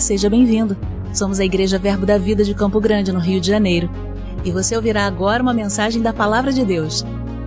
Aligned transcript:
Seja 0.00 0.28
bem-vindo. 0.28 0.76
Somos 1.12 1.40
a 1.40 1.44
Igreja 1.44 1.78
Verbo 1.78 2.04
da 2.04 2.18
Vida 2.18 2.44
de 2.44 2.54
Campo 2.54 2.78
Grande, 2.80 3.10
no 3.10 3.18
Rio 3.18 3.40
de 3.40 3.46
Janeiro. 3.48 3.88
E 4.44 4.50
você 4.50 4.76
ouvirá 4.76 5.06
agora 5.06 5.42
uma 5.42 5.54
mensagem 5.54 6.02
da 6.02 6.12
Palavra 6.12 6.52
de 6.52 6.64
Deus. 6.64 7.04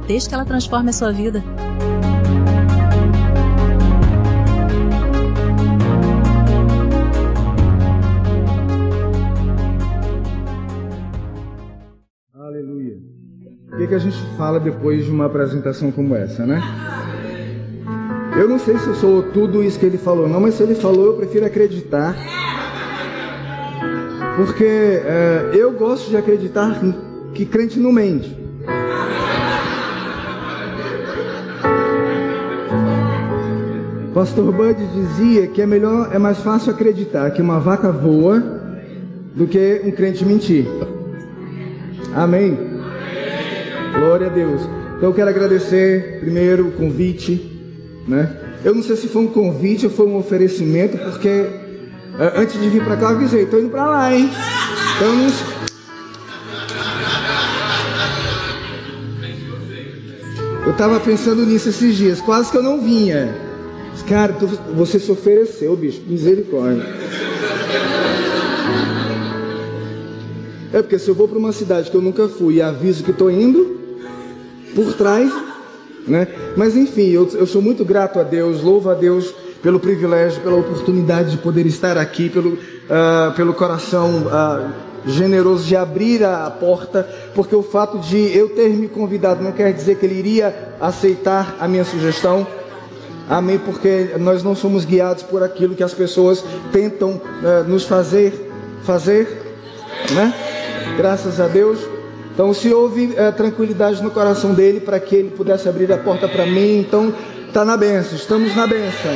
Desde 0.07 0.27
que 0.27 0.35
ela 0.35 0.43
transforme 0.43 0.89
a 0.89 0.93
sua 0.93 1.11
vida. 1.11 1.43
Aleluia. 12.33 12.97
O 13.71 13.77
que, 13.77 13.87
que 13.87 13.95
a 13.95 13.99
gente 13.99 14.17
fala 14.35 14.59
depois 14.59 15.05
de 15.05 15.11
uma 15.11 15.27
apresentação 15.27 15.91
como 15.91 16.15
essa, 16.15 16.45
né? 16.45 16.59
Eu 18.35 18.47
não 18.47 18.57
sei 18.57 18.77
se 18.77 18.87
eu 18.87 18.95
sou 18.95 19.23
tudo 19.23 19.63
isso 19.63 19.79
que 19.79 19.85
ele 19.85 19.97
falou, 19.97 20.27
não, 20.27 20.39
mas 20.39 20.55
se 20.55 20.63
ele 20.63 20.75
falou, 20.75 21.07
eu 21.07 21.13
prefiro 21.13 21.45
acreditar. 21.45 22.38
Porque 24.39 24.63
é, 24.63 25.51
eu 25.53 25.73
gosto 25.73 26.09
de 26.09 26.15
acreditar 26.15 26.79
que 27.33 27.45
crente 27.45 27.77
não 27.77 27.91
mente. 27.91 28.33
Pastor 34.13 34.53
Bud 34.53 34.77
dizia 34.93 35.47
que 35.47 35.61
é 35.61 35.65
melhor, 35.65 36.15
é 36.15 36.17
mais 36.17 36.37
fácil 36.37 36.71
acreditar 36.71 37.31
que 37.31 37.41
uma 37.41 37.59
vaca 37.59 37.91
voa 37.91 38.39
do 39.35 39.45
que 39.45 39.81
um 39.83 39.91
crente 39.91 40.23
mentir. 40.23 40.65
Amém. 42.15 42.57
Glória 43.93 44.27
a 44.27 44.29
Deus. 44.29 44.61
Então 44.95 45.09
eu 45.09 45.13
quero 45.13 45.29
agradecer 45.29 46.21
primeiro 46.21 46.69
o 46.69 46.71
convite 46.71 47.59
né? 48.07 48.35
Eu 48.63 48.73
não 48.73 48.81
sei 48.81 48.95
se 48.95 49.07
foi 49.07 49.21
um 49.21 49.27
convite 49.27 49.85
ou 49.85 49.91
foi 49.91 50.07
um 50.07 50.17
oferecimento, 50.17 50.97
porque 50.97 51.45
antes 52.19 52.59
de 52.59 52.69
vir 52.69 52.83
para 52.83 52.97
cá 52.97 53.11
eu 53.11 53.15
avisei, 53.15 53.45
tô 53.45 53.59
indo 53.59 53.69
para 53.69 53.85
lá, 53.85 54.13
hein? 54.13 54.29
Então 54.95 55.15
não... 55.15 55.59
Eu 60.65 60.71
estava 60.71 60.99
pensando 60.99 61.45
nisso 61.45 61.69
esses 61.69 61.95
dias, 61.95 62.21
quase 62.21 62.51
que 62.51 62.57
eu 62.57 62.63
não 62.63 62.81
vinha. 62.81 63.35
Cara, 64.07 64.33
tu, 64.33 64.47
você 64.75 64.99
se 64.99 65.11
ofereceu, 65.11 65.75
bicho, 65.75 66.01
misericórdia. 66.07 66.83
É 70.73 70.81
porque 70.81 70.99
se 70.99 71.07
eu 71.09 71.15
vou 71.15 71.27
para 71.27 71.37
uma 71.37 71.51
cidade 71.51 71.89
que 71.89 71.97
eu 71.97 72.01
nunca 72.01 72.27
fui 72.27 72.55
e 72.55 72.61
aviso 72.61 73.03
que 73.03 73.11
estou 73.11 73.29
indo, 73.29 73.79
por 74.75 74.93
trás 74.93 75.31
né? 76.09 76.27
Mas 76.57 76.75
enfim, 76.75 77.09
eu, 77.09 77.29
eu 77.33 77.45
sou 77.45 77.61
muito 77.61 77.85
grato 77.85 78.19
a 78.19 78.23
Deus, 78.23 78.61
louvo 78.61 78.89
a 78.89 78.93
Deus 78.93 79.33
pelo 79.61 79.79
privilégio, 79.79 80.41
pela 80.41 80.55
oportunidade 80.55 81.31
de 81.31 81.37
poder 81.37 81.65
estar 81.65 81.97
aqui, 81.97 82.29
pelo, 82.29 82.53
uh, 82.53 83.33
pelo 83.35 83.53
coração 83.53 84.27
uh, 84.27 85.09
generoso 85.09 85.65
de 85.65 85.75
abrir 85.75 86.23
a 86.23 86.49
porta, 86.49 87.07
porque 87.33 87.55
o 87.55 87.63
fato 87.63 87.97
de 87.99 88.35
eu 88.35 88.49
ter 88.49 88.69
me 88.69 88.87
convidado 88.87 89.43
não 89.43 89.51
quer 89.51 89.73
dizer 89.73 89.95
que 89.95 90.05
ele 90.05 90.19
iria 90.19 90.73
aceitar 90.79 91.55
a 91.59 91.67
minha 91.67 91.83
sugestão. 91.83 92.45
Amém, 93.29 93.59
porque 93.59 94.11
nós 94.17 94.43
não 94.43 94.55
somos 94.55 94.85
guiados 94.85 95.23
por 95.23 95.43
aquilo 95.43 95.75
que 95.75 95.83
as 95.83 95.93
pessoas 95.93 96.43
tentam 96.71 97.11
uh, 97.11 97.67
nos 97.67 97.83
fazer 97.83 98.49
fazer, 98.83 99.27
né? 100.11 100.33
Graças 100.97 101.39
a 101.39 101.47
Deus. 101.47 101.79
Então, 102.33 102.53
se 102.53 102.73
houve 102.73 103.13
é, 103.15 103.31
tranquilidade 103.31 104.01
no 104.01 104.09
coração 104.09 104.53
dele 104.53 104.79
para 104.79 104.99
que 104.99 105.15
ele 105.15 105.29
pudesse 105.29 105.67
abrir 105.67 105.91
a 105.91 105.97
porta 105.97 106.27
para 106.27 106.45
mim, 106.45 106.79
então 106.79 107.13
está 107.49 107.65
na 107.65 107.75
benção, 107.75 108.15
estamos 108.15 108.55
na 108.55 108.65
benção. 108.65 109.11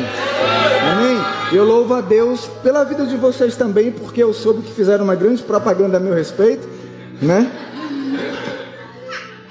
Amém? 0.91 1.17
Eu 1.51 1.63
louvo 1.63 1.93
a 1.93 2.01
Deus 2.01 2.49
pela 2.61 2.83
vida 2.83 3.05
de 3.05 3.15
vocês 3.15 3.55
também, 3.55 3.91
porque 3.91 4.21
eu 4.21 4.33
soube 4.33 4.63
que 4.63 4.73
fizeram 4.73 5.05
uma 5.05 5.15
grande 5.15 5.41
propaganda 5.41 5.97
a 5.97 5.99
meu 5.99 6.13
respeito, 6.13 6.67
né? 7.21 7.49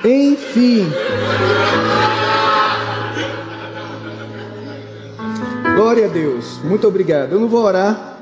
Enfim. 0.04 0.92
Glória 5.76 6.06
a 6.06 6.08
Deus. 6.08 6.58
Muito 6.64 6.86
obrigado. 6.86 7.32
Eu 7.32 7.40
não 7.40 7.48
vou 7.48 7.64
orar, 7.64 8.18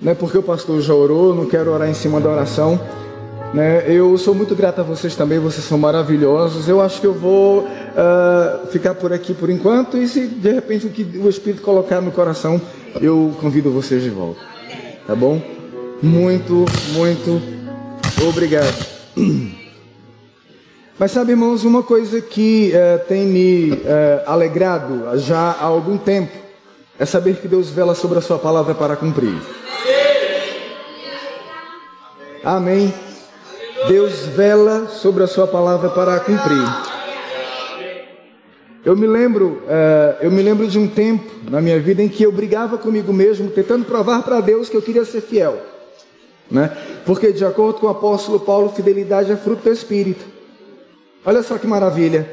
né? 0.00 0.14
Porque 0.14 0.38
o 0.38 0.42
pastor 0.42 0.80
já 0.80 0.94
orou, 0.94 1.34
não 1.34 1.46
quero 1.46 1.72
orar 1.72 1.88
em 1.88 1.94
cima 1.94 2.20
da 2.20 2.30
oração. 2.30 2.80
Né? 3.52 3.84
Eu 3.88 4.16
sou 4.16 4.32
muito 4.32 4.54
grato 4.54 4.80
a 4.80 4.84
vocês 4.84 5.16
também, 5.16 5.38
vocês 5.38 5.64
são 5.64 5.76
maravilhosos. 5.76 6.68
Eu 6.68 6.80
acho 6.80 7.00
que 7.00 7.06
eu 7.06 7.14
vou 7.14 7.64
uh, 7.64 8.66
ficar 8.68 8.94
por 8.94 9.12
aqui 9.12 9.34
por 9.34 9.50
enquanto 9.50 9.96
e 9.96 10.06
se 10.06 10.26
de 10.26 10.52
repente 10.52 10.86
o 10.86 10.90
que 10.90 11.02
o 11.18 11.28
Espírito 11.28 11.62
colocar 11.62 12.00
no 12.00 12.12
coração, 12.12 12.60
eu 13.00 13.34
convido 13.40 13.70
vocês 13.72 14.02
de 14.02 14.10
volta. 14.10 14.40
Tá 15.06 15.16
bom? 15.16 15.42
Muito, 16.00 16.64
muito 16.92 17.42
obrigado. 18.28 18.86
Mas 20.96 21.10
sabe, 21.12 21.32
irmãos, 21.32 21.64
uma 21.64 21.82
coisa 21.82 22.20
que 22.20 22.72
uh, 22.72 23.04
tem 23.08 23.26
me 23.26 23.72
uh, 23.72 23.76
alegrado 24.26 25.18
já 25.18 25.56
há 25.58 25.64
algum 25.64 25.98
tempo 25.98 26.36
é 26.98 27.06
saber 27.06 27.36
que 27.36 27.48
Deus 27.48 27.70
vela 27.70 27.94
sobre 27.94 28.18
a 28.18 28.20
sua 28.20 28.38
palavra 28.38 28.74
para 28.74 28.94
cumprir. 28.94 29.34
Amém. 32.44 33.09
Deus 33.88 34.26
vela 34.26 34.88
sobre 34.88 35.22
a 35.22 35.26
sua 35.26 35.46
palavra 35.46 35.90
para 35.90 36.14
a 36.14 36.20
cumprir. 36.20 36.62
Eu 38.84 38.96
me 38.96 39.06
lembro, 39.06 39.62
uh, 39.64 40.16
eu 40.22 40.30
me 40.30 40.42
lembro 40.42 40.66
de 40.66 40.78
um 40.78 40.88
tempo 40.88 41.30
na 41.50 41.60
minha 41.60 41.78
vida 41.78 42.02
em 42.02 42.08
que 42.08 42.22
eu 42.22 42.32
brigava 42.32 42.78
comigo 42.78 43.12
mesmo, 43.12 43.50
tentando 43.50 43.84
provar 43.84 44.22
para 44.22 44.40
Deus 44.40 44.68
que 44.68 44.76
eu 44.76 44.82
queria 44.82 45.04
ser 45.04 45.20
fiel, 45.20 45.58
né? 46.50 46.74
Porque 47.04 47.32
de 47.32 47.44
acordo 47.44 47.78
com 47.78 47.86
o 47.86 47.90
apóstolo 47.90 48.40
Paulo, 48.40 48.70
fidelidade 48.70 49.30
é 49.30 49.36
fruto 49.36 49.64
do 49.64 49.70
Espírito. 49.70 50.24
Olha 51.24 51.42
só 51.42 51.58
que 51.58 51.66
maravilha! 51.66 52.28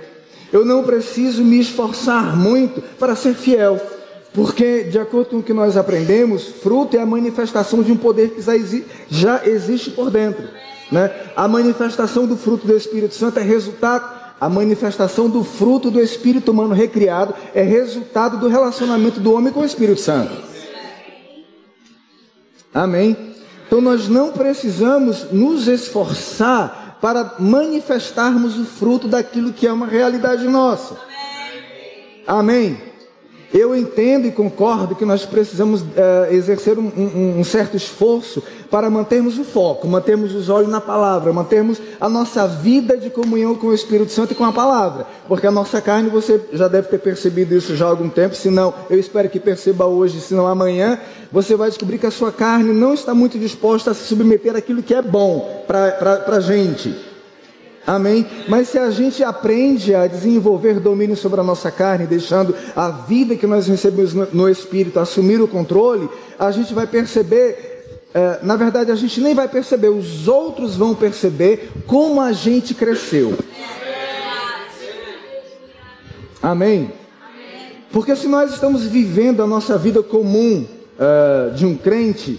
Eu 0.52 0.64
não 0.64 0.84
preciso 0.84 1.44
me 1.44 1.60
esforçar 1.60 2.38
muito 2.38 2.82
para 2.98 3.16
ser 3.16 3.34
fiel, 3.34 3.80
porque 4.34 4.84
de 4.84 4.98
acordo 4.98 5.32
com 5.32 5.38
o 5.38 5.44
que 5.44 5.54
nós 5.54 5.76
aprendemos, 5.76 6.48
fruto 6.48 6.96
é 6.96 7.02
a 7.02 7.06
manifestação 7.06 7.84
de 7.84 7.92
um 7.92 7.98
poder 7.98 8.30
que 8.30 8.42
já 9.10 9.46
existe 9.46 9.92
por 9.92 10.10
dentro. 10.10 10.48
Né? 10.92 11.12
A 11.36 11.48
manifestação 11.48 12.26
do 12.26 12.38
fruto 12.38 12.66
do 12.66 12.76
Espírito 12.76 13.14
Santo 13.14 13.40
é 13.40 13.44
resultado, 13.44 14.18
a 14.40 14.50
manifestação 14.50 15.30
do 15.30 15.44
fruto 15.44 15.92
do 15.92 16.00
Espírito 16.00 16.52
humano 16.52 16.74
recriado 16.74 17.34
é 17.54 17.62
resultado 17.62 18.38
do 18.38 18.48
relacionamento 18.48 19.20
do 19.20 19.34
homem 19.34 19.52
com 19.52 19.62
o 19.62 19.66
Espírito 19.66 20.00
Santo. 20.00 20.32
Amém? 22.74 23.36
Então 23.66 23.82
nós 23.82 24.08
não 24.08 24.32
precisamos 24.32 25.32
nos 25.32 25.68
esforçar 25.68 26.98
para 27.02 27.36
manifestarmos 27.40 28.58
o 28.58 28.66
fruto 28.66 29.08
daquilo 29.08 29.54
que 29.54 29.68
é 29.68 29.74
uma 29.74 29.88
realidade 29.88 30.48
nossa. 30.48 30.96
Amém? 32.26 32.82
Eu 33.54 33.76
entendo 33.76 34.28
e 34.28 34.32
concordo 34.32 34.94
que 34.94 35.06
nós 35.06 35.26
precisamos 35.26 35.82
uh, 35.82 35.86
exercer 36.32 36.78
um, 36.78 36.92
um, 36.98 37.40
um, 37.40 37.44
certo 37.46 37.78
esforço 37.78 38.44
para 38.70 38.90
mantermos 38.90 39.40
o 39.40 39.46
foco, 39.46 39.88
mantermos 39.88 40.36
os 40.36 40.50
olhos 40.50 40.70
na 40.70 40.82
palavra, 40.82 41.32
mantermos 41.32 41.82
a 42.00 42.10
nossa 42.10 42.46
vida 42.46 42.98
de 42.98 43.10
comunhão 43.10 43.56
com 43.56 43.68
o 43.68 43.74
Espírito 43.74 44.12
Santo 44.12 44.34
e 44.34 44.36
com 44.36 44.44
a 44.44 44.52
palavra, 44.52 45.08
porque 45.30 45.48
a 45.48 45.52
nossa 45.52 45.80
carne, 45.80 46.10
você 46.10 46.42
já 46.52 46.68
deve 46.68 46.90
ter 46.90 47.00
percebido 47.00 47.56
isso 47.56 47.74
já 47.76 47.86
há 47.86 47.90
algum 47.90 48.10
tempo, 48.10 48.36
se 48.36 48.50
não, 48.50 48.74
eu 48.90 49.00
espero 49.00 49.30
que 49.30 49.40
perceba 49.40 49.86
hoje, 49.86 50.20
se 50.20 50.34
não 50.34 50.46
amanhã, 50.46 51.00
você 51.32 51.56
vai 51.56 51.70
descobrir 51.70 51.98
que 52.00 52.06
a 52.06 52.12
sua 52.12 52.34
carne 52.34 52.74
não 52.74 52.94
está 52.94 53.14
muito 53.14 53.40
disposta 53.40 53.92
a 53.92 53.94
se 53.94 54.04
submeter 54.04 54.58
àquilo 54.58 54.84
que 54.84 54.94
é 54.94 55.02
bom 55.02 55.64
para 55.66 56.24
a 56.28 56.40
gente. 56.42 57.07
Amém? 57.88 58.28
Mas 58.50 58.68
se 58.68 58.78
a 58.78 58.92
gente 58.92 59.24
aprende 59.24 59.96
a 59.96 60.08
desenvolver 60.08 60.78
domínio 60.78 61.16
sobre 61.16 61.40
a 61.40 61.44
nossa 61.44 61.72
carne, 61.72 62.06
deixando 62.06 62.54
a 62.76 62.90
vida 62.90 63.38
que 63.38 63.48
nós 63.48 63.66
recebemos 63.66 64.14
no, 64.14 64.50
Espírito 64.50 65.00
assumir 65.00 65.40
o 65.40 65.48
controle, 65.48 66.10
a 66.38 66.52
gente 66.52 66.74
vai 66.74 66.86
perceber, 66.86 68.02
é, 68.14 68.40
na 68.44 68.58
verdade, 68.58 68.92
a 68.92 68.96
gente 68.96 69.22
nem 69.22 69.34
vai 69.34 69.48
perceber, 69.48 69.88
os 69.88 70.28
outros 70.28 70.76
vão 70.76 70.94
perceber 70.94 71.72
como 71.88 72.20
a 72.20 72.34
gente 72.34 72.74
cresceu. 72.74 73.38
Amém? 76.44 76.92
Porque 77.90 78.18
se 78.18 78.28
nós 78.28 78.52
estamos 78.52 78.84
vivendo 78.84 79.42
a 79.42 79.48
nossa 79.48 79.78
vida 79.78 80.04
comum 80.04 80.66
uh, 81.00 81.56
de 81.56 81.66
um 81.66 81.74
crente, 81.76 82.38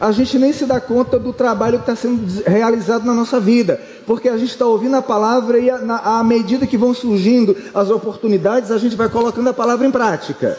a 0.00 0.10
gente 0.12 0.38
nem 0.38 0.52
se 0.52 0.64
dá 0.64 0.80
conta 0.80 1.18
do 1.18 1.32
trabalho 1.32 1.78
que 1.78 1.90
está 1.90 1.94
sendo 1.94 2.42
realizado 2.44 3.04
na 3.04 3.12
nossa 3.12 3.38
vida, 3.38 3.78
porque 4.06 4.30
a 4.30 4.38
gente 4.38 4.50
está 4.50 4.64
ouvindo 4.64 4.96
a 4.96 5.02
palavra 5.02 5.58
e 5.58 5.68
à 5.68 6.24
medida 6.24 6.66
que 6.66 6.78
vão 6.78 6.94
surgindo 6.94 7.54
as 7.74 7.90
oportunidades, 7.90 8.70
a 8.70 8.78
gente 8.78 8.96
vai 8.96 9.10
colocando 9.10 9.50
a 9.50 9.52
palavra 9.52 9.86
em 9.86 9.90
prática. 9.90 10.58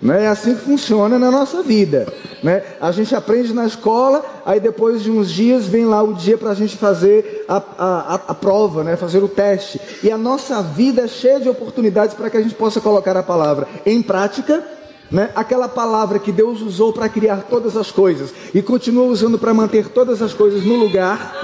Né? 0.00 0.24
É 0.24 0.28
assim 0.28 0.54
que 0.54 0.62
funciona 0.62 1.18
na 1.18 1.30
nossa 1.30 1.62
vida. 1.62 2.10
Né? 2.42 2.62
A 2.80 2.92
gente 2.92 3.14
aprende 3.14 3.52
na 3.52 3.66
escola, 3.66 4.24
aí 4.46 4.58
depois 4.58 5.02
de 5.02 5.10
uns 5.10 5.30
dias 5.30 5.66
vem 5.66 5.84
lá 5.84 6.02
o 6.02 6.14
dia 6.14 6.38
para 6.38 6.50
a 6.50 6.54
gente 6.54 6.76
fazer 6.76 7.44
a, 7.48 7.56
a, 7.56 8.14
a, 8.28 8.34
prova, 8.34 8.84
né? 8.84 8.96
fazer 8.96 9.22
o 9.22 9.28
teste. 9.28 9.80
E 10.02 10.10
a 10.10 10.16
nossa 10.16 10.62
vida 10.62 11.02
é 11.02 11.08
cheia 11.08 11.40
de 11.40 11.48
oportunidades 11.48 12.14
para 12.14 12.30
que 12.30 12.36
a 12.36 12.42
gente 12.42 12.54
possa 12.54 12.80
colocar 12.80 13.16
a 13.16 13.22
palavra 13.22 13.68
em 13.84 14.00
prática 14.00 14.62
Né? 15.10 15.30
Aquela 15.34 15.68
palavra 15.68 16.18
que 16.18 16.30
Deus 16.30 16.60
usou 16.60 16.92
para 16.92 17.08
criar 17.08 17.46
todas 17.48 17.76
as 17.76 17.90
coisas 17.90 18.32
e 18.54 18.60
continua 18.60 19.04
usando 19.04 19.38
para 19.38 19.54
manter 19.54 19.88
todas 19.88 20.20
as 20.20 20.34
coisas 20.34 20.64
no 20.64 20.76
lugar. 20.76 21.34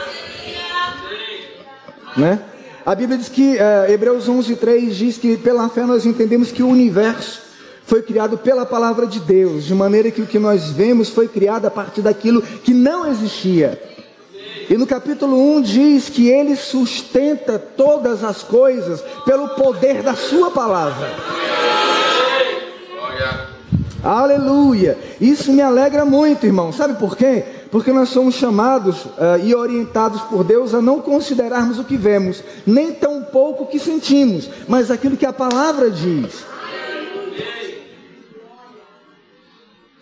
Né? 2.17 2.41
A 2.85 2.95
Bíblia 2.95 3.17
diz 3.17 3.31
que, 3.31 3.57
uh, 3.57 3.91
Hebreus 3.91 4.29
11, 4.29 4.57
3 4.57 4.95
diz 4.95 5.17
que 5.17 5.39
pela 5.39 5.69
fé 5.71 5.85
nós 5.85 6.05
entendemos 6.05 6.53
que 6.53 6.63
o 6.63 6.69
universo 6.69 7.43
foi 7.87 8.03
criado 8.03 8.37
pela 8.37 8.67
palavra 8.67 9.07
de 9.07 9.21
Deus, 9.21 9.65
de 9.65 9.75
maneira 9.75 10.11
que 10.11 10.21
o 10.21 10.27
que 10.27 10.39
nós 10.39 10.71
vemos 10.71 11.09
foi 11.09 11.29
criado 11.29 11.67
a 11.67 11.71
partir 11.71 12.03
daquilo 12.03 12.43
que 12.43 12.75
não 12.75 13.11
existia. 13.11 13.81
E 14.69 14.77
no 14.77 14.87
capítulo 14.87 15.57
1 15.57 15.63
diz 15.63 16.09
que 16.09 16.29
ele 16.29 16.57
sustenta 16.57 17.59
todas 17.59 18.25
as 18.25 18.43
coisas 18.43 19.03
pelo 19.25 19.49
poder 19.51 20.03
da 20.03 20.15
sua 20.15 20.51
palavra. 20.51 21.11
Aleluia! 24.05 24.99
Isso 25.19 25.51
me 25.51 25.63
alegra 25.63 26.05
muito, 26.05 26.45
irmão. 26.45 26.71
Sabe 26.71 26.99
por 26.99 27.17
quê? 27.17 27.43
Porque 27.71 27.91
nós 27.91 28.11
somos 28.11 28.35
chamados 28.35 29.07
uh, 29.07 29.39
e 29.43 29.55
orientados 29.55 30.21
por 30.23 30.45
Deus 30.45 30.75
a 30.75 30.83
não 30.83 31.01
considerarmos 31.01 31.79
o 31.79 31.85
que 31.85 31.97
vemos, 31.97 32.45
nem 32.67 32.93
tão 32.93 33.23
pouco 33.23 33.65
o 33.65 33.67
que 33.67 33.79
sentimos, 33.79 34.51
mas 34.69 34.91
aquilo 34.91 35.17
que 35.17 35.25
a 35.25 35.33
palavra 35.33 35.91
diz. 35.91 36.45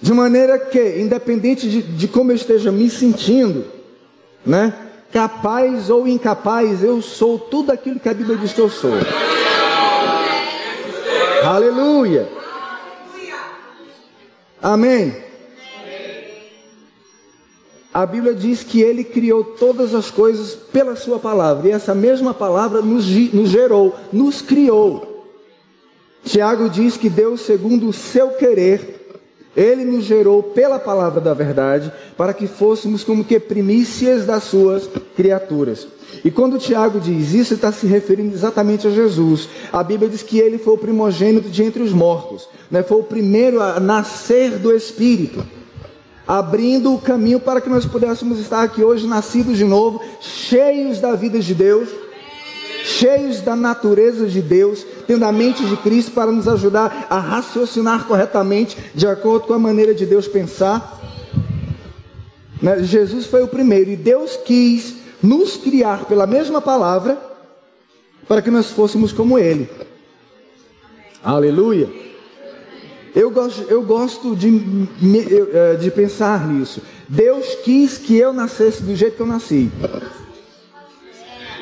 De 0.01 0.13
maneira 0.13 0.59
que, 0.59 0.99
independente 0.99 1.71
de, 1.71 1.81
de 1.81 2.09
como 2.09 2.33
eu 2.33 2.37
esteja 2.37 2.73
me 2.73 2.91
sentindo, 2.91 3.65
né? 4.45 4.75
Capaz 5.13 5.91
ou 5.91 6.09
incapaz, 6.09 6.83
eu 6.83 7.01
sou 7.01 7.39
tudo 7.39 7.71
aquilo 7.71 8.01
que 8.01 8.09
a 8.09 8.15
Bíblia 8.15 8.37
diz 8.37 8.53
que 8.53 8.61
eu 8.61 8.69
sou. 8.69 8.95
Aleluia. 11.45 12.42
Amém. 14.63 15.13
A 17.93 18.07
Bíblia 18.07 18.33
diz 18.33 18.63
que 18.63 18.81
ele 18.81 19.05
criou 19.05 19.45
todas 19.45 19.95
as 19.95 20.11
coisas 20.11 20.55
pela 20.55 20.97
sua 20.97 21.19
palavra, 21.19 21.69
e 21.69 21.73
essa 21.73 21.95
mesma 21.95 22.33
palavra 22.33 22.81
nos, 22.81 23.07
nos 23.35 23.51
gerou, 23.51 23.95
nos 24.13 24.41
criou. 24.41 25.27
Tiago 26.25 26.71
diz 26.71 26.97
que 26.97 27.11
Deus, 27.11 27.41
segundo 27.43 27.89
o 27.89 27.93
seu 27.93 28.31
querer, 28.31 29.02
ele 29.57 29.85
nos 29.85 30.05
gerou 30.05 30.43
pela 30.43 30.79
palavra 30.79 31.21
da 31.21 31.35
verdade, 31.35 31.93
para 32.17 32.33
que 32.33 32.47
fôssemos 32.47 33.05
como 33.05 33.25
que 33.25 33.39
primícias 33.39 34.25
das 34.25 34.45
suas 34.45 34.89
criaturas. 35.15 35.87
E 36.25 36.31
quando 36.31 36.59
Tiago 36.59 37.01
diz 37.01 37.33
isso, 37.33 37.55
está 37.55 37.73
se 37.73 37.87
referindo 37.87 38.35
exatamente 38.35 38.87
a 38.87 38.91
Jesus. 38.91 39.49
A 39.73 39.83
Bíblia 39.83 40.09
diz 40.09 40.23
que 40.23 40.39
ele 40.39 40.59
foi 40.59 40.75
o 40.75 40.79
primogênito 40.79 41.49
de 41.49 41.63
entre 41.63 41.83
os 41.83 41.93
mortos, 41.93 42.49
né? 42.71 42.83
foi 42.83 42.99
o 42.99 43.05
primeiro 43.05 43.61
a 43.61 43.81
nascer 43.81 44.59
do 44.59 44.75
Espírito, 44.75 45.45
abrindo 46.27 46.95
o 46.95 46.99
caminho 46.99 47.41
para 47.41 47.61
que 47.61 47.69
nós 47.69 47.85
pudéssemos 47.85 48.39
estar 48.39 48.63
aqui 48.63 48.83
hoje, 48.83 49.07
nascidos 49.07 49.57
de 49.57 49.65
novo, 49.65 50.01
cheios 50.21 51.01
da 51.01 51.15
vida 51.15 51.41
de 51.41 51.55
Deus, 51.55 51.89
cheios 52.85 53.41
da 53.41 53.57
natureza 53.57 54.27
de 54.27 54.41
Deus, 54.41 54.85
tendo 55.07 55.25
a 55.25 55.33
mente 55.33 55.65
de 55.65 55.77
Cristo 55.77 56.13
para 56.13 56.31
nos 56.31 56.49
ajudar 56.49 57.07
a 57.09 57.19
raciocinar 57.19 58.07
corretamente, 58.07 58.77
de 58.95 59.07
acordo 59.07 59.47
com 59.47 59.55
a 59.55 59.59
maneira 59.59 59.95
de 59.95 60.07
Deus 60.07 60.27
pensar. 60.29 61.01
Né? 62.61 62.83
Jesus 62.83 63.27
foi 63.27 63.43
o 63.43 63.49
primeiro 63.49 63.91
e 63.91 63.97
Deus 63.97 64.37
quis 64.37 64.95
nos 65.23 65.57
criar 65.57 66.05
pela 66.05 66.27
mesma 66.27 66.61
palavra 66.61 67.19
para 68.29 68.43
que 68.43 68.51
nós 68.51 68.71
fôssemos 68.71 69.13
como 69.13 69.39
Ele. 69.39 69.69
Aleluia. 71.23 71.89
Eu 73.15 73.31
gosto, 73.31 73.63
eu 73.69 73.83
gosto 73.83 74.35
de, 74.35 74.49
eh, 75.53 75.77
de 75.77 75.91
pensar 75.91 76.49
nisso. 76.49 76.81
Deus 77.07 77.57
quis 77.57 77.99
que 77.99 78.17
eu 78.17 78.33
nascesse 78.33 78.83
do 78.83 78.97
jeito 78.97 79.17
que 79.17 79.23
eu 79.23 79.27
nasci. 79.27 79.71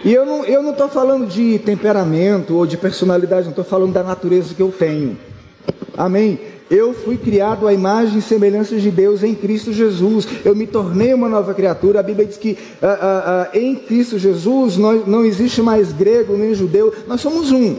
E 0.05 0.13
eu 0.13 0.25
não 0.25 0.41
estou 0.41 0.55
eu 0.55 0.63
não 0.63 0.89
falando 0.89 1.27
de 1.27 1.59
temperamento 1.59 2.57
ou 2.57 2.67
de 2.67 2.77
personalidade, 2.77 3.43
não 3.43 3.51
estou 3.51 3.65
falando 3.65 3.93
da 3.93 4.03
natureza 4.03 4.55
que 4.55 4.63
eu 4.63 4.73
tenho. 4.73 5.19
Amém? 5.97 6.39
Eu 6.71 6.95
fui 6.95 7.17
criado 7.17 7.67
à 7.67 7.75
imagem 7.75 8.19
e 8.19 8.23
semelhança 8.23 8.77
de 8.77 8.91
Deus 8.91 9.25
em 9.25 9.35
Cristo 9.35 9.73
Jesus. 9.73 10.27
Eu 10.45 10.55
me 10.55 10.67
tornei 10.67 11.13
uma 11.13 11.29
nova 11.29 11.53
criatura. 11.53 11.99
A 11.99 12.03
Bíblia 12.03 12.25
diz 12.25 12.37
que 12.37 12.57
ah, 12.81 12.87
ah, 12.87 13.51
ah, 13.53 13.59
em 13.59 13.75
Cristo 13.75 14.19
Jesus 14.19 14.77
não, 14.77 14.95
não 15.05 15.25
existe 15.25 15.61
mais 15.61 15.93
grego 15.93 16.37
nem 16.37 16.55
judeu. 16.55 16.95
Nós 17.09 17.21
somos 17.21 17.51
um. 17.51 17.77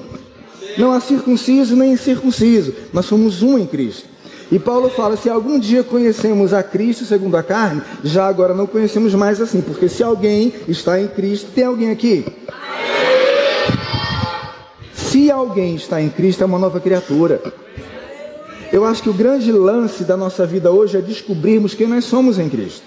Não 0.78 0.92
há 0.92 1.00
circunciso 1.00 1.76
nem 1.76 1.94
incircunciso. 1.94 2.74
Nós 2.92 3.06
somos 3.06 3.42
um 3.42 3.58
em 3.58 3.66
Cristo. 3.66 4.11
E 4.52 4.60
Paulo 4.60 4.90
fala: 4.90 5.16
se 5.16 5.30
algum 5.30 5.58
dia 5.58 5.82
conhecemos 5.84 6.54
a 6.54 6.62
Cristo 6.62 7.06
segundo 7.06 7.38
a 7.38 7.44
carne, 7.44 7.82
já 8.04 8.28
agora 8.28 8.54
não 8.54 8.68
conhecemos 8.68 9.16
mais 9.16 9.40
assim, 9.40 9.62
porque 9.62 9.88
se 9.88 10.04
alguém 10.04 10.54
está 10.68 11.00
em 11.00 11.08
Cristo, 11.08 11.50
tem 11.56 11.64
alguém 11.64 11.90
aqui? 11.90 12.26
Se 14.94 15.32
alguém 15.32 15.76
está 15.76 16.02
em 16.02 16.10
Cristo, 16.10 16.44
é 16.44 16.46
uma 16.46 16.60
nova 16.60 16.80
criatura. 16.80 17.42
Eu 18.72 18.86
acho 18.86 19.04
que 19.04 19.10
o 19.10 19.14
grande 19.14 19.52
lance 19.52 20.04
da 20.04 20.16
nossa 20.16 20.46
vida 20.46 20.72
hoje 20.72 20.98
é 20.98 21.02
descobrirmos 21.02 21.74
quem 21.74 21.88
nós 21.88 22.06
somos 22.06 22.40
em 22.40 22.48
Cristo. 22.48 22.86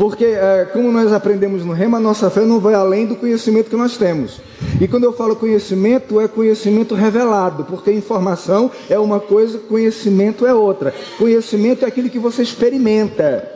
Porque, 0.00 0.24
é, 0.24 0.66
como 0.72 0.90
nós 0.90 1.12
aprendemos 1.12 1.62
no 1.62 1.74
Rema, 1.74 1.98
a 1.98 2.00
nossa 2.00 2.30
fé 2.30 2.40
não 2.40 2.58
vai 2.58 2.72
além 2.72 3.04
do 3.04 3.16
conhecimento 3.16 3.68
que 3.68 3.76
nós 3.76 3.98
temos. 3.98 4.40
E 4.80 4.88
quando 4.88 5.04
eu 5.04 5.12
falo 5.12 5.36
conhecimento, 5.36 6.18
é 6.18 6.26
conhecimento 6.26 6.94
revelado, 6.94 7.64
porque 7.64 7.92
informação 7.92 8.70
é 8.88 8.98
uma 8.98 9.20
coisa, 9.20 9.58
conhecimento 9.58 10.46
é 10.46 10.54
outra. 10.54 10.94
Conhecimento 11.18 11.84
é 11.84 11.88
aquilo 11.88 12.08
que 12.08 12.18
você 12.18 12.40
experimenta, 12.42 13.46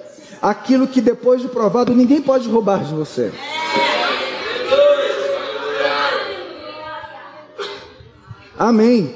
aquilo 0.42 0.86
que 0.86 1.00
depois 1.00 1.40
de 1.40 1.48
provado 1.48 1.94
ninguém 1.94 2.20
pode 2.20 2.46
roubar 2.46 2.84
de 2.84 2.92
você. 2.92 3.32
Amém. 8.58 9.14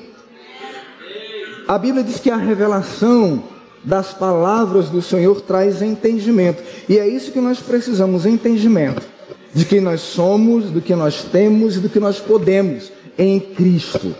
A 1.69 1.77
Bíblia 1.77 2.03
diz 2.03 2.19
que 2.19 2.31
a 2.31 2.39
revelação 2.39 3.58
das 3.85 4.13
palavras 4.13 4.89
do 4.89 5.01
Senhor 5.01 5.41
traz 5.41 5.83
entendimento. 5.83 6.63
E 6.89 6.99
é 6.99 7.07
isso 7.07 7.33
que 7.33 7.41
nós 7.41 7.61
precisamos, 7.61 8.27
entendimento 8.27 9.19
de 9.55 9.65
quem 9.65 9.81
nós 9.81 10.01
somos, 10.01 10.67
do 10.67 10.81
que 10.81 10.95
nós 10.95 11.25
temos 11.25 11.77
e 11.77 11.81
do 11.81 11.89
que 11.89 11.99
nós 11.99 12.19
podemos 12.19 12.93
em 13.17 13.41
Cristo. 13.41 14.15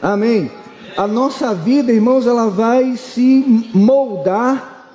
Amém. 0.00 0.50
A 0.96 1.06
nossa 1.06 1.54
vida, 1.54 1.92
irmãos, 1.92 2.26
ela 2.26 2.48
vai 2.48 2.96
se 2.96 3.68
moldar 3.74 4.90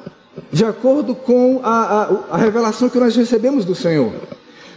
de 0.51 0.65
acordo 0.65 1.13
com 1.13 1.61
a, 1.63 2.03
a, 2.29 2.35
a 2.35 2.37
revelação 2.37 2.89
que 2.89 2.99
nós 2.99 3.15
recebemos 3.15 3.65
do 3.65 3.75
Senhor. 3.75 4.11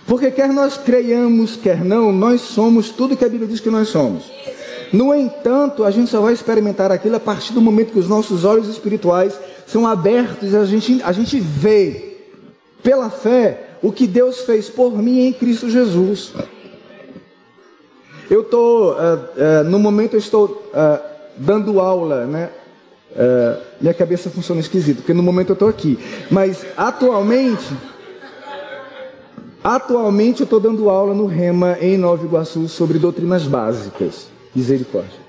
Porque 0.07 0.31
quer 0.31 0.52
nós 0.52 0.76
creiamos, 0.76 1.57
quer 1.57 1.83
não, 1.83 2.12
nós 2.12 2.43
somos 2.43 2.90
tudo 2.90 3.16
que 3.16 3.25
a 3.25 3.28
Bíblia 3.28 3.49
diz 3.49 3.61
que 3.61 3.71
nós 3.71 3.88
somos. 3.88 4.31
No 4.93 5.14
entanto, 5.14 5.85
a 5.85 5.91
gente 5.91 6.11
só 6.11 6.21
vai 6.21 6.33
experimentar 6.33 6.93
aquilo 6.93 7.17
a 7.17 7.21
partir 7.21 7.53
do 7.53 7.61
momento 7.61 7.93
que 7.93 7.99
os 7.99 8.09
nossos 8.09 8.45
olhos 8.45 8.69
espirituais 8.69 9.38
são 9.67 9.87
abertos 9.87 10.53
e 10.53 10.57
a 10.57 10.64
gente, 10.64 11.03
a 11.03 11.12
gente 11.12 11.41
vê, 11.41 12.19
pela 12.83 13.11
fé, 13.11 13.71
o 13.83 13.93
que 13.93 14.07
Deus 14.07 14.41
fez 14.41 14.69
por 14.69 14.97
mim 14.97 15.26
em 15.26 15.33
Cristo 15.33 15.69
Jesus. 15.69 16.33
Eu 18.31 18.41
estou, 18.41 18.93
uh, 18.93 18.95
uh, 18.95 19.64
no 19.64 19.79
momento, 19.79 20.14
eu 20.14 20.19
estou 20.19 20.71
uh, 20.73 20.99
dando 21.37 21.81
aula, 21.81 22.26
né? 22.26 22.50
minha 23.81 23.95
cabeça 23.95 24.29
funciona 24.29 24.61
esquisito, 24.61 24.97
porque 24.97 25.14
no 25.14 25.23
momento 25.23 25.50
eu 25.50 25.53
estou 25.53 25.69
aqui. 25.69 25.97
Mas 26.33 26.67
atualmente, 26.76 27.73
atualmente 29.62 30.41
eu 30.41 30.45
estou 30.45 30.59
dando 30.59 30.91
aula 30.91 31.14
no 31.14 31.26
Rema 31.26 31.79
em 31.81 31.97
Nova 31.97 32.25
Iguaçu 32.25 32.67
sobre 32.67 32.99
doutrinas 32.99 33.45
básicas. 33.45 34.34
Misericórdia. 34.54 35.25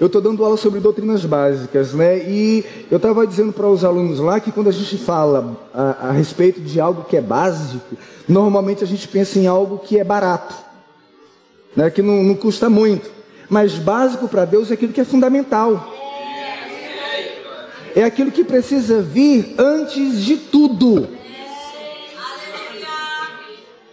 Eu 0.00 0.08
estou 0.08 0.20
dando 0.20 0.44
aula 0.44 0.56
sobre 0.56 0.80
doutrinas 0.80 1.24
básicas, 1.24 1.94
né? 1.94 2.18
E 2.18 2.64
eu 2.90 2.96
estava 2.96 3.24
dizendo 3.26 3.52
para 3.52 3.68
os 3.68 3.84
alunos 3.84 4.18
lá 4.18 4.40
que 4.40 4.50
quando 4.50 4.68
a 4.68 4.72
gente 4.72 4.98
fala 4.98 5.56
a, 5.72 6.08
a, 6.08 6.12
respeito 6.12 6.60
de 6.60 6.80
algo 6.80 7.04
que 7.04 7.16
é 7.16 7.20
básico, 7.20 7.96
normalmente 8.28 8.82
a 8.82 8.86
gente 8.86 9.06
pensa 9.06 9.38
em 9.38 9.46
algo 9.46 9.78
que 9.78 9.98
é 9.98 10.02
barato, 10.02 10.54
né? 11.76 11.90
Que 11.90 12.02
não, 12.02 12.24
não 12.24 12.34
custa 12.34 12.68
muito. 12.68 13.08
Mas 13.48 13.74
básico 13.74 14.26
para 14.26 14.44
Deus 14.44 14.70
é 14.70 14.74
aquilo 14.74 14.92
que 14.92 15.00
é 15.00 15.04
fundamental. 15.04 15.92
É 17.94 18.02
aquilo 18.02 18.32
que 18.32 18.42
precisa 18.42 19.00
vir 19.00 19.54
antes 19.56 20.24
de 20.24 20.36
tudo. 20.36 21.06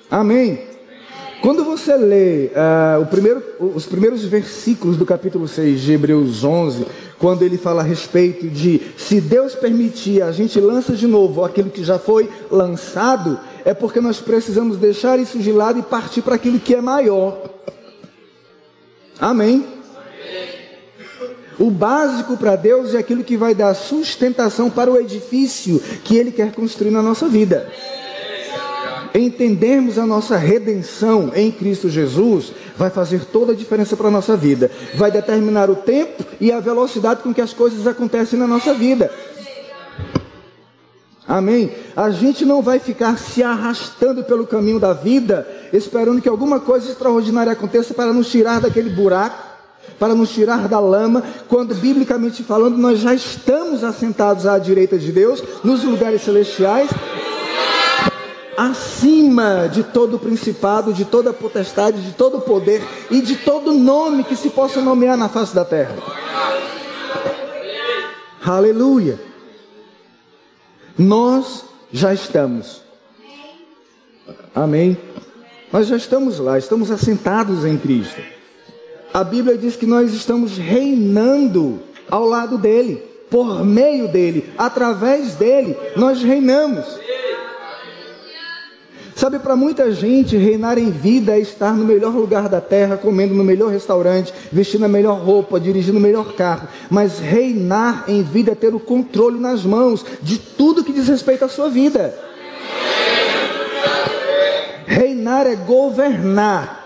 Amém. 0.09 0.70
Quando 1.41 1.63
você 1.65 1.97
lê 1.97 2.51
uh, 2.51 3.03
primeiro, 3.07 3.43
os 3.59 3.87
primeiros 3.87 4.23
versículos 4.23 4.95
do 4.95 5.07
capítulo 5.07 5.47
6 5.47 5.81
de 5.81 5.93
Hebreus 5.93 6.43
11, 6.43 6.85
quando 7.17 7.41
ele 7.41 7.57
fala 7.57 7.81
a 7.81 7.83
respeito 7.83 8.47
de 8.47 8.79
se 8.95 9.19
Deus 9.19 9.55
permitir, 9.55 10.21
a 10.21 10.31
gente 10.31 10.59
lança 10.59 10.95
de 10.95 11.07
novo 11.07 11.43
aquilo 11.43 11.71
que 11.71 11.83
já 11.83 11.97
foi 11.97 12.29
lançado, 12.51 13.39
é 13.65 13.73
porque 13.73 13.99
nós 13.99 14.19
precisamos 14.19 14.77
deixar 14.77 15.17
isso 15.17 15.39
de 15.39 15.51
lado 15.51 15.79
e 15.79 15.81
partir 15.81 16.21
para 16.21 16.35
aquilo 16.35 16.59
que 16.59 16.75
é 16.75 16.81
maior. 16.81 17.49
Amém? 19.19 19.65
O 21.57 21.71
básico 21.71 22.37
para 22.37 22.55
Deus 22.55 22.93
é 22.93 22.99
aquilo 22.99 23.23
que 23.23 23.35
vai 23.35 23.55
dar 23.55 23.73
sustentação 23.73 24.69
para 24.69 24.91
o 24.91 24.99
edifício 24.99 25.81
que 26.03 26.17
Ele 26.17 26.31
quer 26.31 26.51
construir 26.51 26.91
na 26.91 27.01
nossa 27.01 27.27
vida. 27.27 27.67
Entendermos 29.13 29.97
a 29.97 30.05
nossa 30.05 30.37
redenção 30.37 31.31
em 31.35 31.51
Cristo 31.51 31.89
Jesus 31.89 32.53
vai 32.77 32.89
fazer 32.89 33.25
toda 33.25 33.51
a 33.51 33.55
diferença 33.55 33.97
para 33.97 34.07
a 34.07 34.11
nossa 34.11 34.37
vida. 34.37 34.71
Vai 34.95 35.11
determinar 35.11 35.69
o 35.69 35.75
tempo 35.75 36.23
e 36.39 36.51
a 36.51 36.59
velocidade 36.59 37.21
com 37.21 37.33
que 37.33 37.41
as 37.41 37.53
coisas 37.53 37.85
acontecem 37.85 38.39
na 38.39 38.47
nossa 38.47 38.73
vida. 38.73 39.11
Amém? 41.27 41.71
A 41.95 42.09
gente 42.09 42.45
não 42.45 42.61
vai 42.61 42.79
ficar 42.79 43.17
se 43.17 43.43
arrastando 43.43 44.23
pelo 44.23 44.47
caminho 44.47 44.79
da 44.79 44.93
vida, 44.93 45.47
esperando 45.71 46.21
que 46.21 46.29
alguma 46.29 46.59
coisa 46.59 46.89
extraordinária 46.89 47.51
aconteça 47.51 47.93
para 47.93 48.11
nos 48.11 48.29
tirar 48.29 48.59
daquele 48.59 48.89
buraco 48.89 49.51
para 49.99 50.15
nos 50.15 50.31
tirar 50.31 50.67
da 50.67 50.79
lama, 50.79 51.23
quando 51.47 51.75
biblicamente 51.75 52.43
falando, 52.43 52.77
nós 52.77 52.99
já 52.99 53.13
estamos 53.13 53.83
assentados 53.83 54.47
à 54.47 54.57
direita 54.57 54.97
de 54.97 55.11
Deus, 55.11 55.43
nos 55.63 55.83
lugares 55.83 56.23
celestiais, 56.23 56.89
acima 58.57 59.67
de 59.67 59.83
todo 59.83 60.19
principado, 60.19 60.93
de 60.93 61.05
toda 61.05 61.33
potestade, 61.33 62.01
de 62.01 62.13
todo 62.13 62.41
poder 62.41 62.81
e 63.09 63.21
de 63.21 63.35
todo 63.35 63.73
nome 63.73 64.23
que 64.23 64.35
se 64.35 64.49
possa 64.49 64.81
nomear 64.81 65.17
na 65.17 65.29
face 65.29 65.53
da 65.55 65.65
terra. 65.65 65.95
Aleluia. 68.45 69.19
Nós 70.97 71.65
já 71.91 72.13
estamos. 72.13 72.81
Amém. 74.53 74.97
Nós 75.71 75.87
já 75.87 75.95
estamos 75.95 76.39
lá, 76.39 76.57
estamos 76.57 76.91
assentados 76.91 77.63
em 77.65 77.77
Cristo 77.77 78.21
a 79.13 79.23
Bíblia 79.23 79.57
diz 79.57 79.75
que 79.75 79.85
nós 79.85 80.13
estamos 80.13 80.57
reinando 80.57 81.79
ao 82.09 82.25
lado 82.25 82.57
dele, 82.57 83.03
por 83.29 83.63
meio 83.65 84.07
dele, 84.07 84.49
através 84.57 85.35
dele, 85.35 85.75
nós 85.95 86.21
reinamos. 86.21 86.85
Sabe, 89.15 89.39
para 89.39 89.55
muita 89.55 89.91
gente, 89.91 90.37
reinar 90.37 90.77
em 90.77 90.89
vida 90.89 91.33
é 91.33 91.39
estar 91.39 91.73
no 91.73 91.85
melhor 91.85 92.13
lugar 92.13 92.47
da 92.47 92.61
terra, 92.61 92.97
comendo 92.97 93.33
no 93.33 93.43
melhor 93.43 93.69
restaurante, 93.69 94.33
vestindo 94.51 94.85
a 94.85 94.87
melhor 94.87 95.19
roupa, 95.19 95.59
dirigindo 95.59 95.97
o 95.97 96.01
melhor 96.01 96.33
carro. 96.33 96.67
Mas 96.89 97.19
reinar 97.19 98.05
em 98.07 98.23
vida 98.23 98.53
é 98.53 98.55
ter 98.55 98.73
o 98.73 98.79
controle 98.79 99.39
nas 99.39 99.63
mãos 99.63 100.05
de 100.21 100.37
tudo 100.37 100.83
que 100.83 100.93
diz 100.93 101.07
respeito 101.07 101.45
à 101.45 101.49
sua 101.49 101.69
vida. 101.69 102.17
Reinar 104.87 105.45
é 105.45 105.55
governar. 105.55 106.79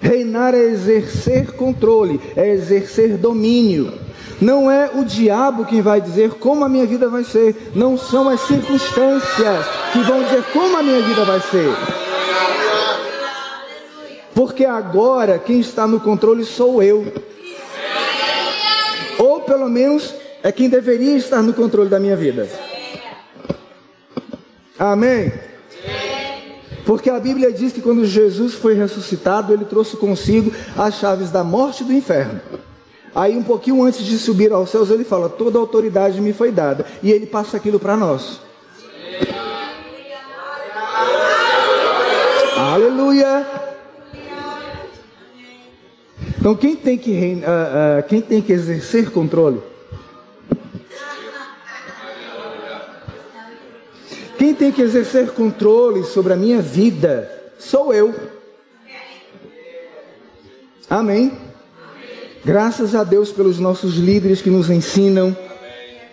Reinar 0.00 0.54
é 0.54 0.62
exercer 0.62 1.52
controle, 1.52 2.20
é 2.36 2.48
exercer 2.50 3.16
domínio. 3.16 4.05
Não 4.40 4.70
é 4.70 4.90
o 4.94 5.04
diabo 5.04 5.64
quem 5.64 5.80
vai 5.80 6.00
dizer 6.00 6.34
como 6.34 6.64
a 6.64 6.68
minha 6.68 6.86
vida 6.86 7.08
vai 7.08 7.24
ser, 7.24 7.72
não 7.74 7.96
são 7.96 8.28
as 8.28 8.40
circunstâncias 8.42 9.66
que 9.92 10.00
vão 10.00 10.22
dizer 10.22 10.42
como 10.52 10.76
a 10.76 10.82
minha 10.82 11.00
vida 11.00 11.24
vai 11.24 11.40
ser. 11.40 11.70
Porque 14.34 14.66
agora 14.66 15.38
quem 15.38 15.60
está 15.60 15.86
no 15.86 15.98
controle 15.98 16.44
sou 16.44 16.82
eu. 16.82 17.10
Ou 19.18 19.40
pelo 19.40 19.70
menos 19.70 20.14
é 20.42 20.52
quem 20.52 20.68
deveria 20.68 21.16
estar 21.16 21.42
no 21.42 21.54
controle 21.54 21.88
da 21.88 21.98
minha 21.98 22.16
vida. 22.16 22.46
Amém. 24.78 25.32
Porque 26.84 27.08
a 27.08 27.18
Bíblia 27.18 27.50
diz 27.50 27.72
que 27.72 27.80
quando 27.80 28.04
Jesus 28.04 28.54
foi 28.54 28.74
ressuscitado, 28.74 29.52
ele 29.52 29.64
trouxe 29.64 29.96
consigo 29.96 30.52
as 30.76 30.94
chaves 30.96 31.30
da 31.30 31.42
morte 31.42 31.82
e 31.82 31.86
do 31.86 31.92
inferno. 31.92 32.40
Aí, 33.16 33.34
um 33.34 33.42
pouquinho 33.42 33.82
antes 33.82 34.04
de 34.04 34.18
subir 34.18 34.52
aos 34.52 34.68
céus, 34.68 34.90
ele 34.90 35.02
fala: 35.02 35.30
Toda 35.30 35.58
autoridade 35.58 36.20
me 36.20 36.34
foi 36.34 36.52
dada. 36.52 36.84
E 37.02 37.10
ele 37.10 37.24
passa 37.24 37.56
aquilo 37.56 37.80
para 37.80 37.96
nós. 37.96 38.42
Aleluia! 42.58 43.46
Então, 46.38 46.54
quem 46.54 46.76
tem 46.76 46.98
que, 46.98 47.10
uh, 47.10 48.00
uh, 48.00 48.02
quem 48.06 48.20
tem 48.20 48.42
que 48.42 48.52
exercer 48.52 49.10
controle? 49.10 49.62
Quem 54.36 54.54
tem 54.54 54.70
que 54.70 54.82
exercer 54.82 55.30
controle 55.30 56.04
sobre 56.04 56.34
a 56.34 56.36
minha 56.36 56.60
vida 56.60 57.32
sou 57.58 57.94
eu. 57.94 58.14
Amém? 60.90 61.45
Graças 62.46 62.94
a 62.94 63.02
Deus 63.02 63.32
pelos 63.32 63.58
nossos 63.58 63.96
líderes 63.96 64.40
que 64.40 64.50
nos 64.50 64.70
ensinam, 64.70 65.36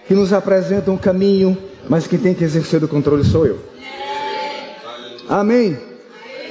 que 0.08 0.16
nos 0.16 0.34
apresentam 0.34 0.96
o 0.96 0.98
caminho, 0.98 1.56
mas 1.88 2.08
quem 2.08 2.18
tem 2.18 2.34
que 2.34 2.44
exercer 2.44 2.84
o 2.84 2.88
controle 2.88 3.24
sou 3.24 3.46
eu. 3.46 3.60
Amém? 5.30 5.78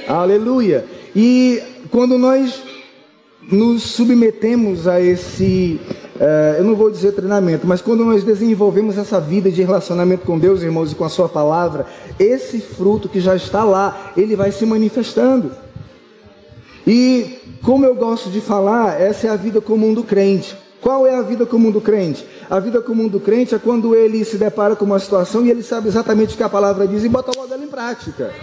Aleluia. 0.07 0.85
E 1.13 1.61
quando 1.91 2.17
nós 2.17 2.63
nos 3.41 3.83
submetemos 3.83 4.87
a 4.87 5.01
esse 5.01 5.81
é, 6.17 6.55
eu 6.59 6.63
não 6.63 6.75
vou 6.75 6.89
dizer 6.89 7.11
treinamento, 7.11 7.67
mas 7.67 7.81
quando 7.81 8.05
nós 8.05 8.23
desenvolvemos 8.23 8.97
essa 8.97 9.19
vida 9.19 9.51
de 9.51 9.63
relacionamento 9.63 10.25
com 10.25 10.39
Deus, 10.39 10.63
irmãos, 10.63 10.93
e 10.93 10.95
com 10.95 11.03
a 11.03 11.09
Sua 11.09 11.27
palavra, 11.27 11.85
esse 12.17 12.61
fruto 12.61 13.09
que 13.09 13.19
já 13.19 13.35
está 13.35 13.65
lá, 13.65 14.13
ele 14.15 14.33
vai 14.33 14.49
se 14.49 14.65
manifestando. 14.65 15.51
E, 16.85 17.39
como 17.61 17.85
eu 17.85 17.95
gosto 17.95 18.29
de 18.29 18.41
falar, 18.41 18.99
essa 18.99 19.27
é 19.27 19.29
a 19.29 19.35
vida 19.35 19.61
comum 19.61 19.93
do 19.93 20.03
crente. 20.03 20.55
Qual 20.81 21.07
é 21.07 21.15
a 21.15 21.21
vida 21.21 21.45
comum 21.45 21.71
do 21.71 21.79
crente? 21.79 22.25
A 22.49 22.59
vida 22.59 22.81
comum 22.81 23.07
do 23.07 23.19
crente 23.19 23.55
é 23.55 23.59
quando 23.59 23.95
ele 23.95 24.25
se 24.25 24.37
depara 24.37 24.75
com 24.75 24.83
uma 24.83 24.99
situação 24.99 25.45
e 25.45 25.49
ele 25.49 25.63
sabe 25.63 25.87
exatamente 25.87 26.33
o 26.33 26.37
que 26.37 26.43
a 26.43 26.49
palavra 26.49 26.85
diz 26.85 27.05
e 27.05 27.09
bota 27.09 27.31
logo 27.39 27.53
ela 27.53 27.63
em 27.63 27.67
prática. 27.67 28.33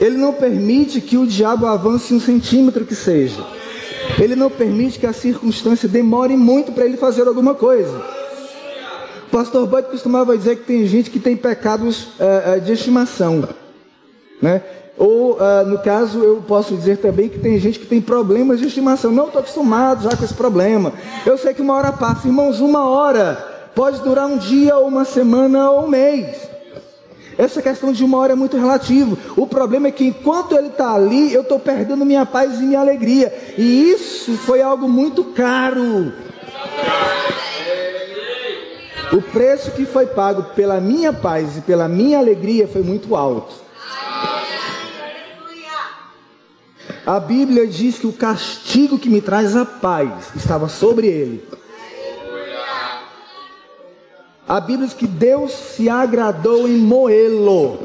Ele 0.00 0.16
não 0.16 0.32
permite 0.32 1.00
que 1.00 1.16
o 1.16 1.26
diabo 1.26 1.66
avance 1.66 2.14
um 2.14 2.20
centímetro 2.20 2.84
que 2.84 2.94
seja. 2.94 3.44
Ele 4.20 4.36
não 4.36 4.48
permite 4.48 5.00
que 5.00 5.06
a 5.06 5.12
circunstância 5.12 5.88
demore 5.88 6.36
muito 6.36 6.70
para 6.70 6.84
ele 6.84 6.96
fazer 6.96 7.26
alguma 7.26 7.54
coisa. 7.54 8.00
O 9.26 9.30
pastor 9.30 9.66
Bud 9.66 9.88
costumava 9.88 10.38
dizer 10.38 10.56
que 10.56 10.64
tem 10.64 10.86
gente 10.86 11.10
que 11.10 11.18
tem 11.18 11.36
pecados 11.36 12.08
uh, 12.20 12.60
de 12.60 12.72
estimação, 12.72 13.48
né? 14.40 14.62
Ou, 14.98 15.34
uh, 15.34 15.64
no 15.64 15.78
caso, 15.78 16.18
eu 16.18 16.42
posso 16.46 16.74
dizer 16.74 16.98
também 16.98 17.28
que 17.28 17.38
tem 17.38 17.58
gente 17.58 17.78
que 17.78 17.86
tem 17.86 18.00
problemas 18.00 18.58
de 18.58 18.66
estimação. 18.66 19.12
Não 19.12 19.26
estou 19.26 19.40
acostumado 19.40 20.02
já 20.02 20.16
com 20.16 20.24
esse 20.24 20.34
problema. 20.34 20.92
Eu 21.24 21.38
sei 21.38 21.54
que 21.54 21.62
uma 21.62 21.74
hora 21.74 21.92
passa. 21.92 22.26
Irmãos, 22.26 22.58
uma 22.58 22.88
hora 22.88 23.36
pode 23.76 24.00
durar 24.00 24.26
um 24.26 24.36
dia, 24.36 24.76
ou 24.76 24.88
uma 24.88 25.04
semana, 25.04 25.70
ou 25.70 25.84
um 25.84 25.88
mês. 25.88 26.48
Essa 27.38 27.62
questão 27.62 27.92
de 27.92 28.04
uma 28.04 28.18
hora 28.18 28.32
é 28.32 28.36
muito 28.36 28.56
relativo. 28.56 29.16
O 29.36 29.46
problema 29.46 29.86
é 29.86 29.92
que 29.92 30.04
enquanto 30.04 30.56
ele 30.56 30.66
está 30.66 30.92
ali, 30.92 31.32
eu 31.32 31.42
estou 31.42 31.60
perdendo 31.60 32.04
minha 32.04 32.26
paz 32.26 32.58
e 32.58 32.64
minha 32.64 32.80
alegria. 32.80 33.32
E 33.56 33.92
isso 33.92 34.32
foi 34.38 34.60
algo 34.60 34.88
muito 34.88 35.22
caro. 35.22 36.12
O 39.12 39.22
preço 39.22 39.70
que 39.70 39.86
foi 39.86 40.06
pago 40.06 40.54
pela 40.56 40.80
minha 40.80 41.12
paz 41.12 41.56
e 41.56 41.60
pela 41.60 41.86
minha 41.86 42.18
alegria 42.18 42.66
foi 42.66 42.82
muito 42.82 43.14
alto. 43.14 43.67
A 47.06 47.18
Bíblia 47.20 47.66
diz 47.66 47.98
que 47.98 48.06
o 48.06 48.12
castigo 48.12 48.98
que 48.98 49.08
me 49.08 49.20
traz 49.20 49.56
a 49.56 49.64
paz 49.64 50.34
estava 50.36 50.68
sobre 50.68 51.06
ele. 51.06 51.44
A 54.46 54.60
Bíblia 54.60 54.86
diz 54.86 54.96
que 54.96 55.06
Deus 55.06 55.52
se 55.52 55.88
agradou 55.88 56.66
em 56.66 56.78
moê-lo, 56.78 57.80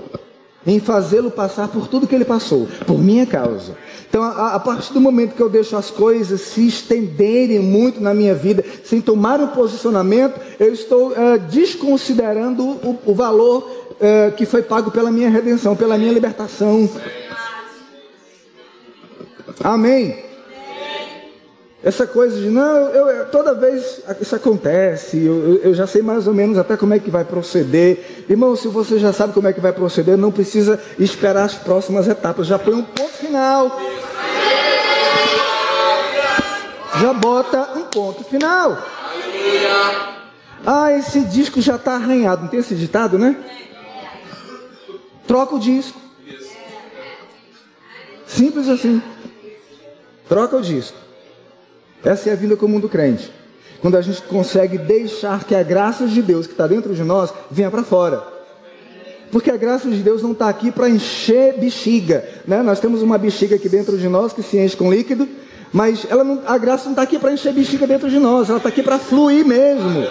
em 0.66 0.80
fazê-lo 0.80 1.30
passar 1.30 1.68
por 1.68 1.88
tudo 1.88 2.08
que 2.08 2.16
ele 2.16 2.24
passou, 2.24 2.68
por 2.88 2.98
minha 2.98 3.26
causa. 3.26 3.76
Então, 4.08 4.24
a, 4.24 4.54
a, 4.54 4.60
partir 4.60 4.94
do 4.94 5.02
momento 5.02 5.36
que 5.36 5.42
eu 5.42 5.50
deixo 5.50 5.76
as 5.76 5.90
coisas 5.90 6.40
se 6.40 6.68
estenderem 6.68 7.60
muito 7.60 8.00
na 8.00 8.14
minha 8.14 8.36
vida, 8.36 8.64
sem 8.86 9.02
tomar 9.02 9.42
um 9.42 9.48
posicionamento, 9.48 10.40
eu 10.60 10.72
estou 10.72 11.10
uh, 11.10 11.40
desconsiderando 11.50 12.64
o, 12.64 13.00
o 13.08 13.14
valor 13.16 13.68
uh, 13.94 14.32
que 14.38 14.46
foi 14.46 14.62
pago 14.62 14.92
pela 14.92 15.12
minha 15.12 15.30
redenção, 15.30 15.76
pela 15.76 15.98
minha 15.98 16.14
libertação. 16.14 16.88
Amém. 19.62 20.34
Essa 21.84 22.08
coisa 22.08 22.40
de, 22.40 22.50
não, 22.50 22.64
eu, 22.90 23.26
toda 23.26 23.54
vez 23.54 24.02
isso 24.22 24.34
acontece, 24.34 25.22
eu, 25.22 25.60
eu, 25.62 25.74
já 25.74 25.86
sei 25.86 26.02
mais 26.02 26.28
ou 26.28 26.34
menos 26.34 26.58
até 26.58 26.78
como 26.78 26.94
é 26.94 27.00
que 27.00 27.12
vai 27.12 27.26
proceder. 27.26 28.26
Irmão, 28.30 28.56
se 28.56 28.70
você 28.70 28.98
já 28.98 29.12
sabe 29.12 29.34
como 29.34 29.50
é 29.50 29.54
que 29.54 29.60
vai 29.60 29.74
proceder, 29.74 30.18
não 30.18 30.32
precisa 30.32 30.82
esperar 30.98 31.44
as 31.44 31.56
próximas 31.56 32.08
etapas, 32.08 32.48
já 32.48 32.58
põe 32.58 32.74
um 32.74 32.84
ponto 32.84 33.12
final. 33.12 33.82
Já 37.02 37.14
bota 37.14 37.70
um 37.76 37.84
ponto 37.84 38.24
final. 38.24 38.78
Ah, 40.66 40.94
esse 40.94 41.20
disco 41.26 41.60
já 41.60 41.76
está 41.76 41.96
arranhado, 41.96 42.44
não 42.44 42.48
tem 42.48 42.62
esse 42.62 42.76
ditado, 42.76 43.20
né? 43.20 43.36
Troca 45.28 45.56
o 45.56 45.60
disco. 45.60 46.00
Simples 48.26 48.70
assim. 48.70 49.02
Troca 50.28 50.58
o 50.58 50.62
disco. 50.62 50.98
Essa 52.04 52.30
é 52.30 52.34
a 52.34 52.36
vida 52.36 52.56
comum 52.56 52.80
do 52.80 52.90
crente. 52.90 53.32
Quando 53.82 53.98
a 53.98 54.02
gente 54.02 54.22
consegue 54.24 54.78
deixar 54.78 55.44
que 55.44 55.54
a 55.54 55.64
graça 55.64 56.08
de 56.08 56.22
Deus 56.22 56.48
que 56.48 56.54
está 56.54 56.68
dentro 56.68 56.94
de 56.94 57.04
nós 57.04 57.34
venha 57.52 57.70
para 57.70 57.84
fora. 57.84 58.24
Porque 59.32 59.50
a 59.50 59.58
graça 59.58 59.90
de 59.90 59.98
Deus 59.98 60.22
não 60.22 60.32
está 60.32 60.48
aqui 60.48 60.72
para 60.72 60.88
encher 60.90 61.60
bexiga. 61.60 62.24
Né? 62.48 62.62
Nós 62.62 62.80
temos 62.80 63.02
uma 63.02 63.18
bexiga 63.18 63.56
aqui 63.56 63.68
dentro 63.68 63.98
de 63.98 64.08
nós 64.08 64.32
que 64.32 64.44
se 64.44 64.58
enche 64.58 64.78
com 64.78 64.94
líquido, 64.94 65.28
mas 65.72 66.06
ela 66.10 66.24
não, 66.24 66.42
a 66.46 66.58
graça 66.58 66.86
não 66.86 66.92
está 66.92 67.02
aqui 67.02 67.18
para 67.18 67.34
encher 67.34 67.52
bexiga 67.52 67.88
dentro 67.88 68.10
de 68.10 68.20
nós, 68.20 68.48
ela 68.48 68.58
está 68.58 68.70
aqui 68.70 68.84
para 68.84 69.00
fluir 69.00 69.44
mesmo. 69.44 70.08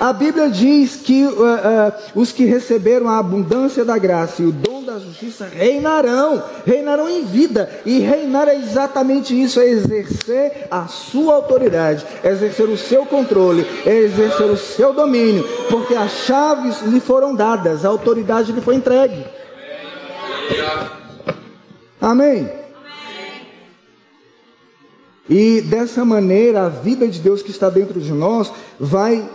A 0.00 0.12
Bíblia 0.12 0.50
diz 0.50 0.96
que 0.96 1.24
uh, 1.24 1.30
uh, 1.30 1.92
os 2.20 2.32
que 2.32 2.44
receberam 2.44 3.08
a 3.08 3.18
abundância 3.18 3.84
da 3.84 3.96
graça 3.96 4.42
e 4.42 4.46
o 4.46 4.52
dom 4.52 4.73
da 4.84 4.98
justiça 4.98 5.46
reinarão, 5.46 6.42
reinarão 6.66 7.08
em 7.08 7.24
vida. 7.24 7.68
E 7.84 7.98
reinar 7.98 8.48
é 8.48 8.56
exatamente 8.56 9.40
isso: 9.40 9.60
é 9.60 9.66
exercer 9.66 10.66
a 10.70 10.86
sua 10.86 11.34
autoridade, 11.34 12.04
é 12.22 12.30
exercer 12.30 12.68
o 12.68 12.76
seu 12.76 13.04
controle, 13.06 13.66
é 13.84 13.96
exercer 13.96 14.46
o 14.46 14.56
seu 14.56 14.92
domínio, 14.92 15.44
porque 15.68 15.94
as 15.94 16.10
chaves 16.10 16.82
lhe 16.82 17.00
foram 17.00 17.34
dadas, 17.34 17.84
a 17.84 17.88
autoridade 17.88 18.52
lhe 18.52 18.60
foi 18.60 18.76
entregue. 18.76 19.24
Amém. 22.00 22.63
E 25.28 25.62
dessa 25.62 26.04
maneira, 26.04 26.66
a 26.66 26.68
vida 26.68 27.08
de 27.08 27.18
Deus 27.18 27.42
que 27.42 27.50
está 27.50 27.70
dentro 27.70 27.98
de 27.98 28.12
nós 28.12 28.52
vai, 28.78 29.26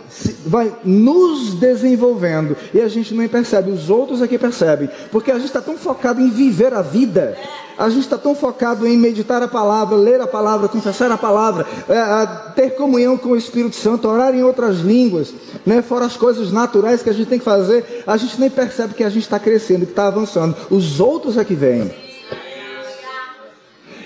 vai 0.46 0.72
nos 0.84 1.54
desenvolvendo. 1.54 2.56
E 2.72 2.80
a 2.80 2.86
gente 2.86 3.12
nem 3.12 3.26
percebe, 3.26 3.72
os 3.72 3.90
outros 3.90 4.22
aqui 4.22 4.38
percebem. 4.38 4.88
Porque 5.10 5.32
a 5.32 5.34
gente 5.34 5.46
está 5.46 5.60
tão 5.60 5.76
focado 5.76 6.20
em 6.20 6.30
viver 6.30 6.72
a 6.72 6.80
vida. 6.80 7.36
A 7.76 7.88
gente 7.88 8.02
está 8.02 8.16
tão 8.16 8.36
focado 8.36 8.86
em 8.86 8.96
meditar 8.96 9.42
a 9.42 9.48
palavra, 9.48 9.96
ler 9.96 10.20
a 10.20 10.28
palavra, 10.28 10.68
confessar 10.68 11.10
a 11.10 11.16
palavra, 11.16 11.66
é, 11.88 12.52
ter 12.52 12.76
comunhão 12.76 13.16
com 13.16 13.30
o 13.30 13.36
Espírito 13.36 13.74
Santo, 13.74 14.06
orar 14.06 14.34
em 14.34 14.44
outras 14.44 14.80
línguas, 14.80 15.32
né? 15.64 15.80
fora 15.80 16.04
as 16.04 16.16
coisas 16.16 16.52
naturais 16.52 17.02
que 17.02 17.10
a 17.10 17.12
gente 17.14 17.28
tem 17.28 17.38
que 17.38 17.44
fazer, 17.44 18.04
a 18.06 18.16
gente 18.18 18.38
nem 18.38 18.50
percebe 18.50 18.94
que 18.94 19.02
a 19.02 19.08
gente 19.08 19.22
está 19.22 19.38
crescendo, 19.38 19.86
que 19.86 19.92
está 19.92 20.06
avançando. 20.06 20.54
Os 20.70 21.00
outros 21.00 21.38
aqui 21.38 21.54
vêm. 21.54 21.90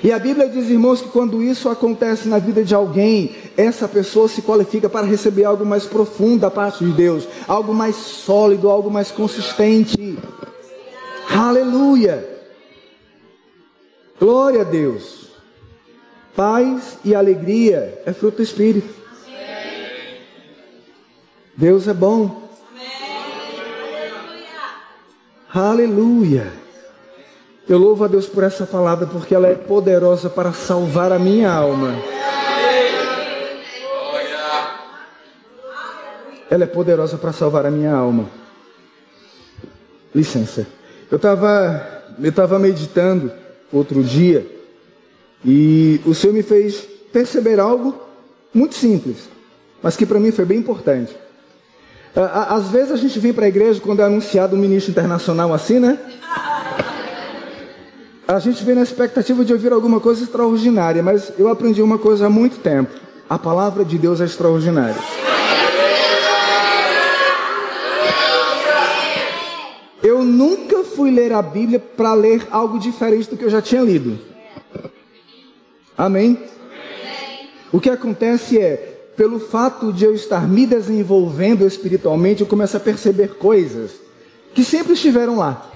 E 0.04 0.12
a 0.12 0.18
Bíblia 0.18 0.50
diz, 0.50 0.68
irmãos, 0.68 1.00
que 1.00 1.08
quando 1.08 1.42
isso 1.42 1.66
acontece 1.70 2.28
na 2.28 2.38
vida 2.38 2.62
de 2.62 2.74
alguém, 2.74 3.34
essa 3.56 3.88
pessoa 3.88 4.28
se 4.28 4.42
qualifica 4.42 4.86
para 4.86 5.06
receber 5.06 5.44
algo 5.44 5.64
mais 5.64 5.86
profundo 5.86 6.40
da 6.40 6.50
parte 6.50 6.84
de 6.84 6.92
Deus, 6.92 7.26
algo 7.48 7.72
mais 7.72 7.96
sólido, 7.96 8.68
algo 8.68 8.90
mais 8.90 9.10
consistente. 9.10 10.18
Aleluia! 11.30 12.22
Glória 14.20 14.60
a 14.60 14.64
Deus. 14.64 15.30
Paz 16.36 16.98
e 17.02 17.14
alegria 17.14 18.02
é 18.04 18.12
fruto 18.12 18.36
do 18.36 18.42
Espírito. 18.42 18.94
Deus 21.56 21.88
é 21.88 21.94
bom. 21.94 22.46
Aleluia. 25.50 26.63
Eu 27.66 27.78
louvo 27.78 28.04
a 28.04 28.08
Deus 28.08 28.26
por 28.26 28.44
essa 28.44 28.66
palavra, 28.66 29.06
porque 29.06 29.34
ela 29.34 29.46
é 29.46 29.54
poderosa 29.54 30.28
para 30.28 30.52
salvar 30.52 31.12
a 31.12 31.18
minha 31.18 31.50
alma. 31.50 31.94
Ela 36.50 36.64
é 36.64 36.66
poderosa 36.66 37.16
para 37.16 37.32
salvar 37.32 37.64
a 37.64 37.70
minha 37.70 37.94
alma. 37.94 38.28
Licença. 40.14 40.66
Eu 41.10 41.16
estava 41.16 42.04
eu 42.22 42.32
tava 42.32 42.58
meditando 42.58 43.32
outro 43.72 44.02
dia 44.02 44.46
e 45.44 46.00
o 46.06 46.14
Senhor 46.14 46.32
me 46.32 46.42
fez 46.42 46.86
perceber 47.12 47.58
algo 47.58 47.98
muito 48.52 48.74
simples, 48.74 49.28
mas 49.82 49.96
que 49.96 50.06
para 50.06 50.20
mim 50.20 50.30
foi 50.30 50.44
bem 50.44 50.58
importante. 50.58 51.16
Às 52.14 52.68
vezes 52.68 52.92
a 52.92 52.96
gente 52.96 53.18
vem 53.18 53.32
para 53.32 53.46
a 53.46 53.48
igreja 53.48 53.80
quando 53.80 54.00
é 54.00 54.04
anunciado 54.04 54.54
um 54.54 54.58
ministro 54.58 54.92
internacional 54.92 55.52
assim, 55.52 55.80
né? 55.80 55.98
A 58.26 58.38
gente 58.38 58.64
vem 58.64 58.74
na 58.74 58.82
expectativa 58.82 59.44
de 59.44 59.52
ouvir 59.52 59.72
alguma 59.72 60.00
coisa 60.00 60.22
extraordinária, 60.24 61.02
mas 61.02 61.32
eu 61.38 61.48
aprendi 61.48 61.82
uma 61.82 61.98
coisa 61.98 62.26
há 62.26 62.30
muito 62.30 62.58
tempo: 62.58 62.90
a 63.28 63.38
palavra 63.38 63.84
de 63.84 63.98
Deus 63.98 64.20
é 64.20 64.24
extraordinária. 64.24 64.96
Eu 70.02 70.22
nunca 70.22 70.84
fui 70.84 71.10
ler 71.10 71.32
a 71.32 71.42
Bíblia 71.42 71.78
para 71.78 72.14
ler 72.14 72.46
algo 72.50 72.78
diferente 72.78 73.28
do 73.28 73.36
que 73.36 73.44
eu 73.44 73.50
já 73.50 73.62
tinha 73.62 73.82
lido. 73.82 74.18
Amém? 75.96 76.38
O 77.72 77.80
que 77.80 77.90
acontece 77.90 78.58
é, 78.58 79.10
pelo 79.16 79.40
fato 79.40 79.92
de 79.92 80.04
eu 80.04 80.14
estar 80.14 80.46
me 80.48 80.66
desenvolvendo 80.66 81.66
espiritualmente, 81.66 82.40
eu 82.40 82.46
começo 82.46 82.76
a 82.76 82.80
perceber 82.80 83.34
coisas 83.34 83.92
que 84.54 84.64
sempre 84.64 84.92
estiveram 84.92 85.36
lá. 85.36 85.70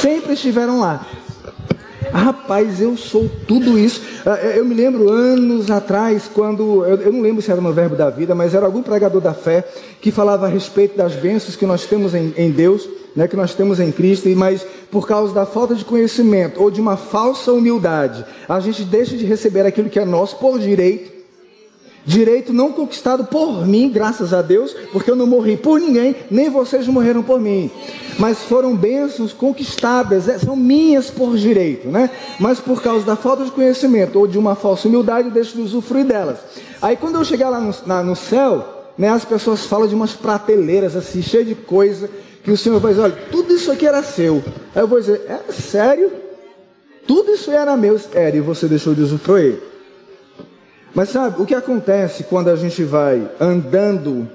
Sempre 0.00 0.34
estiveram 0.34 0.78
lá. 0.80 1.06
Rapaz, 2.16 2.80
eu 2.80 2.96
sou 2.96 3.30
tudo 3.46 3.78
isso. 3.78 4.00
Ah, 4.24 4.36
eu 4.36 4.64
me 4.64 4.74
lembro 4.74 5.10
anos 5.10 5.70
atrás, 5.70 6.30
quando. 6.32 6.82
Eu 6.84 7.12
não 7.12 7.20
lembro 7.20 7.42
se 7.42 7.50
era 7.50 7.60
no 7.60 7.72
Verbo 7.74 7.94
da 7.94 8.08
Vida, 8.08 8.34
mas 8.34 8.54
era 8.54 8.64
algum 8.64 8.82
pregador 8.82 9.20
da 9.20 9.34
fé 9.34 9.64
que 10.00 10.10
falava 10.10 10.46
a 10.46 10.48
respeito 10.48 10.96
das 10.96 11.14
bênçãos 11.14 11.56
que 11.56 11.66
nós 11.66 11.84
temos 11.84 12.14
em, 12.14 12.32
em 12.36 12.50
Deus, 12.50 12.88
né, 13.14 13.28
que 13.28 13.36
nós 13.36 13.54
temos 13.54 13.80
em 13.80 13.92
Cristo, 13.92 14.28
mas 14.30 14.66
por 14.90 15.06
causa 15.06 15.34
da 15.34 15.44
falta 15.44 15.74
de 15.74 15.84
conhecimento 15.84 16.62
ou 16.62 16.70
de 16.70 16.80
uma 16.80 16.96
falsa 16.96 17.52
humildade, 17.52 18.24
a 18.48 18.60
gente 18.60 18.82
deixa 18.84 19.14
de 19.16 19.26
receber 19.26 19.66
aquilo 19.66 19.90
que 19.90 19.98
é 19.98 20.04
nosso 20.04 20.36
por 20.36 20.58
direito 20.58 21.15
Direito 22.06 22.52
não 22.52 22.70
conquistado 22.70 23.24
por 23.24 23.66
mim, 23.66 23.90
graças 23.90 24.32
a 24.32 24.40
Deus, 24.40 24.72
porque 24.92 25.10
eu 25.10 25.16
não 25.16 25.26
morri 25.26 25.56
por 25.56 25.80
ninguém, 25.80 26.14
nem 26.30 26.48
vocês 26.48 26.86
morreram 26.86 27.20
por 27.20 27.40
mim. 27.40 27.68
Mas 28.16 28.38
foram 28.38 28.76
bênçãos 28.76 29.32
conquistadas, 29.32 30.28
é, 30.28 30.38
são 30.38 30.54
minhas 30.54 31.10
por 31.10 31.36
direito, 31.36 31.88
né? 31.88 32.08
Mas 32.38 32.60
por 32.60 32.80
causa 32.80 33.04
da 33.04 33.16
falta 33.16 33.44
de 33.44 33.50
conhecimento 33.50 34.20
ou 34.20 34.28
de 34.28 34.38
uma 34.38 34.54
falsa 34.54 34.86
humildade, 34.86 35.26
eu 35.26 35.34
deixo 35.34 35.56
de 35.56 35.62
usufruir 35.62 36.06
delas. 36.06 36.38
Aí 36.80 36.96
quando 36.96 37.16
eu 37.16 37.24
chegar 37.24 37.50
lá 37.50 37.58
no, 37.58 37.74
na, 37.84 38.04
no 38.04 38.14
céu, 38.14 38.92
né, 38.96 39.08
as 39.08 39.24
pessoas 39.24 39.66
falam 39.66 39.88
de 39.88 39.94
umas 39.94 40.12
prateleiras 40.12 40.94
assim, 40.94 41.20
cheias 41.20 41.48
de 41.48 41.56
coisa, 41.56 42.08
que 42.44 42.52
o 42.52 42.56
Senhor 42.56 42.78
vai 42.78 42.92
dizer, 42.92 43.02
olha, 43.02 43.18
tudo 43.32 43.52
isso 43.52 43.72
aqui 43.72 43.84
era 43.84 44.00
seu. 44.04 44.44
Aí 44.72 44.80
eu 44.80 44.86
vou 44.86 45.00
dizer, 45.00 45.22
é 45.28 45.52
sério? 45.52 46.12
Tudo 47.04 47.32
isso 47.32 47.50
era 47.50 47.76
meu? 47.76 48.00
Era, 48.14 48.36
e 48.36 48.40
você 48.40 48.68
deixou 48.68 48.94
de 48.94 49.02
usufruir. 49.02 49.58
Mas 50.96 51.10
sabe, 51.10 51.42
o 51.42 51.44
que 51.44 51.54
acontece 51.54 52.24
quando 52.24 52.48
a 52.48 52.56
gente 52.56 52.82
vai 52.82 53.30
andando 53.38 54.26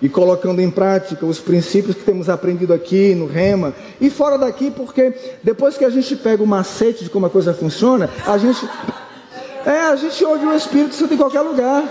e 0.00 0.08
colocando 0.08 0.60
em 0.60 0.70
prática 0.70 1.26
os 1.26 1.40
princípios 1.40 1.96
que 1.96 2.04
temos 2.04 2.28
aprendido 2.28 2.72
aqui 2.72 3.12
no 3.12 3.26
Rema 3.26 3.74
e 4.00 4.08
fora 4.08 4.38
daqui, 4.38 4.70
porque 4.70 5.12
depois 5.42 5.76
que 5.76 5.84
a 5.84 5.90
gente 5.90 6.14
pega 6.14 6.44
o 6.44 6.46
macete 6.46 7.02
de 7.02 7.10
como 7.10 7.26
a 7.26 7.30
coisa 7.30 7.52
funciona, 7.52 8.08
a 8.24 8.38
gente 8.38 8.64
é, 9.66 9.80
a 9.88 9.96
gente 9.96 10.24
ouve 10.24 10.46
o 10.46 10.54
Espírito 10.54 10.94
Santo 10.94 11.14
em 11.14 11.16
qualquer 11.16 11.40
lugar. 11.40 11.82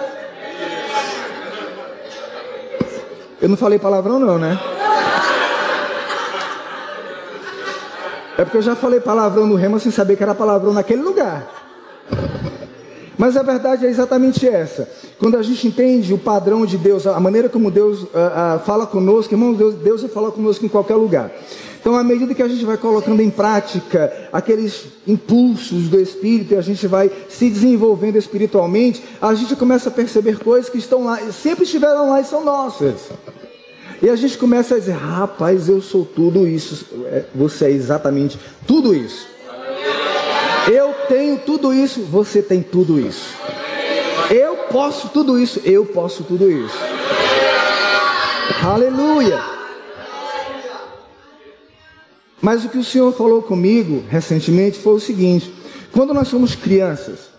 Eu 3.41 3.49
não 3.49 3.57
falei 3.57 3.77
palavrão 3.77 4.17
não, 4.17 4.38
né? 4.38 4.57
É 8.38 8.45
porque 8.45 8.59
eu 8.59 8.62
já 8.62 8.77
falei 8.77 9.01
palavrão 9.01 9.45
no 9.45 9.55
Rema 9.55 9.77
sem 9.77 9.91
saber 9.91 10.15
que 10.15 10.23
era 10.23 10.33
palavrão 10.33 10.71
naquele 10.71 11.01
lugar. 11.01 11.59
Mas 13.19 13.36
a 13.36 13.43
verdade 13.43 13.86
é 13.86 13.89
exatamente 13.89 14.47
essa. 14.47 14.89
Quando 15.19 15.36
a 15.36 15.43
gente 15.43 15.67
entende 15.67 16.13
o 16.13 16.17
padrão 16.17 16.65
de 16.65 16.77
Deus, 16.77 17.05
a 17.05 17.19
maneira 17.19 17.49
como 17.49 17.69
Deus 17.69 18.03
uh, 18.03 18.05
uh, 18.05 18.60
fala 18.65 18.88
conosco, 18.88 19.34
irmão, 19.34 19.53
Deus, 19.53 19.75
Deus 19.75 20.01
fala 20.13 20.32
conosco 20.32 20.65
em 20.65 20.69
qualquer 20.69 20.95
lugar. 20.95 21.29
Então, 21.82 21.97
à 21.97 22.03
medida 22.03 22.34
que 22.34 22.41
a 22.41 22.47
gente 22.47 22.63
vai 22.63 22.77
colocando 22.77 23.21
em 23.21 23.29
prática 23.29 24.29
aqueles 24.32 24.86
impulsos 25.05 25.89
do 25.89 25.99
Espírito 25.99 26.53
e 26.53 26.58
a 26.58 26.62
gente 26.62 26.88
vai 26.88 27.12
se 27.27 27.49
desenvolvendo 27.49 28.15
espiritualmente, 28.15 29.03
a 29.21 29.34
gente 29.34 29.53
começa 29.58 29.89
a 29.89 29.91
perceber 29.91 30.39
coisas 30.39 30.69
que 30.69 30.77
estão 30.77 31.03
lá, 31.03 31.19
sempre 31.34 31.65
estiveram 31.65 32.10
lá 32.10 32.21
e 32.21 32.23
são 32.23 32.45
nossas. 32.45 33.10
E 34.01 34.10
a 34.10 34.15
gente 34.15 34.38
começa 34.38 34.75
a 34.75 34.79
dizer: 34.79 34.93
rapaz, 34.93 35.67
eu 35.67 35.82
sou 35.82 36.05
tudo 36.05 36.47
isso. 36.47 36.86
É, 37.08 37.25
você 37.36 37.65
é 37.65 37.71
exatamente 37.71 38.39
tudo 38.65 38.95
isso. 38.95 39.27
Eu 40.71 40.93
tenho 41.08 41.39
tudo 41.39 41.73
isso, 41.73 42.01
você 42.03 42.43
tem 42.43 42.62
tudo 42.62 42.99
isso. 42.99 43.34
Eu 44.29 44.55
posso 44.71 45.10
tudo 45.10 45.39
isso, 45.39 45.60
eu 45.65 45.84
posso 45.84 46.23
tudo 46.23 46.49
isso. 46.49 46.77
Aleluia. 48.63 49.41
Mas 52.39 52.63
o 52.63 52.69
que 52.69 52.77
o 52.77 52.84
Senhor 52.84 53.12
falou 53.13 53.41
comigo 53.41 54.03
recentemente 54.08 54.77
foi 54.77 54.93
o 54.93 54.99
seguinte: 54.99 55.51
quando 55.91 56.13
nós 56.13 56.27
somos 56.27 56.53
crianças, 56.53 57.29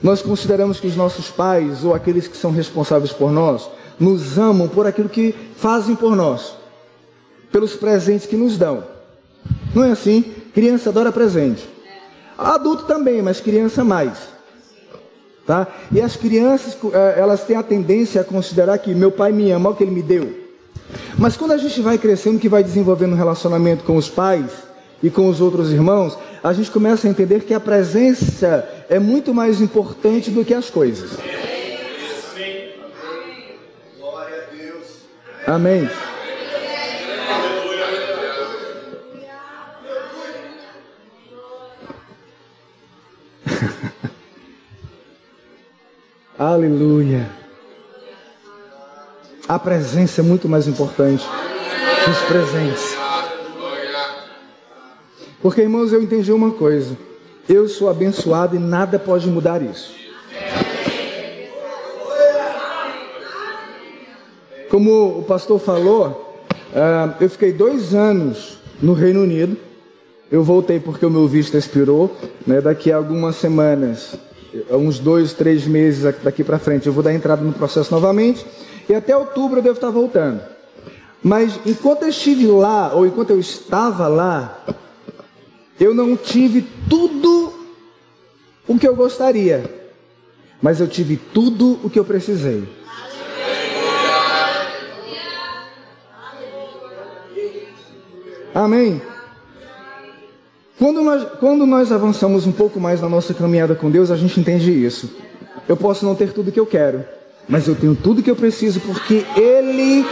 nós 0.00 0.22
consideramos 0.22 0.78
que 0.78 0.86
os 0.86 0.96
nossos 0.96 1.28
pais 1.28 1.84
ou 1.84 1.92
aqueles 1.92 2.28
que 2.28 2.36
são 2.36 2.52
responsáveis 2.52 3.12
por 3.12 3.32
nós 3.32 3.68
nos 3.98 4.38
amam 4.38 4.68
por 4.68 4.86
aquilo 4.86 5.08
que 5.08 5.34
fazem 5.56 5.96
por 5.96 6.14
nós, 6.14 6.54
pelos 7.50 7.74
presentes 7.74 8.26
que 8.26 8.36
nos 8.36 8.56
dão. 8.56 8.84
Não 9.74 9.84
é 9.84 9.90
assim? 9.90 10.22
Criança 10.54 10.90
adora 10.90 11.10
presente. 11.10 11.68
Adulto 12.36 12.84
também, 12.84 13.22
mas 13.22 13.40
criança 13.40 13.84
mais. 13.84 14.32
Tá? 15.46 15.66
E 15.90 16.00
as 16.00 16.16
crianças, 16.16 16.76
eh, 16.92 17.14
elas 17.16 17.44
têm 17.44 17.56
a 17.56 17.62
tendência 17.62 18.20
a 18.20 18.24
considerar 18.24 18.78
que 18.78 18.94
meu 18.94 19.10
pai 19.10 19.32
me 19.32 19.50
ama, 19.50 19.70
o 19.70 19.74
que 19.74 19.82
ele 19.82 19.90
me 19.90 20.02
deu. 20.02 20.42
Mas 21.18 21.36
quando 21.36 21.52
a 21.52 21.56
gente 21.56 21.80
vai 21.80 21.98
crescendo, 21.98 22.38
que 22.38 22.48
vai 22.48 22.62
desenvolvendo 22.62 23.12
um 23.12 23.16
relacionamento 23.16 23.84
com 23.84 23.96
os 23.96 24.08
pais 24.08 24.50
e 25.02 25.10
com 25.10 25.28
os 25.28 25.40
outros 25.40 25.72
irmãos, 25.72 26.16
a 26.42 26.52
gente 26.52 26.70
começa 26.70 27.06
a 27.06 27.10
entender 27.10 27.40
que 27.40 27.54
a 27.54 27.60
presença 27.60 28.68
é 28.88 28.98
muito 28.98 29.34
mais 29.34 29.60
importante 29.60 30.30
do 30.30 30.44
que 30.44 30.54
as 30.54 30.70
coisas. 30.70 31.18
Amém. 35.46 35.88
Aleluia. 46.44 47.30
A 49.46 49.60
presença 49.60 50.22
é 50.22 50.24
muito 50.24 50.48
mais 50.48 50.66
importante 50.66 51.24
que 52.04 52.10
os 52.10 52.18
presentes. 52.22 52.96
Porque, 55.40 55.60
irmãos, 55.60 55.92
eu 55.92 56.02
entendi 56.02 56.32
uma 56.32 56.50
coisa. 56.50 56.98
Eu 57.48 57.68
sou 57.68 57.88
abençoado 57.88 58.56
e 58.56 58.58
nada 58.58 58.98
pode 58.98 59.28
mudar 59.28 59.62
isso. 59.62 59.94
Como 64.68 65.20
o 65.20 65.22
pastor 65.22 65.60
falou, 65.60 66.44
uh, 66.72 67.14
eu 67.20 67.30
fiquei 67.30 67.52
dois 67.52 67.94
anos 67.94 68.58
no 68.82 68.94
Reino 68.94 69.22
Unido. 69.22 69.56
Eu 70.28 70.42
voltei 70.42 70.80
porque 70.80 71.06
o 71.06 71.10
meu 71.10 71.28
visto 71.28 71.56
expirou. 71.56 72.16
Né? 72.44 72.60
Daqui 72.60 72.90
a 72.90 72.96
algumas 72.96 73.36
semanas, 73.36 74.18
uns 74.70 74.98
dois, 74.98 75.32
três 75.32 75.66
meses 75.66 76.14
daqui 76.22 76.44
para 76.44 76.58
frente, 76.58 76.86
eu 76.86 76.92
vou 76.92 77.02
dar 77.02 77.14
entrada 77.14 77.42
no 77.42 77.52
processo 77.52 77.92
novamente. 77.92 78.44
E 78.88 78.94
até 78.94 79.16
outubro 79.16 79.58
eu 79.58 79.62
devo 79.62 79.76
estar 79.76 79.90
voltando. 79.90 80.40
Mas 81.22 81.58
enquanto 81.64 82.02
eu 82.02 82.08
estive 82.08 82.46
lá, 82.46 82.92
ou 82.94 83.06
enquanto 83.06 83.30
eu 83.30 83.38
estava 83.38 84.08
lá, 84.08 84.64
eu 85.78 85.94
não 85.94 86.16
tive 86.16 86.66
tudo 86.88 87.52
o 88.66 88.78
que 88.78 88.86
eu 88.86 88.94
gostaria, 88.94 89.64
mas 90.60 90.80
eu 90.80 90.88
tive 90.88 91.16
tudo 91.16 91.78
o 91.82 91.90
que 91.90 91.98
eu 91.98 92.04
precisei. 92.04 92.68
Amém? 98.54 99.00
Quando 100.82 101.00
nós, 101.00 101.24
quando 101.38 101.64
nós 101.64 101.92
avançamos 101.92 102.44
um 102.44 102.50
pouco 102.50 102.80
mais 102.80 103.00
na 103.00 103.08
nossa 103.08 103.32
caminhada 103.32 103.72
com 103.72 103.88
Deus, 103.88 104.10
a 104.10 104.16
gente 104.16 104.40
entende 104.40 104.72
isso. 104.72 105.14
Eu 105.68 105.76
posso 105.76 106.04
não 106.04 106.16
ter 106.16 106.32
tudo 106.32 106.48
o 106.48 106.52
que 106.52 106.58
eu 106.58 106.66
quero, 106.66 107.04
mas 107.48 107.68
eu 107.68 107.76
tenho 107.76 107.94
tudo 107.94 108.18
o 108.18 108.22
que 108.24 108.28
eu 108.28 108.34
preciso 108.34 108.80
porque 108.80 109.24
Ele 109.36 110.04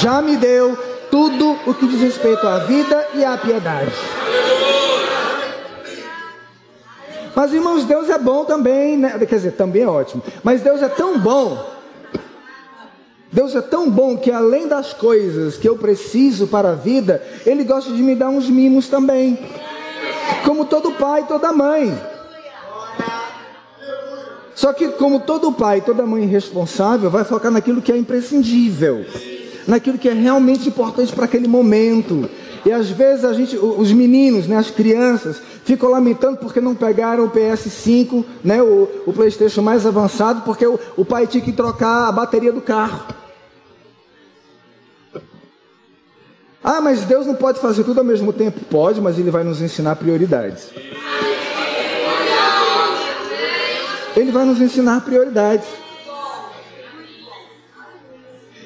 já 0.00 0.22
me 0.22 0.38
deu 0.38 0.78
tudo 1.10 1.58
o 1.66 1.74
que 1.74 1.86
diz 1.86 2.00
respeito 2.00 2.48
à 2.48 2.60
vida 2.60 3.06
e 3.12 3.22
à 3.22 3.36
piedade. 3.36 3.92
Mas 7.36 7.52
irmãos, 7.52 7.84
Deus 7.84 8.08
é 8.08 8.18
bom 8.18 8.46
também, 8.46 8.96
né? 8.96 9.18
quer 9.28 9.36
dizer, 9.36 9.52
também 9.52 9.82
é 9.82 9.86
ótimo. 9.86 10.22
Mas 10.42 10.62
Deus 10.62 10.80
é 10.80 10.88
tão 10.88 11.18
bom 11.18 11.74
Deus 13.34 13.52
é 13.56 13.60
tão 13.60 13.90
bom 13.90 14.16
que 14.16 14.30
além 14.30 14.68
das 14.68 14.92
coisas 14.92 15.56
que 15.56 15.68
eu 15.68 15.76
preciso 15.76 16.46
para 16.46 16.70
a 16.70 16.74
vida, 16.74 17.20
Ele 17.44 17.64
gosta 17.64 17.92
de 17.92 18.00
me 18.00 18.14
dar 18.14 18.28
uns 18.28 18.48
mimos 18.48 18.88
também. 18.88 19.36
Como 20.44 20.64
todo 20.64 20.92
pai 20.92 21.26
toda 21.26 21.52
mãe. 21.52 21.98
Só 24.54 24.72
que, 24.72 24.88
como 24.88 25.20
todo 25.20 25.52
pai 25.52 25.80
toda 25.80 26.06
mãe 26.06 26.26
responsável, 26.26 27.10
vai 27.10 27.24
focar 27.24 27.50
naquilo 27.50 27.82
que 27.82 27.92
é 27.92 27.96
imprescindível, 27.96 29.04
naquilo 29.66 29.98
que 29.98 30.08
é 30.08 30.12
realmente 30.12 30.68
importante 30.68 31.12
para 31.12 31.24
aquele 31.24 31.48
momento. 31.48 32.30
E 32.64 32.72
às 32.72 32.88
vezes 32.88 33.24
a 33.24 33.32
gente, 33.32 33.56
os 33.56 33.92
meninos, 33.92 34.46
né, 34.46 34.56
as 34.56 34.70
crianças, 34.70 35.40
ficam 35.64 35.90
lamentando 35.90 36.38
porque 36.38 36.60
não 36.60 36.74
pegaram 36.74 37.24
o 37.24 37.30
PS5, 37.30 38.24
né, 38.42 38.62
o, 38.62 38.88
o 39.06 39.12
PlayStation 39.12 39.60
mais 39.60 39.84
avançado, 39.84 40.42
porque 40.42 40.66
o, 40.66 40.78
o 40.96 41.04
pai 41.04 41.26
tinha 41.26 41.44
que 41.44 41.52
trocar 41.52 42.08
a 42.08 42.12
bateria 42.12 42.52
do 42.52 42.60
carro. 42.60 43.04
Ah, 46.64 46.80
mas 46.80 47.02
Deus 47.02 47.26
não 47.26 47.34
pode 47.34 47.60
fazer 47.60 47.84
tudo 47.84 47.98
ao 47.98 48.04
mesmo 48.04 48.32
tempo? 48.32 48.58
Pode, 48.70 48.98
mas 48.98 49.18
Ele 49.18 49.30
vai 49.30 49.44
nos 49.44 49.60
ensinar 49.60 49.96
prioridades. 49.96 50.70
Ele 54.16 54.32
vai 54.32 54.46
nos 54.46 54.58
ensinar 54.58 55.02
prioridades. 55.02 55.66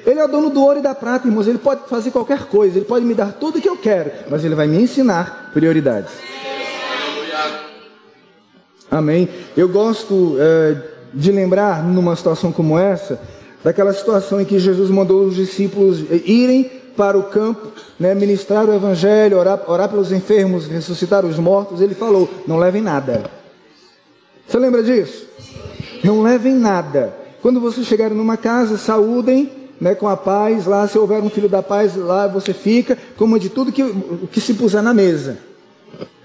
Ele 0.05 0.17
é 0.17 0.23
o 0.23 0.29
dono 0.29 0.49
do 0.49 0.63
ouro 0.63 0.79
e 0.79 0.81
da 0.81 0.95
prata, 0.95 1.27
irmãos. 1.27 1.45
Ele 1.45 1.57
pode 1.57 1.89
fazer 1.89 2.11
qualquer 2.11 2.45
coisa. 2.45 2.77
Ele 2.77 2.85
pode 2.85 3.03
me 3.03 3.13
dar 3.13 3.33
tudo 3.33 3.57
o 3.57 3.61
que 3.61 3.67
eu 3.67 3.75
quero. 3.75 4.11
Mas 4.29 4.45
Ele 4.45 4.55
vai 4.55 4.65
me 4.65 4.81
ensinar 4.81 5.51
prioridades. 5.53 6.13
Amém. 8.89 9.27
Eu 9.57 9.67
gosto 9.67 10.37
é, 10.39 10.77
de 11.13 11.33
lembrar, 11.33 11.83
numa 11.83 12.15
situação 12.15 12.49
como 12.49 12.79
essa, 12.79 13.19
daquela 13.61 13.93
situação 13.93 14.39
em 14.39 14.45
que 14.45 14.57
Jesus 14.57 14.89
mandou 14.89 15.25
os 15.25 15.35
discípulos 15.35 15.99
irem 16.25 16.78
para 16.99 17.17
o 17.17 17.23
campo, 17.23 17.69
né, 17.97 18.13
ministrar 18.13 18.67
o 18.67 18.73
evangelho, 18.73 19.37
orar, 19.37 19.63
orar 19.67 19.87
pelos 19.87 20.11
enfermos, 20.11 20.67
ressuscitar 20.67 21.25
os 21.25 21.39
mortos, 21.39 21.79
ele 21.79 21.95
falou: 21.95 22.27
não 22.45 22.57
levem 22.57 22.81
nada. 22.81 23.31
Você 24.45 24.59
lembra 24.59 24.83
disso? 24.83 25.25
Não 26.03 26.21
levem 26.21 26.53
nada. 26.53 27.15
Quando 27.41 27.61
você 27.61 27.85
chegar 27.85 28.09
numa 28.09 28.35
casa, 28.35 28.77
saúdem 28.77 29.49
né, 29.79 29.95
com 29.95 30.09
a 30.09 30.17
paz. 30.17 30.65
Lá, 30.65 30.85
se 30.89 30.99
houver 30.99 31.23
um 31.23 31.29
filho 31.29 31.47
da 31.47 31.63
paz, 31.63 31.95
lá 31.95 32.27
você 32.27 32.53
fica, 32.53 32.97
coma 33.15 33.39
de 33.39 33.47
tudo 33.47 33.71
que, 33.71 33.93
que 34.29 34.41
se 34.41 34.53
puser 34.55 34.83
na 34.83 34.93
mesa. 34.93 35.37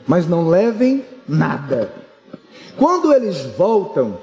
Mas 0.05 0.29
não 0.29 0.49
levem 0.49 1.05
nada. 1.29 1.93
Quando 2.77 3.13
eles 3.13 3.43
voltam, 3.57 4.19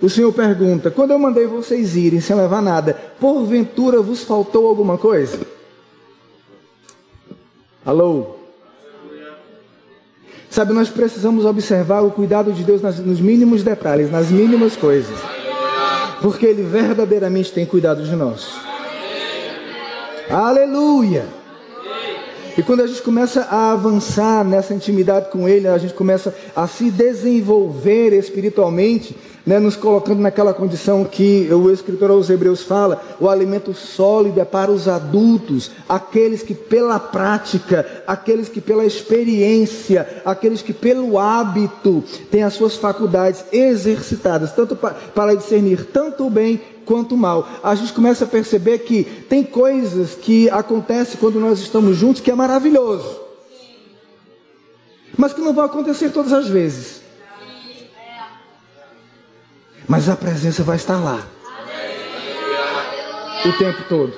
o 0.00 0.08
Senhor 0.08 0.32
pergunta: 0.32 0.90
quando 0.90 1.10
eu 1.10 1.18
mandei 1.18 1.46
vocês 1.46 1.94
irem 1.94 2.22
sem 2.22 2.34
levar 2.34 2.62
nada, 2.62 2.96
porventura 3.20 4.00
vos 4.00 4.22
faltou 4.22 4.66
alguma 4.66 4.96
coisa? 4.96 5.59
Alô? 7.84 8.36
Sabe, 10.50 10.72
nós 10.72 10.88
precisamos 10.88 11.44
observar 11.44 12.00
o 12.00 12.10
cuidado 12.10 12.52
de 12.52 12.64
Deus 12.64 12.82
nas, 12.82 12.98
nos 12.98 13.20
mínimos 13.20 13.62
detalhes, 13.62 14.10
nas 14.10 14.30
mínimas 14.30 14.76
coisas. 14.76 15.16
Porque 16.20 16.44
Ele 16.44 16.62
verdadeiramente 16.62 17.52
tem 17.52 17.64
cuidado 17.64 18.02
de 18.02 18.14
nós. 18.16 18.52
Aleluia! 20.28 21.39
E 22.60 22.62
quando 22.62 22.82
a 22.82 22.86
gente 22.86 23.00
começa 23.00 23.40
a 23.44 23.72
avançar 23.72 24.44
nessa 24.44 24.74
intimidade 24.74 25.30
com 25.30 25.48
Ele, 25.48 25.66
a 25.66 25.78
gente 25.78 25.94
começa 25.94 26.34
a 26.54 26.66
se 26.66 26.90
desenvolver 26.90 28.12
espiritualmente, 28.12 29.16
né, 29.46 29.58
nos 29.58 29.76
colocando 29.76 30.20
naquela 30.20 30.52
condição 30.52 31.02
que 31.02 31.48
o 31.50 31.70
escritor 31.70 32.10
aos 32.10 32.28
Hebreus 32.28 32.62
fala: 32.62 33.02
o 33.18 33.30
alimento 33.30 33.72
sólido 33.72 34.38
é 34.38 34.44
para 34.44 34.70
os 34.70 34.88
adultos, 34.88 35.70
aqueles 35.88 36.42
que 36.42 36.52
pela 36.52 37.00
prática, 37.00 37.86
aqueles 38.06 38.46
que 38.46 38.60
pela 38.60 38.84
experiência, 38.84 40.20
aqueles 40.22 40.60
que 40.60 40.74
pelo 40.74 41.18
hábito 41.18 42.04
têm 42.30 42.42
as 42.42 42.52
suas 42.52 42.76
faculdades 42.76 43.42
exercitadas, 43.50 44.52
tanto 44.52 44.76
para, 44.76 45.34
discernir 45.34 45.86
tanto 45.86 46.26
o 46.26 46.30
bem 46.30 46.60
quanto 46.90 47.16
mal. 47.16 47.48
A 47.62 47.74
gente 47.76 47.92
começa 47.92 48.24
a 48.24 48.28
perceber 48.28 48.80
que 48.80 49.04
tem 49.04 49.44
coisas 49.44 50.16
que 50.16 50.50
acontecem 50.50 51.18
quando 51.20 51.38
nós 51.38 51.60
estamos 51.60 51.96
juntos 51.96 52.20
que 52.20 52.30
é 52.30 52.34
maravilhoso, 52.34 53.20
mas 55.16 55.32
que 55.32 55.40
não 55.40 55.54
vão 55.54 55.64
acontecer 55.64 56.10
todas 56.10 56.32
as 56.32 56.48
vezes 56.48 57.00
mas 59.90 60.08
a 60.08 60.14
presença 60.14 60.62
vai 60.62 60.76
estar 60.76 61.02
lá 61.02 61.26
o 63.44 63.52
tempo 63.58 63.82
todo. 63.88 64.12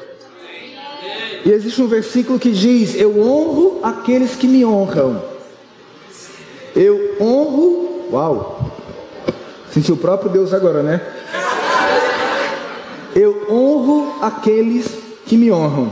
E 1.47 1.51
existe 1.51 1.81
um 1.81 1.89
versículo 1.89 2.39
que 2.39 2.51
diz: 2.51 2.95
Eu 2.95 3.19
honro 3.19 3.81
aqueles 3.83 4.37
que 4.37 4.47
me 4.47 4.67
honram. 4.67 5.25
Eu 6.77 7.17
honro. 7.19 8.11
Uau! 8.13 8.71
Sentiu 9.71 9.95
o 9.95 9.99
próprio 9.99 10.31
Deus 10.31 10.53
agora, 10.53 10.83
né? 10.83 11.01
Eu 13.14 13.46
honro 13.51 14.14
aqueles 14.20 14.88
que 15.27 15.37
me 15.37 15.53
honram. 15.53 15.90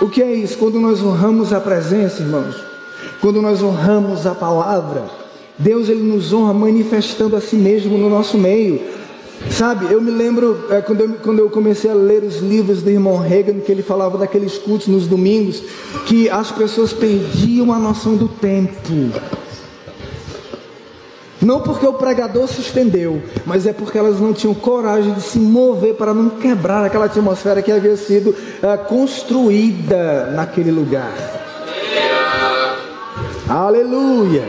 O 0.00 0.08
que 0.08 0.22
é 0.22 0.32
isso? 0.34 0.58
Quando 0.58 0.78
nós 0.78 1.02
honramos 1.02 1.52
a 1.52 1.60
presença, 1.60 2.22
irmãos, 2.22 2.54
quando 3.20 3.40
nós 3.40 3.62
honramos 3.62 4.26
a 4.26 4.34
palavra, 4.34 5.04
Deus 5.58 5.88
ele 5.88 6.02
nos 6.02 6.32
honra 6.32 6.52
manifestando 6.52 7.34
a 7.34 7.40
si 7.40 7.56
mesmo 7.56 7.96
no 7.96 8.10
nosso 8.10 8.36
meio. 8.36 8.80
Sabe, 9.50 9.90
eu 9.90 10.00
me 10.00 10.10
lembro 10.10 10.66
é, 10.70 10.80
quando, 10.80 11.00
eu, 11.00 11.08
quando 11.22 11.38
eu 11.38 11.48
comecei 11.48 11.90
a 11.90 11.94
ler 11.94 12.22
os 12.24 12.38
livros 12.38 12.82
do 12.82 12.90
irmão 12.90 13.16
Reagan, 13.16 13.60
que 13.60 13.70
ele 13.70 13.82
falava 13.82 14.18
daqueles 14.18 14.58
cultos 14.58 14.88
nos 14.88 15.06
domingos, 15.06 15.62
que 16.06 16.28
as 16.28 16.50
pessoas 16.50 16.92
perdiam 16.92 17.72
a 17.72 17.78
noção 17.78 18.16
do 18.16 18.28
tempo. 18.28 18.80
Não 21.40 21.60
porque 21.60 21.86
o 21.86 21.92
pregador 21.92 22.48
se 22.48 22.60
estendeu, 22.60 23.22
mas 23.44 23.66
é 23.66 23.72
porque 23.72 23.98
elas 23.98 24.18
não 24.18 24.32
tinham 24.32 24.54
coragem 24.54 25.12
de 25.12 25.20
se 25.20 25.38
mover 25.38 25.94
para 25.94 26.14
não 26.14 26.30
quebrar 26.30 26.84
aquela 26.84 27.04
atmosfera 27.04 27.60
que 27.60 27.70
havia 27.70 27.96
sido 27.96 28.30
uh, 28.30 28.84
construída 28.88 30.30
naquele 30.34 30.70
lugar. 30.70 31.12
Aleluia! 33.48 34.44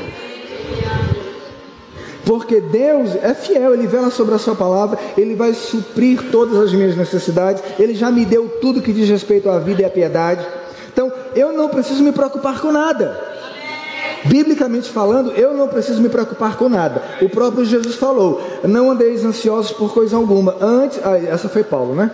Porque 2.26 2.60
Deus 2.60 3.16
é 3.22 3.34
fiel, 3.34 3.74
Ele 3.74 3.88
vela 3.88 4.10
sobre 4.10 4.36
a 4.36 4.38
Sua 4.38 4.56
palavra, 4.56 4.98
Ele 5.18 5.36
vai 5.36 5.54
suprir 5.54 6.30
todas 6.32 6.58
as 6.58 6.74
minhas 6.74 6.96
necessidades, 6.96 7.64
Ele 7.78 7.96
já 7.96 8.12
me 8.12 8.26
deu 8.26 8.50
tudo 8.62 8.82
que 8.82 8.92
diz 8.92 9.10
respeito 9.10 9.50
à 9.50 9.60
vida 9.60 9.82
e 9.82 9.86
à 9.86 9.90
piedade. 9.90 10.46
Então, 10.92 11.12
eu 11.36 11.54
não 11.54 11.70
preciso 11.70 12.04
me 12.04 12.12
preocupar 12.12 12.60
com 12.60 12.72
nada. 12.72 13.27
Biblicamente 14.26 14.90
falando, 14.90 15.32
eu 15.32 15.54
não 15.54 15.68
preciso 15.68 16.02
me 16.02 16.10
preocupar 16.10 16.58
com 16.58 16.70
nada. 16.70 17.02
O 17.22 17.30
próprio 17.30 17.66
Jesus 17.66 17.96
falou: 17.96 18.42
Não 18.64 18.92
andeis 18.92 19.24
ansiosos 19.24 19.72
por 19.72 19.94
coisa 19.94 20.16
alguma. 20.16 20.56
Antes, 20.60 21.00
ah, 21.04 21.18
essa 21.18 21.48
foi 21.50 21.64
Paulo, 21.64 21.96
né? 21.96 22.12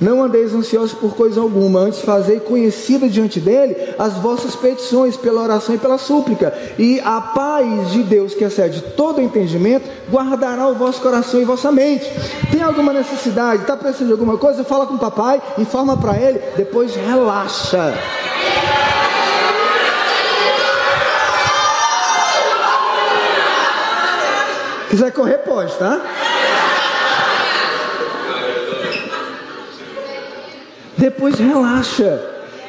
Não 0.00 0.22
andeis 0.22 0.54
ansiosos 0.54 0.94
por 0.94 1.14
coisa 1.14 1.42
alguma, 1.42 1.80
antes 1.80 2.00
fazei 2.00 2.40
conhecida 2.40 3.06
diante 3.06 3.38
dele 3.38 3.76
as 3.98 4.14
vossas 4.14 4.56
petições 4.56 5.14
pela 5.14 5.42
oração 5.42 5.74
e 5.74 5.78
pela 5.78 5.98
súplica. 5.98 6.54
E 6.78 6.98
a 7.04 7.20
paz 7.20 7.90
de 7.90 8.02
Deus, 8.02 8.32
que 8.32 8.42
excede 8.42 8.80
todo 8.96 9.20
entendimento, 9.20 9.86
guardará 10.10 10.66
o 10.68 10.74
vosso 10.74 11.02
coração 11.02 11.38
e 11.38 11.44
vossa 11.44 11.70
mente. 11.70 12.10
Tem 12.50 12.62
alguma 12.62 12.94
necessidade? 12.94 13.60
Está 13.60 13.76
precisando 13.76 14.06
de 14.06 14.12
alguma 14.12 14.38
coisa? 14.38 14.64
Fala 14.64 14.86
com 14.86 14.94
o 14.94 14.98
papai, 14.98 15.42
informa 15.58 15.98
para 15.98 16.16
ele, 16.16 16.40
depois 16.56 16.96
relaxa. 16.96 17.92
Quiser 24.90 25.12
correr, 25.12 25.38
pode, 25.38 25.72
tá? 25.74 26.00
Depois 30.98 31.38
relaxa. 31.38 32.20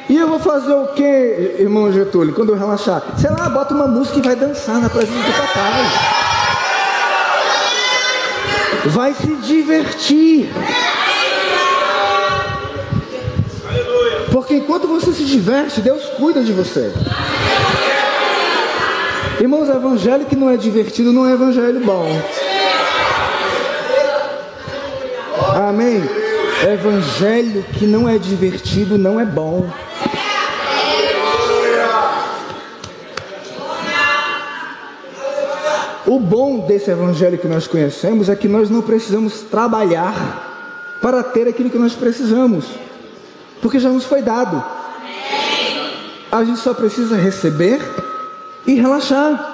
E 0.08 0.16
eu 0.16 0.28
vou 0.28 0.38
fazer 0.38 0.72
o 0.72 0.88
que, 0.88 1.02
irmão 1.58 1.92
Getúlio, 1.92 2.32
quando 2.32 2.50
eu 2.50 2.56
relaxar? 2.56 3.02
Sei 3.18 3.28
lá, 3.28 3.48
bota 3.48 3.74
uma 3.74 3.88
música 3.88 4.18
e 4.18 4.22
vai 4.22 4.36
dançar 4.36 4.80
na 4.80 4.88
presença 4.88 5.18
do 5.18 5.32
papai. 5.32 5.82
Vai 8.86 9.14
se 9.14 9.34
divertir. 9.36 10.48
Porque 14.30 14.54
enquanto 14.54 14.86
você 14.86 15.12
se 15.12 15.24
diverte, 15.24 15.80
Deus 15.80 16.04
cuida 16.18 16.42
de 16.42 16.52
você. 16.52 16.92
Irmãos, 19.42 19.68
evangelho 19.68 20.24
que 20.24 20.36
não 20.36 20.48
é 20.48 20.56
divertido 20.56 21.12
não 21.12 21.26
é 21.26 21.32
evangelho 21.32 21.80
bom. 21.80 22.06
Amém? 25.68 26.00
Evangelho 26.72 27.64
que 27.76 27.84
não 27.84 28.08
é 28.08 28.18
divertido 28.18 28.96
não 28.96 29.18
é 29.18 29.24
bom. 29.24 29.68
O 36.06 36.20
bom 36.20 36.60
desse 36.60 36.92
evangelho 36.92 37.36
que 37.36 37.48
nós 37.48 37.66
conhecemos 37.66 38.28
é 38.28 38.36
que 38.36 38.46
nós 38.46 38.70
não 38.70 38.80
precisamos 38.80 39.40
trabalhar 39.40 41.00
para 41.02 41.20
ter 41.20 41.48
aquilo 41.48 41.68
que 41.68 41.78
nós 41.78 41.94
precisamos, 41.94 42.66
porque 43.60 43.80
já 43.80 43.88
nos 43.88 44.04
foi 44.04 44.22
dado. 44.22 44.64
A 46.30 46.44
gente 46.44 46.60
só 46.60 46.72
precisa 46.72 47.16
receber 47.16 47.80
e 48.66 48.74
relaxar. 48.74 49.52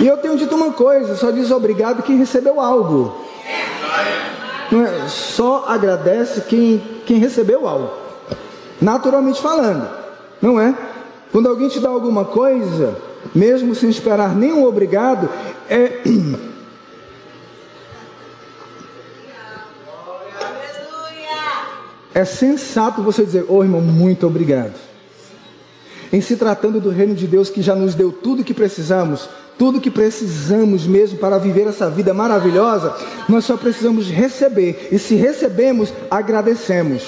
E 0.00 0.06
eu 0.06 0.16
tenho 0.18 0.36
dito 0.36 0.54
uma 0.54 0.72
coisa: 0.72 1.16
só 1.16 1.30
diz 1.30 1.50
obrigado 1.50 2.02
quem 2.02 2.16
recebeu 2.16 2.60
algo. 2.60 3.26
Não 4.70 4.84
é? 4.84 5.08
Só 5.08 5.64
agradece 5.66 6.42
quem, 6.42 6.82
quem 7.06 7.18
recebeu 7.18 7.66
algo. 7.66 7.90
Naturalmente 8.80 9.40
falando, 9.40 9.88
não 10.40 10.60
é? 10.60 10.74
Quando 11.32 11.48
alguém 11.48 11.68
te 11.68 11.80
dá 11.80 11.88
alguma 11.88 12.24
coisa, 12.24 12.96
mesmo 13.34 13.74
sem 13.74 13.90
esperar 13.90 14.34
nenhum 14.34 14.64
obrigado, 14.64 15.28
é. 15.68 16.02
É 22.14 22.24
sensato 22.24 23.00
você 23.00 23.24
dizer, 23.24 23.44
ô 23.48 23.58
oh, 23.58 23.62
irmão, 23.62 23.80
muito 23.80 24.26
obrigado. 24.26 24.87
Em 26.12 26.20
se 26.20 26.36
tratando 26.36 26.80
do 26.80 26.90
reino 26.90 27.14
de 27.14 27.26
Deus 27.26 27.50
que 27.50 27.62
já 27.62 27.74
nos 27.74 27.94
deu 27.94 28.10
tudo 28.10 28.42
o 28.42 28.44
que 28.44 28.54
precisamos, 28.54 29.28
tudo 29.58 29.80
que 29.80 29.90
precisamos 29.90 30.86
mesmo 30.86 31.18
para 31.18 31.36
viver 31.36 31.66
essa 31.66 31.90
vida 31.90 32.14
maravilhosa, 32.14 32.94
nós 33.28 33.44
só 33.44 33.56
precisamos 33.56 34.08
receber. 34.08 34.88
E 34.92 34.98
se 34.98 35.16
recebemos, 35.16 35.92
agradecemos. 36.10 37.02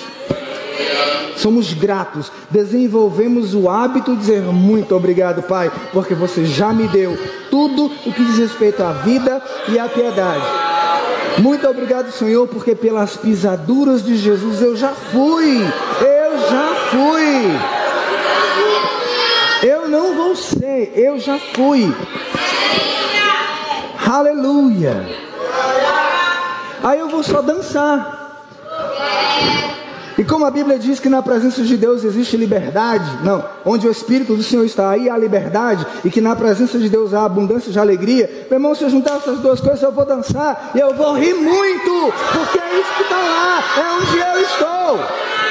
Somos 1.36 1.72
gratos, 1.72 2.30
desenvolvemos 2.50 3.54
o 3.54 3.70
hábito 3.70 4.12
de 4.12 4.18
dizer 4.18 4.42
muito 4.42 4.94
obrigado, 4.94 5.42
Pai, 5.42 5.72
porque 5.90 6.14
você 6.14 6.44
já 6.44 6.70
me 6.70 6.86
deu 6.88 7.16
tudo 7.50 7.86
o 7.86 8.12
que 8.12 8.24
diz 8.24 8.36
respeito 8.36 8.82
à 8.82 8.92
vida 8.92 9.40
e 9.68 9.78
à 9.78 9.88
piedade. 9.88 10.44
Muito 11.38 11.66
obrigado, 11.66 12.12
Senhor, 12.12 12.46
porque 12.46 12.74
pelas 12.74 13.16
pisaduras 13.16 14.04
de 14.04 14.16
Jesus 14.16 14.60
eu 14.60 14.76
já 14.76 14.90
fui. 14.90 15.56
Eu 15.56 16.38
já 16.50 16.74
fui. 16.90 17.56
Eu 19.66 19.88
não 19.88 20.16
eu 20.95 21.19
já 21.19 21.38
fui. 21.38 21.95
Aleluia. 24.09 25.07
Aí 26.83 26.99
eu 26.99 27.09
vou 27.09 27.23
só 27.23 27.43
dançar. 27.43 28.21
E 30.21 30.25
como 30.25 30.45
a 30.45 30.51
Bíblia 30.51 30.79
diz 30.79 31.01
que 31.01 31.09
na 31.09 31.23
presença 31.23 31.62
de 31.62 31.79
Deus 31.79 32.05
existe 32.05 32.37
liberdade, 32.37 33.25
não, 33.25 33.43
onde 33.64 33.88
o 33.88 33.90
Espírito 33.90 34.37
do 34.37 34.43
Senhor 34.43 34.66
está, 34.66 34.90
aí 34.90 35.09
há 35.09 35.16
liberdade, 35.16 35.87
e 36.05 36.11
que 36.11 36.21
na 36.21 36.37
presença 36.37 36.79
de 36.79 36.90
Deus 36.90 37.14
há 37.14 37.25
abundância 37.25 37.73
de 37.73 37.79
alegria, 37.79 38.47
meu 38.51 38.59
irmão, 38.59 38.75
se 38.75 38.85
eu 38.85 38.90
juntar 38.90 39.16
essas 39.16 39.38
duas 39.38 39.61
coisas, 39.61 39.81
eu 39.83 39.90
vou 39.90 40.05
dançar 40.05 40.73
e 40.75 40.79
eu 40.79 40.93
vou 40.95 41.14
rir 41.14 41.33
muito, 41.33 42.12
porque 42.33 42.59
é 42.59 42.81
isso 42.81 42.95
que 42.99 43.03
está 43.03 43.16
lá, 43.16 43.64
é 43.79 43.93
onde 43.97 44.19
eu 44.19 44.43
estou. 44.43 45.49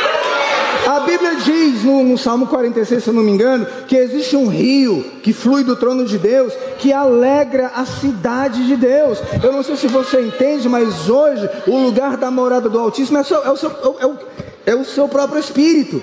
A 0.89 1.01
Bíblia 1.01 1.35
diz 1.35 1.83
no, 1.83 2.03
no, 2.03 2.17
Salmo 2.17 2.47
46, 2.47 3.03
se 3.03 3.09
eu 3.11 3.13
não 3.13 3.21
me 3.21 3.29
engano, 3.29 3.63
que 3.87 3.95
existe 3.95 4.35
um 4.35 4.47
rio 4.47 5.05
que 5.21 5.31
flui 5.31 5.63
do 5.63 5.75
trono 5.75 6.03
de 6.03 6.17
Deus, 6.17 6.51
que 6.79 6.91
alegra 6.91 7.67
a 7.75 7.85
cidade 7.85 8.65
de 8.65 8.75
Deus. 8.75 9.19
Eu 9.43 9.51
não 9.51 9.61
sei 9.61 9.75
se 9.75 9.85
você 9.87 10.19
entende, 10.19 10.67
mas 10.67 11.07
hoje 11.07 11.47
o 11.67 11.77
lugar 11.77 12.17
da 12.17 12.31
morada 12.31 12.67
do 12.67 12.79
Altíssimo 12.79 13.19
é, 13.19 13.23
seu, 13.23 13.37
é, 13.43 13.51
o, 13.51 13.55
seu, 13.55 13.69
é, 13.99 14.05
o, 14.07 14.17
é 14.65 14.75
o 14.75 14.83
seu 14.83 15.07
próprio 15.07 15.39
espírito. 15.39 16.01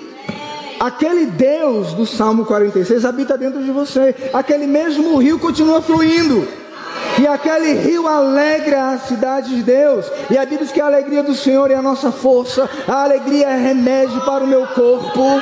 Aquele 0.79 1.25
Deus 1.25 1.91
do 1.91 2.05
Salmo 2.05 2.45
46 2.45 3.03
habita 3.03 3.37
dentro 3.37 3.61
de 3.61 3.71
você. 3.71 4.15
Aquele 4.31 4.67
mesmo 4.67 5.17
rio 5.17 5.37
continua 5.37 5.81
fluindo. 5.81 6.47
E 7.19 7.27
aquele 7.27 7.73
rio 7.73 8.07
alegra 8.07 8.91
a 8.91 8.97
cidade 8.99 9.55
de 9.55 9.63
Deus. 9.63 10.05
E 10.29 10.37
a 10.37 10.41
Bíblia 10.41 10.59
diz 10.59 10.71
que 10.71 10.79
a 10.79 10.85
alegria 10.85 11.23
do 11.23 11.33
Senhor 11.33 11.71
é 11.71 11.75
a 11.75 11.81
nossa 11.81 12.11
força. 12.11 12.69
A 12.87 13.03
alegria 13.03 13.47
é 13.47 13.57
remédio 13.57 14.21
para 14.21 14.43
o 14.43 14.47
meu 14.47 14.67
corpo. 14.67 15.41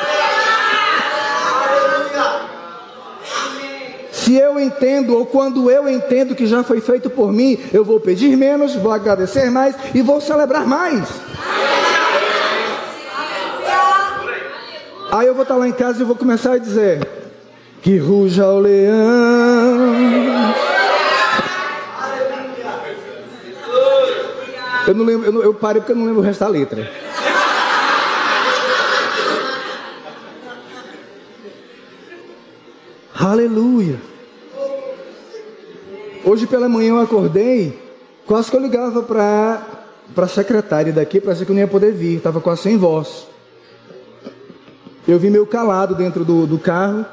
Se 4.12 4.36
eu 4.36 4.60
entendo, 4.60 5.16
ou 5.16 5.26
quando 5.26 5.70
eu 5.70 5.88
entendo 5.88 6.34
que 6.34 6.48
já 6.48 6.64
foi 6.64 6.82
feito 6.82 7.10
por 7.10 7.32
mim, 7.32 7.60
eu 7.72 7.86
vou 7.86 8.00
pedir 8.00 8.36
menos, 8.36 8.74
vou 8.76 8.92
agradecer 8.92 9.52
mais 9.52 9.76
e 9.94 10.02
vou 10.02 10.20
celebrar 10.20 10.66
mais. 10.66 11.08
Aí 15.12 15.28
eu 15.28 15.34
vou 15.36 15.44
estar 15.44 15.56
lá 15.56 15.68
em 15.68 15.72
casa 15.72 16.02
e 16.02 16.06
vou 16.06 16.16
começar 16.16 16.54
a 16.54 16.58
dizer: 16.58 17.08
Que 17.82 17.98
ruja 17.98 18.48
o 18.48 18.60
leão. 18.60 19.45
Eu 24.88 24.94
não 24.94 25.06
lembro, 25.06 25.26
eu, 25.26 25.44
eu 25.44 25.54
parei 25.54 25.82
porque 25.82 25.94
eu 25.94 25.96
não 25.96 26.06
lembro 26.06 26.22
o 26.22 26.24
resto 26.24 26.42
da 26.42 26.48
letra. 26.48 26.90
Aleluia. 33.18 34.00
Hoje 36.24 36.46
pela 36.46 36.70
manhã 36.70 36.90
eu 36.90 37.00
acordei, 37.00 37.80
quase 38.26 38.50
que 38.50 38.58
eu 38.58 38.62
ligava 38.62 39.02
para 39.02 39.64
a 40.16 40.28
secretária 40.28 40.92
daqui, 40.92 41.20
para 41.20 41.34
que 41.36 41.44
eu 41.44 41.54
não 41.54 41.62
ia 41.62 41.68
poder 41.68 41.92
vir, 41.92 42.18
estava 42.18 42.40
quase 42.42 42.64
sem 42.64 42.78
voz. 42.78 43.28
Eu 45.08 45.18
vi 45.18 45.30
meio 45.30 45.46
calado 45.46 45.96
dentro 45.96 46.26
do, 46.26 46.46
do 46.46 46.60
carro, 46.60 47.06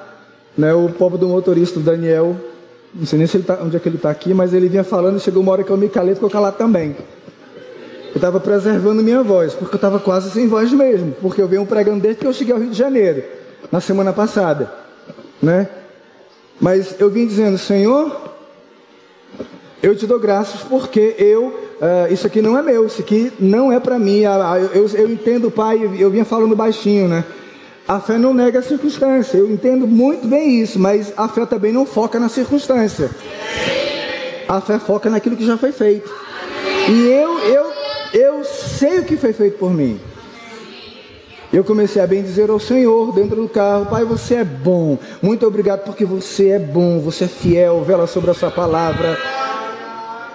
né, 0.56 0.74
o 0.74 0.88
pobre 0.90 1.18
do 1.18 1.28
motorista, 1.28 1.78
o 1.78 1.82
Daniel, 1.82 2.36
não 2.94 3.06
sei 3.06 3.18
nem 3.18 3.26
se 3.26 3.38
ele 3.38 3.44
tá, 3.44 3.58
onde 3.62 3.76
é 3.76 3.80
que 3.80 3.88
ele 3.88 3.96
está 3.96 4.10
aqui, 4.10 4.34
mas 4.34 4.52
ele 4.52 4.68
vinha 4.68 4.84
falando, 4.84 5.20
chegou 5.20 5.42
uma 5.42 5.52
hora 5.52 5.64
que 5.64 5.70
eu 5.70 5.76
me 5.76 5.88
calei 5.88 6.14
ficou 6.14 6.28
calado 6.28 6.56
também. 6.56 6.96
Eu 8.12 8.16
estava 8.16 8.38
preservando 8.38 9.02
minha 9.02 9.22
voz, 9.22 9.54
porque 9.54 9.74
eu 9.74 9.78
estava 9.78 9.98
quase 9.98 10.30
sem 10.30 10.46
voz 10.46 10.70
mesmo, 10.70 11.16
porque 11.20 11.40
eu 11.40 11.48
venho 11.48 11.64
pregando 11.64 12.00
desde 12.00 12.20
que 12.20 12.26
eu 12.26 12.32
cheguei 12.32 12.52
ao 12.52 12.60
Rio 12.60 12.70
de 12.70 12.76
Janeiro, 12.76 13.24
na 13.70 13.80
semana 13.80 14.12
passada, 14.12 14.70
né? 15.42 15.66
Mas 16.60 16.94
eu 17.00 17.08
vim 17.08 17.26
dizendo, 17.26 17.56
Senhor, 17.56 18.32
eu 19.82 19.96
te 19.96 20.06
dou 20.06 20.20
graças 20.20 20.60
porque 20.60 21.16
eu, 21.18 21.46
uh, 21.80 22.12
isso 22.12 22.26
aqui 22.26 22.40
não 22.40 22.56
é 22.56 22.62
meu, 22.62 22.86
isso 22.86 23.00
aqui 23.00 23.32
não 23.40 23.72
é 23.72 23.80
para 23.80 23.98
mim. 23.98 24.20
Eu, 24.20 24.82
eu, 24.82 24.88
eu, 24.88 25.10
entendo, 25.10 25.50
Pai, 25.50 25.90
eu 25.98 26.10
vinha 26.10 26.24
falando 26.24 26.54
baixinho, 26.54 27.08
né? 27.08 27.24
A 27.88 27.98
fé 27.98 28.16
não 28.16 28.32
nega 28.32 28.60
a 28.60 28.62
circunstância. 28.62 29.38
Eu 29.38 29.50
entendo 29.50 29.86
muito 29.88 30.28
bem 30.28 30.60
isso, 30.60 30.78
mas 30.78 31.12
a 31.16 31.26
fé 31.26 31.44
também 31.46 31.72
não 31.72 31.84
foca 31.84 32.20
na 32.20 32.28
circunstância. 32.28 33.10
A 34.48 34.60
fé 34.60 34.78
foca 34.78 35.10
naquilo 35.10 35.36
que 35.36 35.44
já 35.44 35.56
foi 35.56 35.72
feito. 35.72 36.08
E 36.88 37.08
eu, 37.08 37.38
eu, 37.40 37.72
eu 38.12 38.44
sei 38.44 39.00
o 39.00 39.04
que 39.04 39.16
foi 39.16 39.32
feito 39.32 39.58
por 39.58 39.72
mim. 39.72 39.98
Eu 41.52 41.62
comecei 41.62 42.00
a 42.00 42.06
bem 42.06 42.22
dizer 42.22 42.48
ao 42.48 42.58
Senhor 42.58 43.12
dentro 43.12 43.36
do 43.36 43.48
carro: 43.48 43.86
Pai, 43.86 44.04
você 44.04 44.36
é 44.36 44.44
bom. 44.44 44.98
Muito 45.20 45.46
obrigado 45.46 45.84
porque 45.84 46.04
você 46.04 46.50
é 46.50 46.58
bom, 46.58 46.98
você 47.00 47.24
é 47.24 47.28
fiel, 47.28 47.82
vela 47.84 48.06
sobre 48.06 48.30
a 48.30 48.34
sua 48.34 48.50
palavra. 48.50 49.18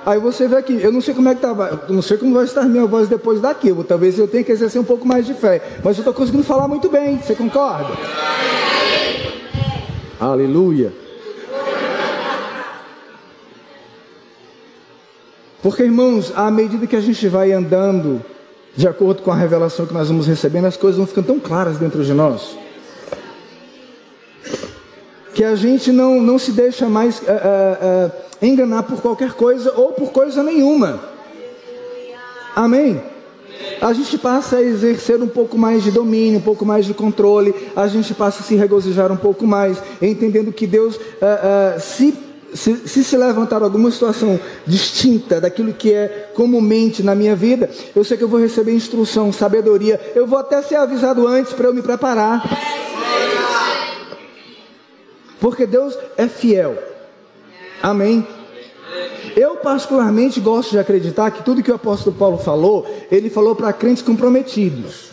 Aí 0.06 0.20
você 0.20 0.48
vê 0.48 0.56
aqui, 0.56 0.80
eu 0.82 0.92
não 0.92 1.02
sei 1.02 1.14
como 1.14 1.28
é 1.28 1.36
que 1.36 1.42
tá, 1.42 1.54
não 1.90 2.02
sei 2.02 2.18
como 2.18 2.34
vai 2.34 2.46
estar 2.46 2.64
minha 2.64 2.86
voz 2.86 3.10
depois 3.10 3.42
daquilo. 3.42 3.84
Talvez 3.84 4.18
eu 4.18 4.28
tenha 4.28 4.44
que 4.44 4.52
exercer 4.52 4.80
um 4.80 4.86
pouco 4.86 5.06
mais 5.06 5.26
de 5.26 5.34
fé, 5.34 5.62
mas 5.84 5.98
eu 5.98 6.02
estou 6.02 6.14
conseguindo 6.14 6.44
falar 6.44 6.68
muito 6.68 6.88
bem. 6.88 7.18
Você 7.18 7.36
concorda? 7.36 7.94
Aleluia. 10.20 11.07
Porque, 15.68 15.84
irmãos, 15.84 16.32
à 16.34 16.50
medida 16.50 16.88
que 16.88 16.96
a 16.96 17.02
gente 17.02 17.28
vai 17.28 17.52
andando 17.52 18.24
de 18.74 18.88
acordo 18.88 19.22
com 19.22 19.32
a 19.32 19.36
revelação 19.36 19.86
que 19.86 19.94
nós 19.94 20.08
vamos 20.08 20.26
recebendo, 20.26 20.64
as 20.64 20.78
coisas 20.78 20.96
vão 20.98 21.06
ficando 21.06 21.28
tão 21.28 21.42
claras 21.42 21.76
dentro 21.76 22.06
de 22.06 22.14
nós. 22.14 22.58
Que 25.34 25.44
a 25.44 25.58
gente 25.58 25.92
não, 25.92 26.22
não 26.22 26.40
se 26.40 26.54
deixa 26.54 26.88
mais 26.88 27.20
uh, 27.20 27.24
uh, 27.24 28.08
uh, 28.08 28.12
enganar 28.42 28.84
por 28.84 29.02
qualquer 29.02 29.34
coisa 29.34 29.74
ou 29.76 29.92
por 29.92 30.14
coisa 30.14 30.42
nenhuma. 30.42 31.02
Amém? 32.56 33.02
A 33.82 33.92
gente 33.92 34.18
passa 34.18 34.60
a 34.60 34.64
exercer 34.64 35.22
um 35.22 35.28
pouco 35.28 35.58
mais 35.58 35.84
de 35.84 35.92
domínio, 35.92 36.40
um 36.40 36.44
pouco 36.44 36.66
mais 36.66 36.86
de 36.86 36.94
controle, 36.94 37.54
a 37.76 37.88
gente 37.88 38.14
passa 38.14 38.40
a 38.40 38.46
se 38.46 38.56
regozijar 38.56 39.12
um 39.12 39.18
pouco 39.18 39.46
mais, 39.46 39.84
entendendo 40.02 40.54
que 40.54 40.66
Deus 40.66 40.98
se 41.82 42.27
se, 42.54 42.88
se, 42.88 43.04
se 43.04 43.18
levantar 43.18 43.62
alguma 43.62 43.92
situação 43.92 44.40
distinta 44.66 45.42
daquilo 45.42 45.74
que 45.74 45.94
é 45.94 46.32
comumente 46.34 47.04
na 47.04 47.14
minha 47.14 47.36
vida, 47.36 47.70
eu 47.96 48.04
sei 48.04 48.18
que 48.18 48.24
eu 48.24 48.28
vou 48.28 48.40
receber 48.40 48.74
instrução, 48.74 49.32
sabedoria. 49.34 50.00
Eu 50.16 50.26
vou 50.26 50.40
até 50.40 50.62
ser 50.62 50.76
avisado 50.76 51.28
antes 51.28 51.54
para 51.54 51.68
eu 51.68 51.74
me 51.74 51.82
preparar. 51.82 52.44
Porque 55.40 55.66
Deus 55.66 55.98
é 56.16 56.28
fiel. 56.28 56.78
Amém. 57.82 58.26
Eu 59.36 59.58
particularmente 59.58 60.40
gosto 60.40 60.72
de 60.72 60.80
acreditar 60.80 61.30
que 61.32 61.44
tudo 61.44 61.62
que 61.62 61.72
o 61.72 61.76
apóstolo 61.76 62.16
Paulo 62.16 62.38
falou, 62.38 62.88
ele 63.12 63.30
falou 63.30 63.56
para 63.56 63.72
crentes 63.74 64.02
comprometidos. 64.02 65.12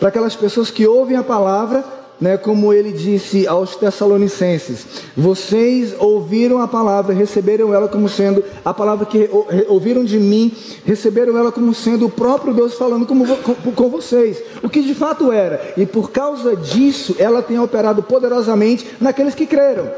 Para 0.00 0.08
aquelas 0.08 0.34
pessoas 0.34 0.70
que 0.70 0.86
ouvem 0.86 1.16
a 1.16 1.22
palavra 1.22 1.84
né, 2.20 2.36
como 2.36 2.72
ele 2.72 2.92
disse 2.92 3.46
aos 3.46 3.76
Tessalonicenses: 3.76 4.86
Vocês 5.16 5.94
ouviram 5.98 6.60
a 6.60 6.68
palavra, 6.68 7.14
receberam 7.14 7.74
ela 7.74 7.88
como 7.88 8.08
sendo 8.08 8.42
a 8.64 8.72
palavra 8.72 9.04
que 9.06 9.28
ouviram 9.68 10.04
de 10.04 10.18
mim, 10.18 10.52
receberam 10.84 11.36
ela 11.36 11.52
como 11.52 11.74
sendo 11.74 12.06
o 12.06 12.10
próprio 12.10 12.54
Deus 12.54 12.74
falando 12.74 13.06
com, 13.06 13.72
com, 13.72 13.88
vocês, 13.88 14.42
o 14.62 14.68
que 14.68 14.80
de 14.82 14.94
fato 14.94 15.30
era, 15.30 15.74
e 15.76 15.84
por 15.84 16.10
causa 16.10 16.56
disso 16.56 17.14
ela 17.18 17.42
tem 17.42 17.58
operado 17.58 18.02
poderosamente 18.02 18.86
naqueles 19.00 19.34
que 19.34 19.46
creram. 19.46 19.90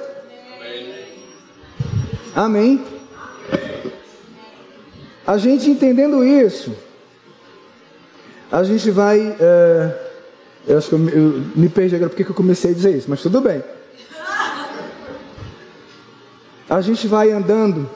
Amém. 2.35 2.83
A 5.27 5.37
gente 5.37 5.71
entendendo 5.71 6.25
isso, 6.25 6.75
a 8.51 8.63
gente 8.65 8.91
vai. 8.91 9.37
É, 9.39 10.08
eu 10.69 10.79
acho 10.79 10.89
que 10.89 10.95
eu, 10.95 11.09
eu 11.09 11.43
me 11.57 11.69
perdi 11.69 11.97
agora 11.97 12.11
porque 12.11 12.23
eu 12.31 12.35
comecei 12.35 12.71
a 12.71 12.75
dizer 12.75 12.97
isso, 12.97 13.07
mas 13.09 13.23
tudo 13.23 13.41
bem. 13.41 13.63
A 16.69 16.81
gente 16.83 17.09
vai 17.09 17.33
andando, 17.33 17.89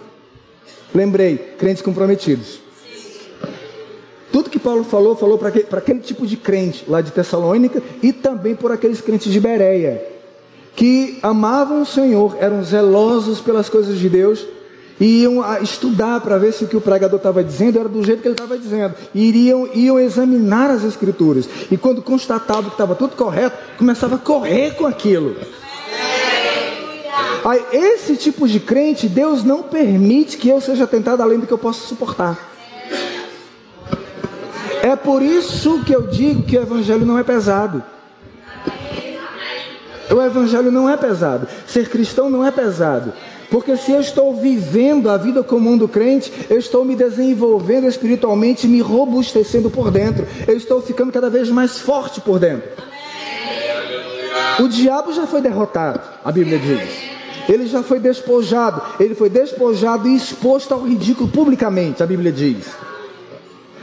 lembrei, 0.95 1.37
crentes 1.37 1.83
comprometidos. 1.83 2.61
Tudo 4.33 4.49
que 4.49 4.59
Paulo 4.59 4.83
falou, 4.83 5.15
falou 5.15 5.37
para 5.37 5.49
aquele, 5.49 5.67
aquele 5.71 6.01
tipo 6.01 6.27
de 6.27 6.39
crente 6.39 6.85
lá 6.89 7.03
de 7.03 7.11
Tessalônica 7.11 7.83
e 8.03 8.15
também 8.15 8.55
por 8.55 8.73
aqueles 8.73 9.03
crentes 9.03 9.31
de 9.31 9.39
Bereia, 9.39 10.03
que 10.75 11.19
amavam 11.23 11.83
o 11.83 11.87
Senhor, 11.87 12.37
eram 12.41 12.65
zelosos 12.65 13.43
pelas 13.43 13.69
coisas 13.69 13.99
de 13.99 14.09
Deus 14.09 14.47
e 15.03 15.23
iam 15.23 15.43
estudar 15.61 16.21
para 16.21 16.39
ver 16.39 16.53
se 16.53 16.63
o 16.63 16.69
que 16.69 16.77
o 16.77 16.81
pregador 16.81 17.17
estava 17.17 17.43
dizendo 17.43 17.77
era 17.77 17.89
do 17.89 18.05
jeito 18.05 18.23
que 18.23 18.29
ele 18.29 18.35
estava 18.35 18.57
dizendo. 18.57 18.95
E 19.13 19.25
iriam, 19.29 19.69
iam 19.75 19.99
examinar 19.99 20.71
as 20.71 20.85
escrituras. 20.85 21.49
E 21.69 21.77
quando 21.77 22.01
constatavam 22.01 22.67
que 22.67 22.75
estava 22.75 22.95
tudo 22.95 23.17
correto, 23.17 23.57
começava 23.77 24.15
a 24.15 24.19
correr 24.19 24.77
com 24.77 24.87
aquilo. 24.87 25.37
Aí, 27.45 27.65
esse 27.73 28.17
tipo 28.17 28.47
de 28.47 28.61
crente, 28.61 29.09
Deus 29.09 29.43
não 29.43 29.65
permite 29.65 30.37
que 30.37 30.49
eu 30.49 30.61
seja 30.61 30.87
tentado 30.87 31.21
além 31.21 31.41
do 31.41 31.49
que 31.49 31.53
eu 31.53 31.59
possa 31.59 31.85
suportar. 31.85 32.39
É 34.85 34.95
por 34.95 35.21
isso 35.21 35.83
que 35.85 35.93
eu 35.93 36.03
digo 36.03 36.45
que 36.45 36.57
o 36.57 36.63
evangelho 36.63 37.05
não 37.05 37.19
é 37.19 37.25
pesado. 37.25 37.83
O 40.09 40.23
evangelho 40.23 40.71
não 40.71 40.89
é 40.89 40.97
pesado. 40.97 41.49
Ser 41.67 41.89
cristão 41.89 42.31
não 42.31 42.47
é 42.47 42.53
pesado. 42.53 43.13
Porque 43.53 43.77
se 43.77 43.93
eu 43.93 44.01
estou 44.01 44.35
vivendo 44.35 45.11
a 45.11 45.19
vida 45.19 45.43
comum 45.45 45.77
do 45.77 45.87
crente, 45.87 46.33
eu 46.49 46.59
estou 46.59 46.87
me 46.87 46.97
desenvolvendo 46.97 47.87
espiritualmente, 47.87 48.67
me 48.67 48.81
robustecendo 48.81 49.69
por 49.69 49.91
dentro. 49.91 50.27
Eu 50.49 50.57
estou 50.57 50.81
ficando 50.81 51.13
cada 51.13 51.29
vez 51.29 51.51
mais 51.51 51.79
forte 51.79 52.19
por 52.19 52.39
dentro. 52.39 52.71
O 54.59 54.67
diabo 54.69 55.13
já 55.13 55.27
foi 55.27 55.43
derrotado, 55.43 56.01
a 56.25 56.33
Bíblia 56.33 56.59
diz. 56.59 57.13
Ele 57.47 57.67
já 57.67 57.83
foi 57.83 58.01
despojado. 58.01 58.81
Ele 58.99 59.15
foi 59.15 59.29
despojado 59.29 60.09
e 60.09 60.17
exposto 60.17 60.73
ao 60.73 60.81
ridículo 60.83 61.29
publicamente, 61.29 62.03
a 62.03 62.07
Bíblia 62.07 62.33
diz. 62.33 62.67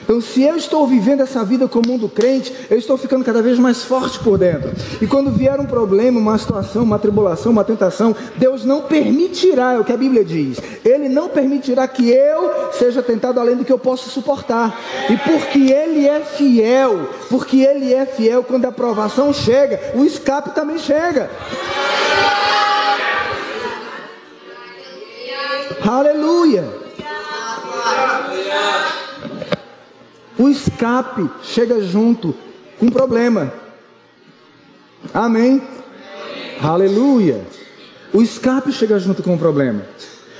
Então, 0.09 0.19
se 0.19 0.41
eu 0.41 0.55
estou 0.55 0.87
vivendo 0.87 1.21
essa 1.21 1.45
vida 1.45 1.67
comum 1.67 1.95
do 1.95 2.09
crente, 2.09 2.51
eu 2.67 2.79
estou 2.79 2.97
ficando 2.97 3.23
cada 3.23 3.43
vez 3.43 3.59
mais 3.59 3.83
forte 3.83 4.17
por 4.17 4.39
dentro. 4.39 4.71
E 4.99 5.05
quando 5.05 5.29
vier 5.29 5.59
um 5.59 5.67
problema, 5.67 6.19
uma 6.19 6.35
situação, 6.35 6.81
uma 6.81 6.97
tribulação, 6.97 7.51
uma 7.51 7.63
tentação, 7.63 8.15
Deus 8.35 8.65
não 8.65 8.81
permitirá, 8.81 9.73
é 9.73 9.79
o 9.79 9.83
que 9.83 9.93
a 9.93 9.97
Bíblia 9.97 10.25
diz. 10.25 10.57
Ele 10.83 11.07
não 11.07 11.29
permitirá 11.29 11.87
que 11.87 12.09
eu 12.09 12.71
seja 12.71 13.03
tentado 13.03 13.39
além 13.39 13.55
do 13.55 13.63
que 13.63 13.71
eu 13.71 13.77
possa 13.77 14.09
suportar. 14.09 14.81
E 15.11 15.15
porque 15.15 15.71
Ele 15.71 16.07
é 16.07 16.21
fiel, 16.21 17.07
porque 17.29 17.61
Ele 17.61 17.93
é 17.93 18.07
fiel, 18.07 18.43
quando 18.43 18.65
a 18.65 18.71
provação 18.71 19.31
chega, 19.31 19.91
o 19.93 20.03
escape 20.03 20.55
também 20.55 20.79
chega. 20.79 21.29
Aleluia. 25.87 26.89
O 30.39 30.47
escape 30.47 31.29
chega 31.43 31.81
junto 31.81 32.33
com 32.79 32.85
um 32.85 32.89
problema. 32.89 33.51
Amém? 35.13 35.61
Amém? 35.61 35.61
Aleluia. 36.61 37.41
O 38.13 38.21
escape 38.21 38.71
chega 38.71 38.97
junto 38.97 39.21
com 39.21 39.35
o 39.35 39.37
problema. 39.37 39.81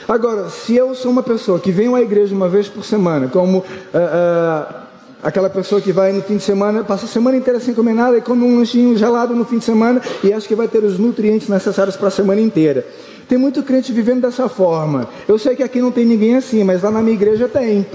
Agora, 0.08 0.50
se 0.50 0.74
eu 0.74 0.96
sou 0.96 1.12
uma 1.12 1.22
pessoa 1.22 1.60
que 1.60 1.70
vem 1.70 1.94
à 1.94 2.02
igreja 2.02 2.34
uma 2.34 2.48
vez 2.48 2.70
por 2.70 2.86
semana, 2.86 3.28
como 3.28 3.58
uh, 3.58 3.62
uh, 3.62 4.76
aquela 5.22 5.50
pessoa 5.50 5.82
que 5.82 5.92
vai 5.92 6.14
no 6.14 6.22
fim 6.22 6.38
de 6.38 6.44
semana, 6.44 6.82
passa 6.82 7.04
a 7.04 7.10
semana 7.10 7.36
inteira 7.36 7.60
sem 7.60 7.74
comer 7.74 7.94
nada 7.94 8.18
e 8.18 8.22
come 8.22 8.46
um 8.46 8.58
lanchinho 8.58 8.98
gelado 8.98 9.36
no 9.36 9.44
fim 9.44 9.58
de 9.58 9.66
semana 9.66 10.02
e 10.24 10.32
acha 10.32 10.48
que 10.48 10.56
vai 10.56 10.70
ter 10.70 10.82
os 10.82 10.98
nutrientes 10.98 11.50
necessários 11.50 11.98
para 11.98 12.08
a 12.08 12.12
semana 12.12 12.40
inteira. 12.40 12.88
Tem 13.28 13.38
muito 13.38 13.62
crente 13.64 13.92
vivendo 13.92 14.22
dessa 14.22 14.48
forma. 14.48 15.10
Eu 15.28 15.38
sei 15.38 15.58
que 15.58 15.62
aqui 15.62 15.82
não 15.82 15.92
tem 15.92 16.06
ninguém 16.06 16.38
assim, 16.38 16.64
mas 16.64 16.84
lá 16.84 16.90
na 16.90 17.02
minha 17.02 17.16
igreja 17.16 17.50
tem 17.50 17.86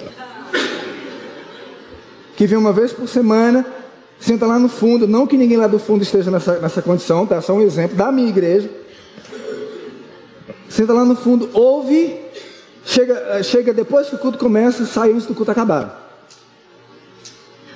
que 2.37 2.47
vem 2.47 2.59
uma 2.59 2.73
vez 2.73 2.93
por 2.93 3.09
semana, 3.09 3.65
senta 4.19 4.47
lá 4.47 4.59
no 4.59 4.69
fundo, 4.69 5.07
não 5.07 5.27
que 5.27 5.37
ninguém 5.37 5.57
lá 5.57 5.67
do 5.67 5.79
fundo 5.79 6.03
esteja 6.03 6.31
nessa, 6.31 6.59
nessa 6.59 6.83
condição, 6.83 7.27
tá? 7.27 7.41
Só 7.41 7.55
um 7.55 7.63
exemplo 7.63 7.97
da 7.97 8.11
minha 8.11 8.29
igreja. 8.29 8.71
Senta 10.69 10.93
lá 10.93 11.05
no 11.05 11.15
fundo, 11.15 11.49
ouve, 11.53 12.19
chega, 12.85 13.15
eh, 13.15 13.43
chega 13.43 13.73
depois 13.73 14.09
que 14.09 14.17
o 14.17 14.19
culto 14.19 14.39
começa 14.39 14.85
sai 14.85 15.13
antes 15.13 15.27
do 15.27 15.35
culto 15.35 15.51
acabar. 15.51 16.03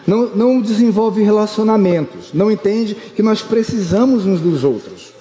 Não, 0.04 0.26
não 0.34 0.60
desenvolve 0.60 1.22
relacionamentos, 1.22 2.32
não 2.32 2.50
entende 2.50 2.94
que 2.94 3.22
nós 3.22 3.42
precisamos 3.42 4.26
uns 4.26 4.40
dos 4.40 4.64
outros. 4.64 5.12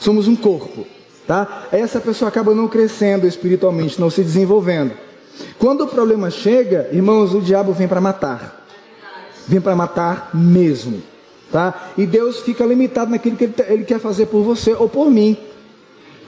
Somos 0.00 0.26
um 0.26 0.34
corpo, 0.34 0.86
tá? 1.26 1.68
Essa 1.70 2.00
pessoa 2.00 2.30
acaba 2.30 2.54
não 2.54 2.66
crescendo 2.66 3.26
espiritualmente, 3.26 4.00
não 4.00 4.10
se 4.10 4.22
desenvolvendo. 4.22 4.92
Quando 5.58 5.82
o 5.82 5.86
problema 5.86 6.30
chega, 6.30 6.88
irmãos, 6.90 7.34
o 7.34 7.40
diabo 7.40 7.72
vem 7.72 7.86
para 7.86 8.00
matar 8.00 8.59
vem 9.46 9.60
para 9.60 9.74
matar 9.74 10.30
mesmo. 10.34 11.02
Tá? 11.50 11.90
E 11.98 12.06
Deus 12.06 12.40
fica 12.40 12.64
limitado 12.64 13.10
naquilo 13.10 13.36
que 13.36 13.44
ele, 13.44 13.54
ele, 13.68 13.84
quer 13.84 13.98
fazer 13.98 14.26
por 14.26 14.42
você 14.42 14.72
ou 14.72 14.88
por 14.88 15.10
mim. 15.10 15.36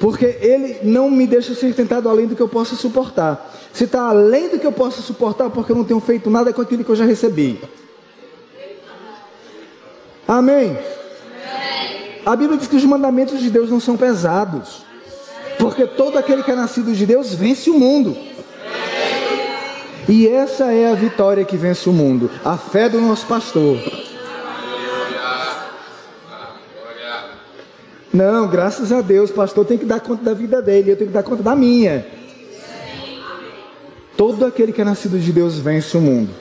Porque 0.00 0.24
ele 0.40 0.78
não 0.82 1.08
me 1.08 1.26
deixa 1.26 1.54
ser 1.54 1.72
tentado 1.74 2.08
além 2.08 2.26
do 2.26 2.34
que 2.34 2.42
eu 2.42 2.48
possa 2.48 2.74
suportar. 2.74 3.52
Se 3.72 3.84
está 3.84 4.08
além 4.08 4.48
do 4.48 4.58
que 4.58 4.66
eu 4.66 4.72
possa 4.72 5.00
suportar, 5.00 5.48
porque 5.50 5.70
eu 5.70 5.76
não 5.76 5.84
tenho 5.84 6.00
feito 6.00 6.28
nada 6.28 6.52
com 6.52 6.60
aquilo 6.60 6.82
que 6.82 6.90
eu 6.90 6.96
já 6.96 7.04
recebi. 7.04 7.60
Amém. 10.26 10.76
A 12.24 12.36
Bíblia 12.36 12.58
diz 12.58 12.68
que 12.68 12.76
os 12.76 12.84
mandamentos 12.84 13.40
de 13.40 13.50
Deus 13.50 13.70
não 13.70 13.80
são 13.80 13.96
pesados. 13.96 14.84
Porque 15.58 15.86
todo 15.86 16.18
aquele 16.18 16.42
que 16.42 16.50
é 16.50 16.56
nascido 16.56 16.92
de 16.92 17.06
Deus 17.06 17.32
vence 17.34 17.70
o 17.70 17.78
mundo. 17.78 18.16
E 20.12 20.28
essa 20.28 20.70
é 20.70 20.92
a 20.92 20.94
vitória 20.94 21.42
que 21.42 21.56
vence 21.56 21.88
o 21.88 21.92
mundo. 21.92 22.30
A 22.44 22.58
fé 22.58 22.86
do 22.86 23.00
nosso 23.00 23.26
pastor. 23.26 23.78
Não, 28.12 28.46
graças 28.46 28.92
a 28.92 29.00
Deus, 29.00 29.30
pastor 29.30 29.64
tem 29.64 29.78
que 29.78 29.86
dar 29.86 30.00
conta 30.00 30.22
da 30.22 30.34
vida 30.34 30.60
dele, 30.60 30.90
eu 30.90 30.96
tenho 30.98 31.08
que 31.08 31.14
dar 31.14 31.22
conta 31.22 31.42
da 31.42 31.56
minha. 31.56 32.06
Todo 34.14 34.44
aquele 34.44 34.70
que 34.70 34.82
é 34.82 34.84
nascido 34.84 35.18
de 35.18 35.32
Deus 35.32 35.58
vence 35.58 35.96
o 35.96 36.00
mundo. 36.02 36.34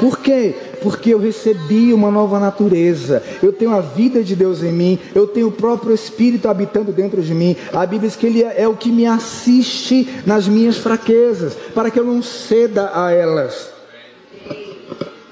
Por 0.00 0.20
quê? 0.20 0.54
Porque 0.82 1.12
eu 1.14 1.18
recebi 1.18 1.92
uma 1.92 2.10
nova 2.10 2.38
natureza. 2.38 3.22
Eu 3.42 3.52
tenho 3.52 3.72
a 3.72 3.80
vida 3.80 4.22
de 4.22 4.34
Deus 4.34 4.62
em 4.62 4.72
mim. 4.72 4.98
Eu 5.14 5.26
tenho 5.26 5.48
o 5.48 5.52
próprio 5.52 5.94
Espírito 5.94 6.48
habitando 6.48 6.92
dentro 6.92 7.22
de 7.22 7.34
mim. 7.34 7.56
A 7.72 7.86
Bíblia 7.86 8.08
diz 8.08 8.16
que 8.16 8.26
Ele 8.26 8.42
é 8.42 8.66
o 8.66 8.76
que 8.76 8.90
me 8.90 9.06
assiste 9.06 10.08
nas 10.26 10.48
minhas 10.48 10.76
fraquezas, 10.76 11.54
para 11.74 11.90
que 11.90 11.98
eu 11.98 12.04
não 12.04 12.22
ceda 12.22 12.90
a 12.94 13.10
elas. 13.10 13.70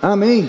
Amém. 0.01 0.49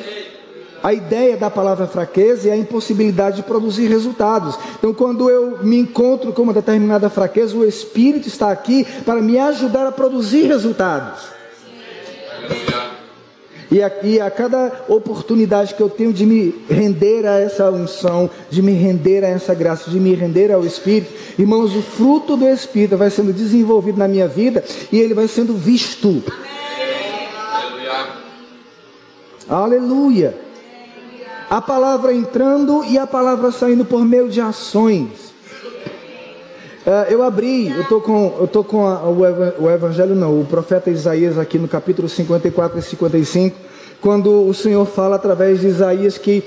A 0.83 0.93
ideia 0.93 1.35
da 1.35 1.49
palavra 1.49 1.87
fraqueza 1.87 2.49
é 2.49 2.51
a 2.51 2.57
impossibilidade 2.57 3.37
de 3.37 3.43
produzir 3.43 3.87
resultados. 3.87 4.57
Então, 4.77 4.93
quando 4.93 5.29
eu 5.29 5.63
me 5.63 5.77
encontro 5.77 6.31
com 6.31 6.43
uma 6.43 6.53
determinada 6.53 7.09
fraqueza, 7.09 7.57
o 7.57 7.65
Espírito 7.65 8.27
está 8.27 8.51
aqui 8.51 8.85
para 9.03 9.21
me 9.21 9.37
ajudar 9.39 9.87
a 9.87 9.91
produzir 9.91 10.43
resultados. 10.43 11.36
E 13.69 13.81
a, 13.81 13.91
e 14.03 14.19
a, 14.19 14.31
cada 14.31 14.85
oportunidade 14.87 15.75
que 15.75 15.81
eu 15.81 15.89
tenho 15.89 16.13
de 16.13 16.25
me 16.25 16.55
render 16.69 17.25
a 17.25 17.39
essa 17.39 17.69
unção, 17.69 18.29
de 18.49 18.61
me 18.61 18.73
render 18.73 19.23
a 19.23 19.27
essa 19.27 19.53
graça, 19.53 19.91
de 19.91 19.99
me 19.99 20.13
render 20.15 20.51
ao 20.51 20.65
Espírito, 20.65 21.11
irmãos, 21.37 21.75
o 21.75 21.81
fruto 21.81 22.37
do 22.37 22.47
Espírito 22.47 22.97
vai 22.97 23.09
sendo 23.09 23.33
desenvolvido 23.33 23.97
na 23.97 24.07
minha 24.07 24.27
vida 24.27 24.63
e 24.91 24.99
ele 24.99 25.13
vai 25.13 25.27
sendo 25.27 25.53
visto. 25.53 26.23
Aleluia. 29.49 30.27
Aleluia 30.27 30.47
a 31.49 31.61
palavra 31.61 32.13
entrando 32.13 32.83
e 32.83 32.97
a 32.97 33.07
palavra 33.07 33.51
saindo 33.51 33.85
por 33.85 34.03
meio 34.03 34.29
de 34.29 34.41
ações. 34.41 35.26
Uh, 36.87 37.03
eu 37.11 37.21
abri, 37.21 37.69
eu 37.69 37.81
estou 37.81 37.99
com, 37.99 38.33
eu 38.39 38.47
tô 38.47 38.63
com 38.63 38.87
a, 38.87 39.03
o, 39.09 39.69
Evangelho, 39.69 40.15
não, 40.15 40.39
o 40.39 40.45
profeta 40.45 40.89
Isaías 40.89 41.37
aqui 41.37 41.59
no 41.59 41.67
capítulo 41.67 42.07
54 42.07 42.79
e 42.79 42.81
55, 42.81 43.57
quando 43.99 44.47
o 44.47 44.53
Senhor 44.53 44.85
fala 44.85 45.17
através 45.17 45.59
de 45.59 45.67
Isaías 45.67 46.17
que 46.17 46.45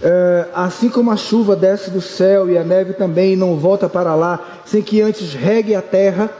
uh, 0.00 0.48
assim 0.54 0.88
como 0.88 1.10
a 1.10 1.16
chuva 1.16 1.56
desce 1.56 1.90
do 1.90 2.00
céu 2.00 2.48
e 2.48 2.56
a 2.56 2.62
neve 2.62 2.92
também 2.92 3.34
não 3.34 3.56
volta 3.56 3.88
para 3.88 4.14
lá, 4.14 4.60
sem 4.64 4.80
que 4.80 5.02
antes 5.02 5.34
regue 5.34 5.74
a 5.74 5.82
terra, 5.82 6.30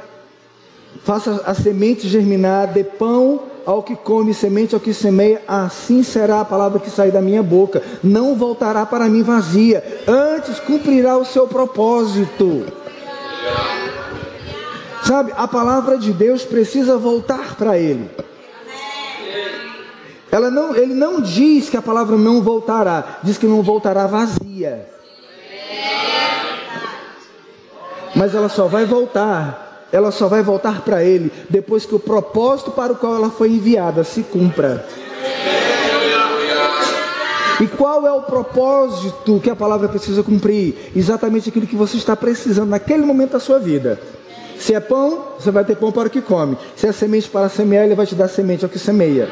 faça 1.03 1.43
a 1.45 1.53
semente 1.53 2.07
germinar, 2.07 2.69
dê 2.69 2.85
pão 2.85 3.41
ao 3.67 3.83
que 3.83 3.97
come 3.97 4.33
semente, 4.33 4.77
ao 4.77 4.81
que 4.81 4.95
semeia, 4.95 5.43
assim 5.49 6.05
será 6.05 6.41
a 6.41 6.45
palavra 6.45 6.79
que 6.79 6.89
sair 6.89 7.11
da 7.11 7.21
minha 7.21 7.43
boca. 7.43 7.83
Não 8.01 8.37
voltará 8.37 8.87
para 8.87 9.09
mim 9.09 9.25
vazia, 9.25 9.83
antes 10.07 10.61
cumprirá 10.61 11.19
o 11.19 11.25
seu 11.25 11.49
propósito. 11.49 12.79
Sabe, 15.03 15.33
a 15.37 15.49
palavra 15.49 15.99
de 15.99 16.13
Deus 16.13 16.45
precisa 16.45 16.97
voltar 16.97 17.57
para 17.57 17.79
ele. 17.79 18.11
Ela 20.31 20.51
não, 20.51 20.77
ele 20.77 20.95
não 20.95 21.21
diz 21.21 21.69
que 21.69 21.77
a 21.77 21.83
palavra 21.83 22.17
não 22.17 22.43
voltará, 22.43 23.19
diz 23.23 23.37
que 23.37 23.47
não 23.47 23.63
voltará 23.63 24.07
vazia. 24.07 24.89
Mas 28.15 28.35
ela 28.35 28.49
só 28.49 28.67
vai 28.67 28.85
voltar 28.85 29.71
ela 29.93 30.11
só 30.13 30.29
vai 30.29 30.43
voltar 30.43 30.83
para 30.83 31.03
Ele 31.03 31.33
depois 31.49 31.85
que 31.85 31.95
o 31.95 31.99
propósito 31.99 32.71
para 32.71 32.93
o 32.93 32.97
qual 32.97 33.17
ela 33.17 33.31
foi 33.31 33.51
enviada 33.51 34.05
se 34.05 34.23
cumpra. 34.23 34.87
E 37.61 37.67
qual 37.67 38.07
é 38.07 38.13
o 38.13 38.23
propósito 38.23 39.39
que 39.43 39.51
a 39.51 39.57
palavra 39.57 39.89
precisa 39.89 40.23
cumprir? 40.23 40.91
Exatamente 40.97 41.51
aquilo 41.51 41.67
que 41.67 41.77
você 41.77 41.97
está 41.99 42.17
precisando 42.17 42.71
naquele 42.71 43.05
momento 43.05 43.33
da 43.33 43.41
sua 43.41 43.59
vida. 43.59 44.01
Se 44.61 44.75
é 44.75 44.79
pão, 44.79 45.37
você 45.39 45.51
vai 45.51 45.65
ter 45.65 45.75
pão 45.75 45.91
para 45.91 46.09
o 46.09 46.11
que 46.11 46.21
come. 46.21 46.55
Se 46.77 46.87
é 46.87 46.93
semente 46.93 47.31
para 47.31 47.49
semear, 47.49 47.87
ele 47.87 47.95
vai 47.95 48.07
te 48.07 48.15
dar 48.15 48.29
semente 48.29 48.63
ao 48.63 48.71
que 48.71 48.79
semeia. 48.79 49.27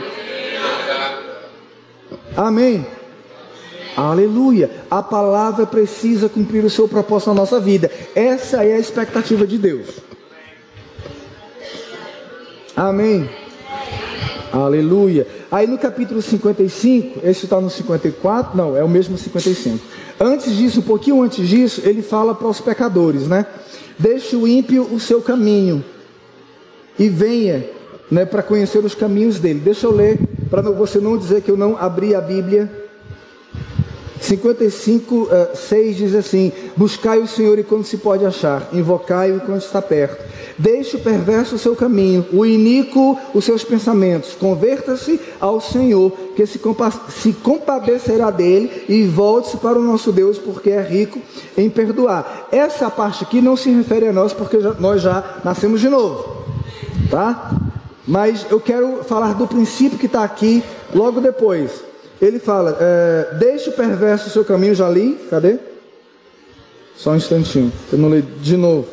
Amém. 2.35 2.87
Aleluia. 3.95 4.71
A 4.91 5.03
palavra 5.03 5.67
precisa 5.67 6.31
cumprir 6.31 6.65
o 6.65 6.71
seu 6.71 6.89
propósito 6.89 7.29
na 7.29 7.35
nossa 7.35 7.61
vida. 7.61 7.91
Essa 8.15 8.65
é 8.65 8.73
a 8.73 8.79
expectativa 8.79 9.47
de 9.47 9.59
Deus. 9.59 9.87
Amém. 12.75 13.29
Aleluia. 14.51 15.27
Aí 15.51 15.67
no 15.67 15.77
capítulo 15.77 16.23
55, 16.23 17.21
esse 17.23 17.45
está 17.45 17.61
no 17.61 17.69
54, 17.69 18.57
não, 18.57 18.75
é 18.75 18.83
o 18.83 18.89
mesmo 18.89 19.19
55. 19.19 19.79
Antes 20.19 20.57
disso, 20.57 20.81
um 20.81 20.85
pouquinho 20.85 21.23
antes 21.23 21.47
disso, 21.47 21.83
ele 21.85 22.01
fala 22.01 22.35
para 22.35 22.49
os 22.49 22.61
pecadores, 22.61 23.29
né? 23.29 23.45
Deixe 23.99 24.37
o 24.37 24.47
ímpio 24.47 24.85
o 24.85 25.01
seu 25.01 25.21
caminho 25.21 25.85
e 26.99 27.09
venha, 27.09 27.65
né, 28.11 28.25
para 28.25 28.43
conhecer 28.43 28.85
os 28.85 28.95
caminhos 28.95 29.39
dele. 29.39 29.61
Deixa 29.61 29.87
eu 29.87 29.93
ler 29.93 30.19
para 30.49 30.63
você 30.63 30.99
não 30.99 31.17
dizer 31.19 31.43
que 31.43 31.51
eu 31.51 31.57
não 31.57 31.77
abri 31.77 32.15
a 32.15 32.21
Bíblia 32.21 32.88
55, 34.21 35.29
6 35.55 35.97
diz 35.97 36.15
assim: 36.15 36.53
Buscai 36.77 37.19
o 37.19 37.27
Senhor 37.27 37.59
enquanto 37.59 37.85
se 37.85 37.97
pode 37.97 38.25
achar, 38.25 38.69
invocai-o 38.73 39.37
enquanto 39.37 39.63
está 39.63 39.81
perto. 39.81 40.25
Deixe 40.59 40.97
o 40.97 41.01
perverso 41.01 41.55
o 41.55 41.59
seu 41.59 41.77
caminho, 41.77 42.27
o 42.33 42.45
iníquo 42.45 43.19
os 43.33 43.45
seus 43.45 43.63
pensamentos. 43.63 44.35
Converta-se 44.35 45.21
ao 45.41 45.61
Senhor, 45.61 46.11
que 46.35 46.45
se, 46.47 46.59
compa 46.59 46.93
se 47.09 47.33
compadecerá 47.33 48.31
dele, 48.31 48.85
e 48.89 49.05
volte-se 49.05 49.57
para 49.59 49.79
o 49.79 49.83
nosso 49.83 50.11
Deus, 50.11 50.37
porque 50.37 50.71
é 50.71 50.81
rico 50.81 51.21
em 51.57 51.71
perdoar. 51.71 52.49
Essa 52.51 52.91
parte 52.91 53.25
aqui 53.25 53.41
não 53.41 53.57
se 53.57 53.71
refere 53.71 54.09
a 54.09 54.13
nós, 54.13 54.33
porque 54.33 54.61
já, 54.61 54.75
nós 54.75 55.01
já 55.01 55.39
nascemos 55.45 55.81
de 55.81 55.89
novo, 55.89 56.45
tá? 57.09 57.53
Mas 58.07 58.47
eu 58.51 58.59
quero 58.59 59.05
falar 59.05 59.35
do 59.35 59.47
princípio 59.47 59.99
que 59.99 60.07
está 60.07 60.25
aqui 60.25 60.63
logo 60.93 61.21
depois 61.21 61.88
ele 62.21 62.39
fala: 62.39 62.77
é, 62.81 63.35
Deixe 63.39 63.71
o 63.71 63.73
perverso 63.73 64.29
o 64.29 64.31
seu 64.31 64.45
caminho, 64.45 64.75
já 64.75 64.89
li, 64.89 65.19
cadê? 65.31 65.59
Só 66.97 67.13
um 67.13 67.17
instantinho, 67.17 67.73
eu 67.93 67.99
não 67.99 68.11
li 68.11 68.23
de 68.23 68.57
novo. 68.57 68.89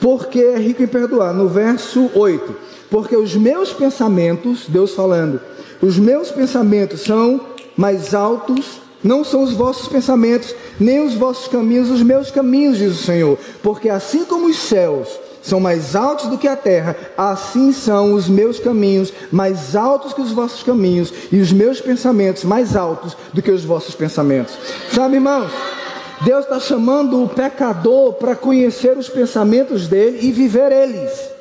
Porque 0.00 0.38
é 0.38 0.58
rico 0.58 0.82
em 0.82 0.86
perdoar, 0.86 1.34
no 1.34 1.48
verso 1.48 2.10
8: 2.14 2.54
Porque 2.90 3.16
os 3.16 3.34
meus 3.34 3.72
pensamentos, 3.72 4.66
Deus 4.68 4.94
falando, 4.94 5.40
os 5.82 5.98
meus 5.98 6.30
pensamentos 6.30 7.00
são 7.00 7.40
mais 7.76 8.14
altos, 8.14 8.80
não 9.02 9.24
são 9.24 9.42
os 9.42 9.52
vossos 9.52 9.88
pensamentos, 9.88 10.54
nem 10.78 11.04
os 11.04 11.14
vossos 11.14 11.48
caminhos, 11.48 11.90
os 11.90 12.02
meus 12.02 12.30
caminhos, 12.30 12.78
diz 12.78 12.92
o 12.92 13.04
Senhor. 13.04 13.38
Porque 13.62 13.88
assim 13.88 14.24
como 14.24 14.46
os 14.46 14.56
céus 14.56 15.08
são 15.44 15.60
mais 15.60 15.94
altos 15.94 16.26
do 16.28 16.38
que 16.38 16.48
a 16.48 16.56
terra, 16.56 16.96
assim 17.18 17.70
são 17.70 18.14
os 18.14 18.28
meus 18.28 18.58
caminhos 18.58 19.12
mais 19.30 19.76
altos 19.76 20.14
que 20.14 20.22
os 20.22 20.32
vossos 20.32 20.62
caminhos, 20.62 21.12
e 21.30 21.38
os 21.38 21.52
meus 21.52 21.82
pensamentos 21.82 22.44
mais 22.44 22.74
altos 22.74 23.14
do 23.32 23.42
que 23.42 23.50
os 23.50 23.62
vossos 23.62 23.94
pensamentos. 23.94 24.56
Sabe, 24.90 25.16
irmãos? 25.16 25.52
Deus 26.22 26.44
está 26.44 26.58
chamando 26.58 27.22
o 27.22 27.28
pecador 27.28 28.14
para 28.14 28.34
conhecer 28.34 28.96
os 28.96 29.10
pensamentos 29.10 29.86
dele 29.86 30.20
e 30.22 30.32
viver 30.32 30.72
eles. 30.72 31.33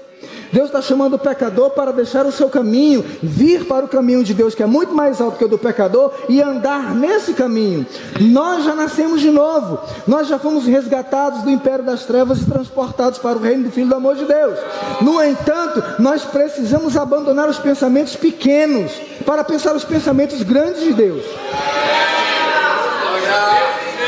Deus 0.53 0.67
está 0.67 0.83
chamando 0.83 1.15
o 1.15 1.19
pecador 1.19 1.71
para 1.71 1.91
deixar 1.91 2.27
o 2.27 2.31
seu 2.31 2.47
caminho, 2.47 3.03
vir 3.23 3.65
para 3.65 3.85
o 3.85 3.87
caminho 3.87 4.23
de 4.23 4.35
Deus, 4.35 4.53
que 4.53 4.61
é 4.61 4.67
muito 4.67 4.93
mais 4.93 5.19
alto 5.19 5.39
que 5.39 5.45
o 5.45 5.47
do 5.47 5.57
pecador, 5.57 6.13
e 6.29 6.39
andar 6.39 6.93
nesse 6.93 7.33
caminho. 7.33 7.83
Nós 8.21 8.63
já 8.63 8.75
nascemos 8.75 9.19
de 9.19 9.31
novo, 9.31 9.79
nós 10.07 10.27
já 10.27 10.37
fomos 10.37 10.67
resgatados 10.67 11.41
do 11.41 11.49
império 11.49 11.83
das 11.83 12.05
trevas 12.05 12.39
e 12.39 12.45
transportados 12.45 13.17
para 13.17 13.35
o 13.35 13.41
reino 13.41 13.63
do 13.63 13.71
Filho 13.71 13.89
do 13.89 13.95
amor 13.95 14.15
de 14.15 14.25
Deus. 14.25 14.59
No 15.01 15.19
entanto, 15.23 15.83
nós 15.97 16.23
precisamos 16.23 16.95
abandonar 16.95 17.49
os 17.49 17.57
pensamentos 17.57 18.15
pequenos 18.15 18.91
para 19.25 19.43
pensar 19.43 19.75
os 19.75 19.83
pensamentos 19.83 20.43
grandes 20.43 20.83
de 20.83 20.93
Deus. 20.93 21.23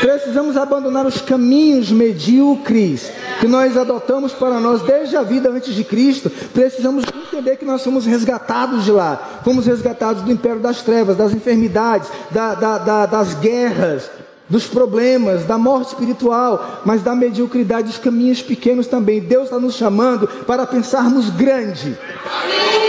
Precisamos 0.00 0.56
abandonar 0.56 1.06
os 1.06 1.20
caminhos 1.20 1.90
medíocres 1.90 3.10
que 3.40 3.46
nós 3.46 3.76
adotamos 3.76 4.32
para 4.32 4.60
nós 4.60 4.82
desde 4.82 5.16
a 5.16 5.22
vida 5.22 5.50
antes 5.50 5.74
de 5.74 5.84
Cristo. 5.84 6.30
Precisamos 6.52 7.04
entender 7.04 7.56
que 7.56 7.64
nós 7.64 7.82
somos 7.82 8.06
resgatados 8.06 8.84
de 8.84 8.92
lá. 8.92 9.40
Fomos 9.44 9.66
resgatados 9.66 10.22
do 10.22 10.32
império 10.32 10.60
das 10.60 10.82
trevas, 10.82 11.16
das 11.16 11.32
enfermidades, 11.32 12.08
da, 12.30 12.54
da, 12.54 12.78
da, 12.78 13.06
das 13.06 13.34
guerras. 13.34 14.10
Dos 14.48 14.66
problemas, 14.66 15.44
da 15.44 15.58
morte 15.58 15.88
espiritual, 15.88 16.82
mas 16.84 17.02
da 17.02 17.14
mediocridade, 17.14 17.88
dos 17.88 17.98
caminhos 17.98 18.42
pequenos 18.42 18.86
também. 18.86 19.20
Deus 19.20 19.44
está 19.44 19.58
nos 19.58 19.74
chamando 19.74 20.28
para 20.46 20.66
pensarmos 20.66 21.30
grande. 21.30 21.98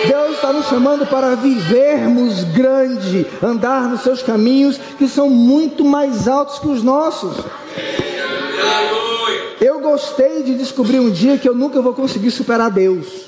Deus 0.08 0.36
está 0.36 0.53
nos 0.53 0.68
chamando 0.68 1.08
para 1.08 1.36
vivermos 1.36 2.43
grande, 2.43 3.26
andar 3.41 3.89
nos 3.89 4.01
seus 4.01 4.22
caminhos 4.22 4.80
que 4.97 5.08
são 5.08 5.30
muito 5.30 5.84
mais 5.84 6.28
altos 6.28 6.60
que 6.60 6.68
os 6.68 6.84
nossos. 6.84 7.38
Eu 9.60 9.80
gostei 9.80 10.43
de 10.43 10.53
descobrir 10.55 10.99
um 10.99 11.10
dia 11.10 11.38
que 11.38 11.49
eu 11.49 11.55
nunca 11.55 11.82
vou 11.82 11.93
conseguir 11.93 12.30
superar 12.30 12.70
Deus. 12.70 13.28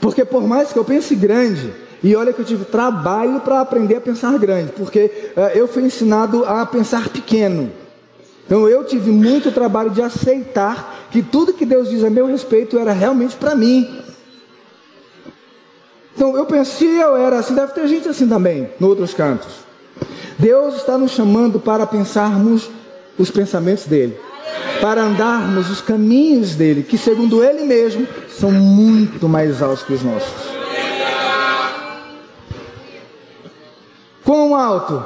Porque 0.00 0.24
por 0.24 0.42
mais 0.42 0.72
que 0.72 0.78
eu 0.78 0.84
pense 0.84 1.14
grande, 1.14 1.72
e 2.02 2.16
olha 2.16 2.32
que 2.32 2.40
eu 2.40 2.44
tive 2.44 2.64
trabalho 2.64 3.40
para 3.40 3.60
aprender 3.60 3.96
a 3.96 4.00
pensar 4.00 4.38
grande, 4.38 4.72
porque 4.72 5.32
uh, 5.36 5.40
eu 5.54 5.68
fui 5.68 5.82
ensinado 5.82 6.44
a 6.44 6.64
pensar 6.64 7.08
pequeno. 7.08 7.70
Então 8.46 8.68
eu 8.68 8.84
tive 8.84 9.10
muito 9.10 9.52
trabalho 9.52 9.90
de 9.90 10.02
aceitar 10.02 11.08
que 11.10 11.22
tudo 11.22 11.52
que 11.52 11.64
Deus 11.64 11.88
diz 11.88 12.02
a 12.02 12.10
meu 12.10 12.26
respeito 12.26 12.78
era 12.78 12.92
realmente 12.92 13.36
para 13.36 13.54
mim. 13.54 14.02
Então 16.16 16.36
eu 16.36 16.44
pensei, 16.46 17.02
eu 17.02 17.16
era 17.16 17.38
assim, 17.38 17.54
deve 17.54 17.72
ter 17.72 17.86
gente 17.86 18.08
assim 18.08 18.26
também, 18.26 18.68
em 18.80 18.84
outros 18.84 19.14
cantos. 19.14 19.70
Deus 20.38 20.76
está 20.76 20.98
nos 20.98 21.12
chamando 21.12 21.60
para 21.60 21.86
pensarmos 21.86 22.70
os 23.18 23.30
pensamentos 23.30 23.84
dele, 23.84 24.18
para 24.80 25.02
andarmos 25.02 25.70
os 25.70 25.80
caminhos 25.80 26.54
dele, 26.54 26.82
que 26.82 26.96
segundo 26.96 27.44
ele 27.44 27.64
mesmo 27.64 28.06
são 28.28 28.50
muito 28.50 29.28
mais 29.28 29.62
altos 29.62 29.82
que 29.82 29.92
os 29.92 30.02
nossos. 30.02 30.49
Quão 34.30 34.54
alto? 34.54 35.04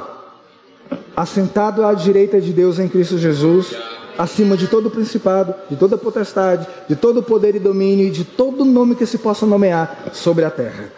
Assentado 1.17 1.83
à 1.83 1.95
direita 1.95 2.39
de 2.39 2.53
Deus 2.53 2.77
em 2.77 2.87
Cristo 2.87 3.17
Jesus, 3.17 3.75
acima 4.19 4.55
de 4.55 4.67
todo 4.67 4.91
principado, 4.91 5.55
de 5.67 5.75
toda 5.75 5.97
potestade, 5.97 6.67
de 6.87 6.95
todo 6.95 7.23
poder 7.23 7.55
e 7.55 7.59
domínio 7.59 8.05
e 8.05 8.11
de 8.11 8.23
todo 8.23 8.63
nome 8.63 8.93
que 8.93 9.07
se 9.07 9.17
possa 9.17 9.43
nomear 9.47 10.11
sobre 10.13 10.45
a 10.45 10.51
terra. 10.51 10.91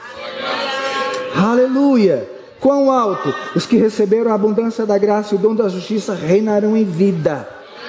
Aleluia! 1.37 2.29
Quão 2.59 2.91
alto? 2.91 3.33
Os 3.55 3.65
que 3.65 3.77
receberam 3.77 4.29
a 4.29 4.35
abundância 4.35 4.85
da 4.85 4.97
graça 4.97 5.33
e 5.33 5.37
o 5.37 5.39
dom 5.39 5.55
da 5.55 5.69
justiça 5.69 6.13
reinarão 6.13 6.75
em 6.75 6.83
vida, 6.83 7.47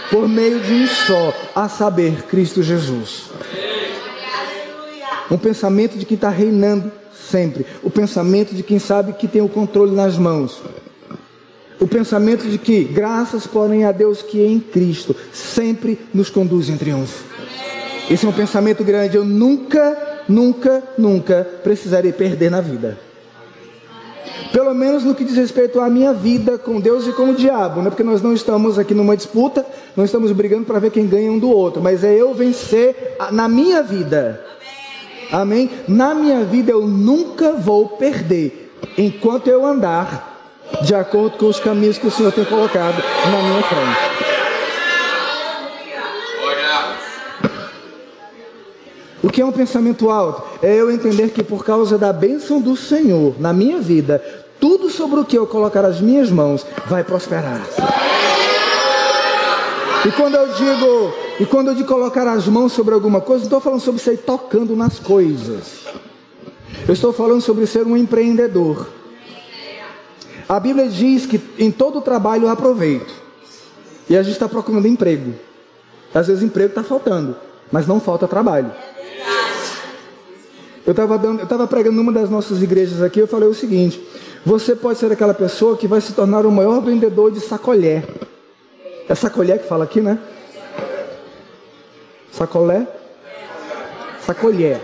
por 0.08 0.28
meio 0.28 0.60
de 0.60 0.72
um 0.72 0.86
só, 0.86 1.34
a 1.52 1.68
saber, 1.68 2.22
Cristo 2.28 2.62
Jesus. 2.62 3.24
Um 5.28 5.36
pensamento 5.36 5.98
de 5.98 6.06
quem 6.06 6.14
está 6.14 6.28
reinando 6.28 6.92
sempre. 7.28 7.66
O 7.82 7.90
pensamento 7.90 8.54
de 8.54 8.62
quem 8.62 8.78
sabe 8.78 9.12
que 9.12 9.28
tem 9.28 9.42
o 9.42 9.48
controle 9.48 9.94
nas 9.94 10.16
mãos. 10.16 10.60
O 11.80 11.86
pensamento 11.86 12.48
de 12.48 12.58
que, 12.58 12.82
graças 12.82 13.46
porém 13.46 13.84
a 13.84 13.92
Deus 13.92 14.20
que 14.20 14.42
é 14.42 14.46
em 14.46 14.58
Cristo, 14.58 15.14
sempre 15.32 15.98
nos 16.12 16.28
conduz 16.28 16.68
em 16.68 16.76
triunfo. 16.76 17.24
Esse 18.10 18.26
é 18.26 18.28
um 18.28 18.32
pensamento 18.32 18.82
grande. 18.82 19.16
Eu 19.16 19.24
nunca, 19.24 19.96
nunca, 20.28 20.82
nunca 20.96 21.46
precisarei 21.62 22.12
perder 22.12 22.50
na 22.50 22.60
vida. 22.60 22.98
Pelo 24.52 24.74
menos 24.74 25.04
no 25.04 25.14
que 25.14 25.24
diz 25.24 25.36
respeito 25.36 25.78
à 25.78 25.90
minha 25.90 26.12
vida 26.12 26.56
com 26.56 26.80
Deus 26.80 27.06
e 27.06 27.12
com 27.12 27.30
o 27.30 27.34
diabo, 27.34 27.82
né? 27.82 27.90
porque 27.90 28.02
nós 28.02 28.22
não 28.22 28.32
estamos 28.32 28.78
aqui 28.78 28.94
numa 28.94 29.16
disputa, 29.16 29.64
não 29.94 30.04
estamos 30.04 30.32
brigando 30.32 30.64
para 30.64 30.78
ver 30.78 30.90
quem 30.90 31.06
ganha 31.06 31.30
um 31.30 31.38
do 31.38 31.50
outro, 31.50 31.82
mas 31.82 32.02
é 32.02 32.14
eu 32.14 32.32
vencer 32.32 33.16
na 33.30 33.46
minha 33.46 33.82
vida. 33.82 34.42
Amém? 35.30 35.70
Na 35.86 36.14
minha 36.14 36.44
vida 36.44 36.72
eu 36.72 36.86
nunca 36.86 37.52
vou 37.52 37.88
perder 37.90 38.74
enquanto 38.96 39.48
eu 39.48 39.64
andar 39.64 40.36
de 40.82 40.94
acordo 40.94 41.36
com 41.38 41.46
os 41.46 41.60
caminhos 41.60 41.98
que 41.98 42.06
o 42.06 42.10
Senhor 42.10 42.32
tem 42.32 42.44
colocado 42.44 43.02
na 43.30 43.42
minha 43.42 43.62
frente. 43.62 44.18
O 49.22 49.30
que 49.30 49.42
é 49.42 49.44
um 49.44 49.52
pensamento 49.52 50.10
alto? 50.10 50.42
É 50.62 50.74
eu 50.74 50.90
entender 50.90 51.30
que 51.30 51.42
por 51.42 51.64
causa 51.64 51.98
da 51.98 52.12
bênção 52.12 52.60
do 52.60 52.76
Senhor 52.76 53.34
na 53.38 53.52
minha 53.52 53.80
vida, 53.80 54.22
tudo 54.60 54.88
sobre 54.88 55.20
o 55.20 55.24
que 55.24 55.36
eu 55.36 55.46
colocar 55.46 55.84
as 55.84 56.00
minhas 56.00 56.30
mãos 56.30 56.64
vai 56.86 57.04
prosperar. 57.04 57.62
E 60.06 60.12
quando 60.12 60.36
eu 60.36 60.48
digo, 60.54 61.14
e 61.40 61.46
quando 61.46 61.68
eu 61.68 61.74
digo 61.74 61.88
colocar 61.88 62.26
as 62.28 62.46
mãos 62.46 62.72
sobre 62.72 62.94
alguma 62.94 63.20
coisa, 63.20 63.40
não 63.40 63.46
estou 63.46 63.60
falando 63.60 63.80
sobre 63.80 64.00
sair 64.00 64.18
tocando 64.18 64.76
nas 64.76 64.98
coisas. 64.98 65.86
Eu 66.86 66.94
estou 66.94 67.12
falando 67.12 67.40
sobre 67.40 67.66
ser 67.66 67.84
um 67.84 67.96
empreendedor. 67.96 68.88
A 70.48 70.58
Bíblia 70.58 70.88
diz 70.88 71.26
que 71.26 71.40
em 71.58 71.70
todo 71.70 72.00
trabalho 72.00 72.48
há 72.48 72.56
proveito. 72.56 73.12
E 74.08 74.16
a 74.16 74.22
gente 74.22 74.32
está 74.32 74.48
procurando 74.48 74.86
emprego. 74.86 75.34
Às 76.14 76.28
vezes 76.28 76.42
emprego 76.42 76.70
está 76.70 76.82
faltando, 76.82 77.36
mas 77.70 77.86
não 77.86 78.00
falta 78.00 78.26
trabalho. 78.26 78.72
Eu 80.86 80.92
estava 80.92 81.66
pregando 81.66 81.96
numa 81.96 82.12
das 82.12 82.30
nossas 82.30 82.62
igrejas 82.62 83.02
aqui, 83.02 83.20
eu 83.20 83.26
falei 83.26 83.46
o 83.46 83.54
seguinte: 83.54 84.02
você 84.46 84.74
pode 84.74 84.98
ser 84.98 85.12
aquela 85.12 85.34
pessoa 85.34 85.76
que 85.76 85.86
vai 85.86 86.00
se 86.00 86.14
tornar 86.14 86.46
o 86.46 86.50
maior 86.50 86.80
vendedor 86.80 87.30
de 87.30 87.40
sacolé. 87.40 88.02
É 89.08 89.14
sacolé 89.14 89.56
que 89.56 89.66
fala 89.66 89.84
aqui, 89.84 90.00
né? 90.00 90.18
Sacolé? 92.30 92.86
Sacolhé. 94.20 94.80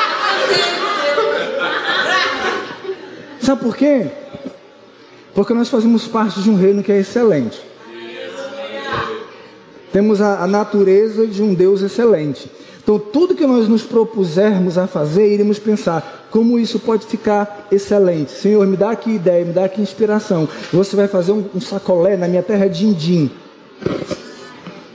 Sabe 3.41 3.62
por 3.62 3.76
quê? 3.78 4.07
Porque 5.34 5.53
nós 5.53 5.70
fazemos 5.70 6.05
parte 6.07 6.41
de 6.41 6.49
um 6.49 6.55
reino 6.55 6.84
que 6.84 6.91
é 6.91 6.99
excelente. 6.99 7.62
Temos 9.91 10.22
a, 10.22 10.43
a 10.43 10.47
natureza 10.47 11.26
de 11.26 11.41
um 11.41 11.53
Deus 11.53 11.82
excelente. 11.82 12.51
Então, 12.89 12.97
tudo 12.97 13.35
que 13.35 13.45
nós 13.45 13.67
nos 13.67 13.83
propusermos 13.83 14.75
a 14.75 14.87
fazer, 14.87 15.31
iremos 15.31 15.59
pensar 15.59 16.25
como 16.31 16.57
isso 16.57 16.79
pode 16.79 17.05
ficar 17.05 17.67
excelente. 17.71 18.31
Senhor, 18.31 18.65
me 18.65 18.75
dá 18.75 18.89
aqui 18.89 19.11
ideia, 19.11 19.45
me 19.45 19.53
dá 19.53 19.65
aqui 19.65 19.79
inspiração. 19.79 20.49
Você 20.73 20.95
vai 20.95 21.07
fazer 21.07 21.31
um, 21.31 21.45
um 21.53 21.61
sacolé 21.61 22.17
na 22.17 22.27
minha 22.27 22.41
terra 22.41 22.67
din-din. 22.67 23.29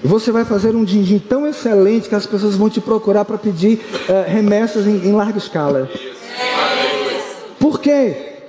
Você 0.02 0.32
vai 0.32 0.44
fazer 0.44 0.74
um 0.74 0.82
din-din 0.82 1.20
tão 1.20 1.46
excelente 1.46 2.08
que 2.08 2.16
as 2.16 2.26
pessoas 2.26 2.56
vão 2.56 2.68
te 2.68 2.80
procurar 2.80 3.24
para 3.24 3.38
pedir 3.38 3.80
uh, 4.08 4.28
remessas 4.28 4.88
em, 4.88 4.96
em 4.96 5.12
larga 5.12 5.38
escala. 5.38 5.88
Por 7.60 7.78
quê? 7.78 8.40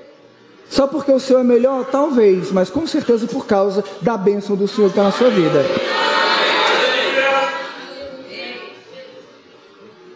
Só 0.67 0.87
porque 0.87 1.11
o 1.11 1.19
Senhor 1.19 1.41
é 1.41 1.43
melhor? 1.43 1.85
Talvez, 1.85 2.51
mas 2.51 2.71
com 2.71 2.87
certeza 2.87 3.27
por 3.27 3.45
causa 3.45 3.83
da 4.01 4.17
bênção 4.17 4.55
do 4.55 4.67
Senhor 4.67 4.87
que 4.87 4.93
está 4.93 5.03
na 5.03 5.11
sua 5.11 5.29
vida. 5.29 5.63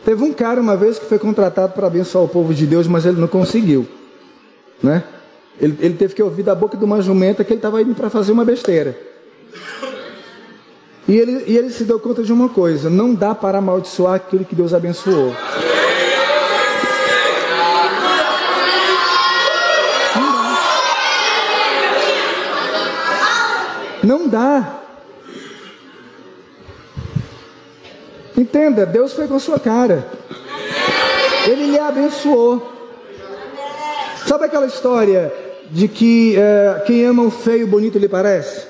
Teve 0.03 0.23
um 0.23 0.33
cara 0.33 0.61
uma 0.61 0.75
vez 0.75 0.97
que 0.97 1.05
foi 1.05 1.19
contratado 1.19 1.73
para 1.73 1.87
abençoar 1.87 2.23
o 2.23 2.29
povo 2.29 2.53
de 2.53 2.65
Deus, 2.65 2.87
mas 2.87 3.05
ele 3.05 3.19
não 3.19 3.27
conseguiu. 3.27 3.87
Né? 4.81 5.03
Ele, 5.59 5.77
ele 5.81 5.93
teve 5.95 6.15
que 6.15 6.23
ouvir 6.23 6.43
da 6.43 6.55
boca 6.55 6.77
de 6.77 6.85
uma 6.85 7.01
jumenta 7.01 7.43
que 7.43 7.51
ele 7.51 7.59
estava 7.59 7.81
indo 7.81 7.93
para 7.93 8.09
fazer 8.09 8.31
uma 8.31 8.45
besteira. 8.45 8.97
E 11.07 11.17
ele, 11.17 11.43
e 11.47 11.57
ele 11.57 11.69
se 11.69 11.83
deu 11.83 11.99
conta 11.99 12.23
de 12.23 12.31
uma 12.31 12.49
coisa: 12.49 12.89
não 12.89 13.13
dá 13.13 13.35
para 13.35 13.57
amaldiçoar 13.57 14.15
aquele 14.15 14.45
que 14.45 14.55
Deus 14.55 14.73
abençoou. 14.73 15.35
Não 24.03 24.27
dá. 24.27 24.79
Entenda, 28.39 28.85
Deus 28.85 29.11
foi 29.11 29.27
com 29.27 29.35
a 29.35 29.39
sua 29.39 29.59
cara. 29.59 30.07
Ele 31.45 31.71
lhe 31.71 31.77
abençoou. 31.77 32.71
Sabe 34.25 34.45
aquela 34.45 34.65
história 34.65 35.33
de 35.69 35.89
que 35.89 36.37
é, 36.37 36.83
quem 36.85 37.03
ama 37.03 37.23
o 37.23 37.29
feio, 37.29 37.67
bonito 37.67 37.99
lhe 37.99 38.07
parece? 38.07 38.65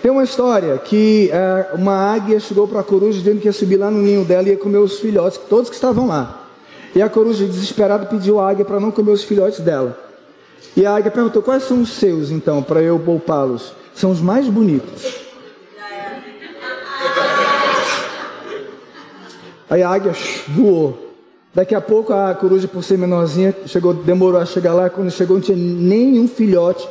Tem 0.00 0.10
uma 0.10 0.24
história 0.24 0.78
que 0.78 1.28
é, 1.30 1.66
uma 1.74 2.14
águia 2.14 2.40
chegou 2.40 2.66
para 2.66 2.80
a 2.80 2.84
coruja 2.84 3.18
dizendo 3.18 3.38
que 3.38 3.46
ia 3.46 3.52
subir 3.52 3.76
lá 3.76 3.90
no 3.90 4.00
ninho 4.00 4.24
dela 4.24 4.48
e 4.48 4.52
ia 4.52 4.56
comer 4.56 4.78
os 4.78 5.00
filhotes, 5.00 5.38
todos 5.50 5.68
que 5.68 5.74
estavam 5.74 6.06
lá. 6.06 6.46
E 6.94 7.02
a 7.02 7.10
coruja, 7.10 7.44
desesperada, 7.44 8.06
pediu 8.06 8.40
à 8.40 8.48
águia 8.48 8.64
para 8.64 8.80
não 8.80 8.90
comer 8.90 9.10
os 9.10 9.22
filhotes 9.22 9.60
dela. 9.60 9.98
E 10.74 10.86
a 10.86 10.96
águia 10.96 11.10
perguntou: 11.10 11.42
Quais 11.42 11.64
são 11.64 11.82
os 11.82 11.90
seus, 11.90 12.30
então, 12.30 12.62
para 12.62 12.80
eu 12.80 12.98
poupá-los? 12.98 13.74
São 13.94 14.10
os 14.10 14.20
mais 14.22 14.48
bonitos. 14.48 15.25
Aí 19.68 19.82
a 19.82 19.88
águia 19.88 20.12
voou. 20.48 21.06
Daqui 21.54 21.74
a 21.74 21.80
pouco 21.80 22.12
a 22.12 22.34
coruja, 22.34 22.68
por 22.68 22.84
ser 22.84 22.98
menorzinha, 22.98 23.54
chegou, 23.66 23.94
demorou 23.94 24.40
a 24.40 24.44
chegar 24.44 24.74
lá. 24.74 24.90
Quando 24.90 25.10
chegou, 25.10 25.36
não 25.36 25.42
tinha 25.42 25.56
nenhum 25.56 26.28
filhote 26.28 26.86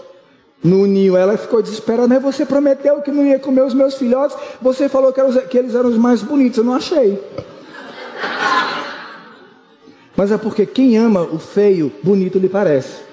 no 0.63 0.87
ninho. 0.87 1.15
Ela 1.15 1.37
ficou 1.37 1.61
desesperada. 1.61 2.07
Mas 2.07 2.21
você 2.21 2.45
prometeu 2.45 3.01
que 3.01 3.11
não 3.11 3.23
ia 3.23 3.37
comer 3.37 3.61
os 3.61 3.73
meus 3.73 3.95
filhotes. 3.95 4.35
Você 4.61 4.89
falou 4.89 5.13
que, 5.13 5.21
que 5.47 5.57
eles 5.57 5.75
eram 5.75 5.89
os 5.89 5.97
mais 5.97 6.23
bonitos. 6.23 6.57
Eu 6.57 6.63
não 6.63 6.73
achei. 6.73 7.21
Mas 10.17 10.31
é 10.31 10.37
porque 10.37 10.65
quem 10.65 10.97
ama 10.97 11.21
o 11.21 11.37
feio, 11.37 11.91
bonito 12.01 12.39
lhe 12.39 12.49
parece. 12.49 13.03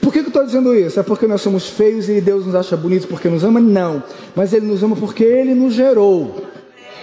Por 0.00 0.12
que, 0.12 0.20
que 0.20 0.26
eu 0.26 0.28
estou 0.28 0.44
dizendo 0.44 0.74
isso? 0.74 0.98
É 0.98 1.02
porque 1.02 1.26
nós 1.26 1.40
somos 1.40 1.68
feios 1.68 2.08
e 2.08 2.20
Deus 2.20 2.44
nos 2.44 2.54
acha 2.54 2.76
bonitos 2.76 3.06
porque 3.06 3.28
nos 3.28 3.44
ama? 3.44 3.60
Não. 3.60 4.02
Mas 4.34 4.52
Ele 4.52 4.66
nos 4.66 4.82
ama 4.82 4.96
porque 4.96 5.24
Ele 5.24 5.54
nos 5.54 5.72
gerou. 5.72 6.51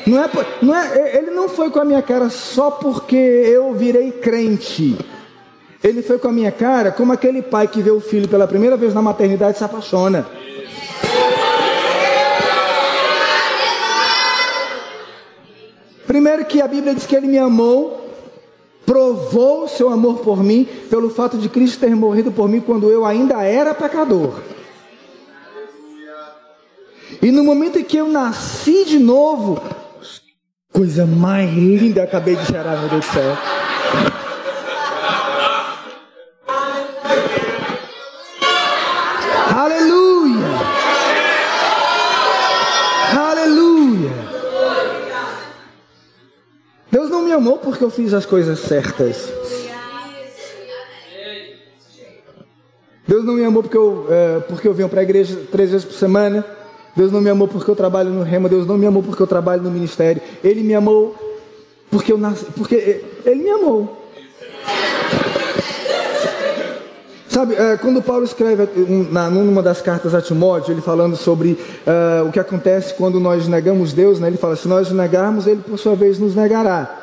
Não 0.05 0.23
é, 0.23 0.29
não 0.61 0.75
é, 0.75 1.17
ele 1.17 1.31
não 1.31 1.47
foi 1.49 1.69
com 1.69 1.79
a 1.79 1.85
minha 1.85 2.01
cara 2.01 2.29
só 2.29 2.71
porque 2.71 3.15
eu 3.15 3.73
virei 3.73 4.11
crente. 4.11 4.97
Ele 5.83 6.01
foi 6.01 6.19
com 6.19 6.27
a 6.27 6.31
minha 6.31 6.51
cara 6.51 6.91
como 6.91 7.13
aquele 7.13 7.41
pai 7.41 7.67
que 7.67 7.81
vê 7.81 7.91
o 7.91 8.01
filho 8.01 8.27
pela 8.27 8.47
primeira 8.47 8.75
vez 8.75 8.93
na 8.93 9.01
maternidade 9.01 9.55
e 9.55 9.57
se 9.59 9.63
apaixona. 9.63 10.27
Primeiro 16.05 16.43
que 16.45 16.61
a 16.61 16.67
Bíblia 16.67 16.95
diz 16.95 17.05
que 17.05 17.15
ele 17.15 17.27
me 17.27 17.37
amou, 17.37 18.09
provou 18.85 19.67
seu 19.67 19.89
amor 19.89 20.19
por 20.19 20.43
mim 20.43 20.67
pelo 20.89 21.09
fato 21.11 21.37
de 21.37 21.47
Cristo 21.47 21.79
ter 21.79 21.95
morrido 21.95 22.31
por 22.31 22.49
mim 22.49 22.59
quando 22.59 22.89
eu 22.89 23.05
ainda 23.05 23.43
era 23.43 23.73
pecador. 23.75 24.41
E 27.21 27.31
no 27.31 27.43
momento 27.43 27.77
em 27.77 27.83
que 27.83 27.97
eu 27.97 28.07
nasci 28.07 28.85
de 28.85 28.97
novo, 28.97 29.61
coisa 30.79 31.05
mais 31.05 31.53
linda 31.53 32.03
acabei 32.03 32.37
de 32.37 32.45
gerar, 32.45 32.77
meu 32.77 32.87
Deus 32.87 33.05
do 33.05 33.11
céu. 33.11 33.37
amou 47.33 47.57
porque 47.57 47.83
eu 47.83 47.89
fiz 47.89 48.13
as 48.13 48.25
coisas 48.25 48.59
certas. 48.59 49.31
Deus 53.07 53.25
não 53.25 53.33
me 53.33 53.43
amou 53.43 53.63
porque 53.63 53.77
eu, 53.77 54.07
é, 54.09 54.39
porque 54.41 54.67
eu 54.67 54.73
venho 54.73 54.89
para 54.89 54.99
a 54.99 55.03
igreja 55.03 55.37
três 55.51 55.71
vezes 55.71 55.85
por 55.85 55.93
semana. 55.93 56.58
Deus 56.99 57.13
não 57.13 57.21
me 57.21 57.29
amou 57.29 57.47
porque 57.47 57.71
eu 57.71 57.77
trabalho 57.77 58.09
no 58.09 58.23
rema. 58.23 58.49
Deus 58.49 58.67
não 58.67 58.77
me 58.77 58.85
amou 58.85 59.01
porque 59.01 59.23
eu 59.23 59.27
trabalho 59.27 59.63
no 59.63 59.71
ministério. 59.71 60.21
Ele 60.43 60.61
me 60.61 60.75
amou 60.75 61.15
porque 61.89 62.11
eu 62.11 62.17
nasci, 62.17 62.43
porque 62.57 63.05
ele 63.25 63.41
me 63.41 63.49
amou. 63.49 64.05
Sabe, 67.29 67.55
é, 67.55 67.77
quando 67.77 68.01
Paulo 68.01 68.25
escreve 68.25 68.67
numa 68.75 69.63
das 69.63 69.81
cartas 69.81 70.13
a 70.13 70.21
Timóteo, 70.21 70.73
ele 70.73 70.81
falando 70.81 71.15
sobre 71.15 71.51
uh, 71.53 72.27
o 72.27 72.33
que 72.33 72.39
acontece 72.39 72.93
quando 72.93 73.17
nós 73.17 73.47
negamos 73.47 73.93
Deus, 73.93 74.19
né? 74.19 74.27
ele 74.27 74.35
fala: 74.35 74.57
se 74.57 74.67
nós 74.67 74.91
negarmos, 74.91 75.47
ele 75.47 75.61
por 75.61 75.79
sua 75.79 75.95
vez 75.95 76.19
nos 76.19 76.35
negará. 76.35 76.99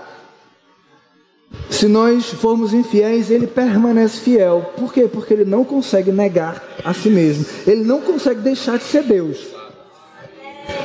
Se 1.71 1.89
nós 1.89 2.27
formos 2.27 2.75
infiéis, 2.75 3.31
ele 3.31 3.47
permanece 3.47 4.21
fiel. 4.21 4.73
Por 4.77 4.93
quê? 4.93 5.09
Porque 5.11 5.33
ele 5.33 5.47
não 5.47 5.65
consegue 5.65 6.13
negar 6.13 6.63
a 6.85 6.93
si 6.93 7.09
mesmo. 7.09 7.47
Ele 7.67 7.83
não 7.83 8.03
consegue 8.03 8.43
deixar 8.43 8.77
de 8.77 8.85
ser 8.85 9.03
Deus. 9.03 9.57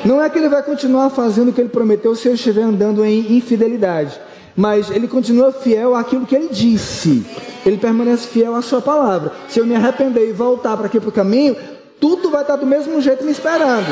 Não 0.04 0.22
é 0.22 0.30
que 0.30 0.38
ele 0.38 0.50
vai 0.50 0.64
continuar 0.64 1.10
fazendo 1.10 1.50
o 1.50 1.54
que 1.54 1.62
ele 1.62 1.70
prometeu 1.70 2.16
se 2.16 2.28
eu 2.28 2.34
estiver 2.34 2.64
andando 2.64 3.06
em 3.06 3.38
infidelidade. 3.38 4.20
Mas 4.56 4.90
ele 4.90 5.08
continua 5.08 5.52
fiel 5.52 5.96
àquilo 5.96 6.26
que 6.26 6.36
ele 6.36 6.50
disse. 6.50 7.26
Ele 7.66 7.78
permanece 7.78 8.28
fiel 8.28 8.56
à 8.56 8.62
sua 8.62 8.82
palavra. 8.82 9.32
Se 9.48 9.60
eu 9.60 9.66
me 9.66 9.76
arrepender 9.76 10.28
e 10.30 10.34
voltar 10.34 10.76
para 10.76 10.88
aqui 10.88 11.00
para 11.00 11.10
o 11.10 11.12
caminho, 11.12 11.56
tudo 12.00 12.30
vai 12.30 12.42
estar 12.42 12.56
do 12.56 12.66
mesmo 12.66 13.00
jeito 13.00 13.24
me 13.24 13.32
esperando. 13.32 13.88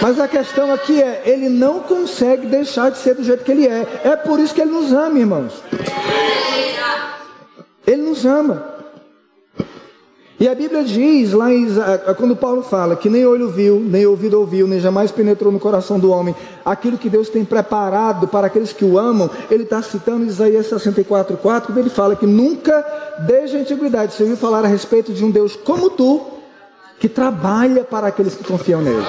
Mas 0.00 0.18
a 0.18 0.26
questão 0.26 0.72
aqui 0.72 1.00
é, 1.00 1.22
ele 1.24 1.48
não 1.48 1.78
consegue 1.78 2.46
deixar 2.48 2.90
de 2.90 2.98
ser 2.98 3.14
do 3.14 3.22
jeito 3.22 3.44
que 3.44 3.52
ele 3.52 3.68
é. 3.68 3.86
É 4.02 4.16
por 4.16 4.40
isso 4.40 4.52
que 4.52 4.60
ele 4.60 4.72
nos 4.72 4.92
ama, 4.92 5.16
irmãos. 5.16 5.52
Ele 7.86 8.02
nos 8.02 8.26
ama. 8.26 8.81
E 10.42 10.48
a 10.48 10.56
Bíblia 10.56 10.82
diz 10.82 11.32
lá 11.32 11.54
em, 11.54 11.68
quando 12.16 12.34
Paulo 12.34 12.64
fala 12.64 12.96
que 12.96 13.08
nem 13.08 13.24
olho 13.24 13.48
viu, 13.48 13.78
nem 13.78 14.04
ouvido 14.04 14.40
ouviu, 14.40 14.66
nem 14.66 14.80
jamais 14.80 15.12
penetrou 15.12 15.52
no 15.52 15.60
coração 15.60 16.00
do 16.00 16.10
homem 16.10 16.34
aquilo 16.64 16.98
que 16.98 17.08
Deus 17.08 17.28
tem 17.28 17.44
preparado 17.44 18.26
para 18.26 18.48
aqueles 18.48 18.72
que 18.72 18.84
o 18.84 18.98
amam, 18.98 19.30
ele 19.48 19.62
está 19.62 19.80
citando 19.80 20.24
Isaías 20.26 20.68
64,4, 20.68 21.36
quando 21.66 21.78
ele 21.78 21.90
fala 21.90 22.16
que 22.16 22.26
nunca, 22.26 22.84
desde 23.20 23.56
a 23.56 23.60
antiguidade, 23.60 24.14
se 24.14 24.22
ouviu 24.24 24.36
falar 24.36 24.64
a 24.64 24.66
respeito 24.66 25.12
de 25.12 25.24
um 25.24 25.30
Deus 25.30 25.54
como 25.54 25.90
tu, 25.90 26.20
que 26.98 27.08
trabalha 27.08 27.84
para 27.84 28.08
aqueles 28.08 28.34
que 28.34 28.42
confiam 28.42 28.82
nele. 28.82 29.06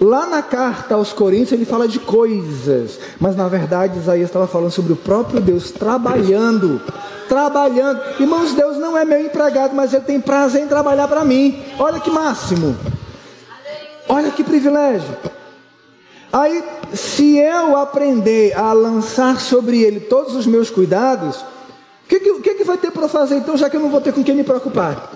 Lá 0.00 0.26
na 0.26 0.42
carta 0.42 0.94
aos 0.94 1.12
Coríntios 1.12 1.52
ele 1.52 1.64
fala 1.66 1.86
de 1.86 1.98
coisas, 1.98 2.98
mas 3.20 3.36
na 3.36 3.48
verdade 3.48 3.98
Isaías 3.98 4.30
estava 4.30 4.46
falando 4.46 4.70
sobre 4.70 4.94
o 4.94 4.96
próprio 4.96 5.42
Deus 5.42 5.70
trabalhando, 5.70 6.80
trabalhando. 7.28 8.00
Irmãos, 8.20 8.52
Deus 8.52 8.76
não 8.76 8.96
é 8.96 9.04
meu 9.04 9.20
empregado, 9.20 9.74
mas 9.74 9.92
ele 9.92 10.04
tem 10.04 10.20
prazer 10.20 10.62
em 10.62 10.68
trabalhar 10.68 11.08
para 11.08 11.24
mim. 11.24 11.62
Olha 11.78 12.00
que 12.00 12.10
máximo. 12.10 12.76
Olha 14.08 14.30
que 14.30 14.44
privilégio. 14.44 15.16
Aí, 16.32 16.64
se 16.92 17.38
eu 17.38 17.76
aprender 17.76 18.58
a 18.58 18.72
lançar 18.72 19.40
sobre 19.40 19.82
ele 19.82 20.00
todos 20.00 20.34
os 20.34 20.46
meus 20.46 20.68
cuidados, 20.68 21.36
o 21.36 22.08
que, 22.08 22.18
que, 22.18 22.54
que 22.54 22.64
vai 22.64 22.76
ter 22.76 22.90
para 22.90 23.08
fazer 23.08 23.36
então, 23.36 23.56
já 23.56 23.70
que 23.70 23.76
eu 23.76 23.80
não 23.80 23.88
vou 23.88 24.00
ter 24.00 24.12
com 24.12 24.22
quem 24.22 24.34
me 24.34 24.44
preocupar? 24.44 25.10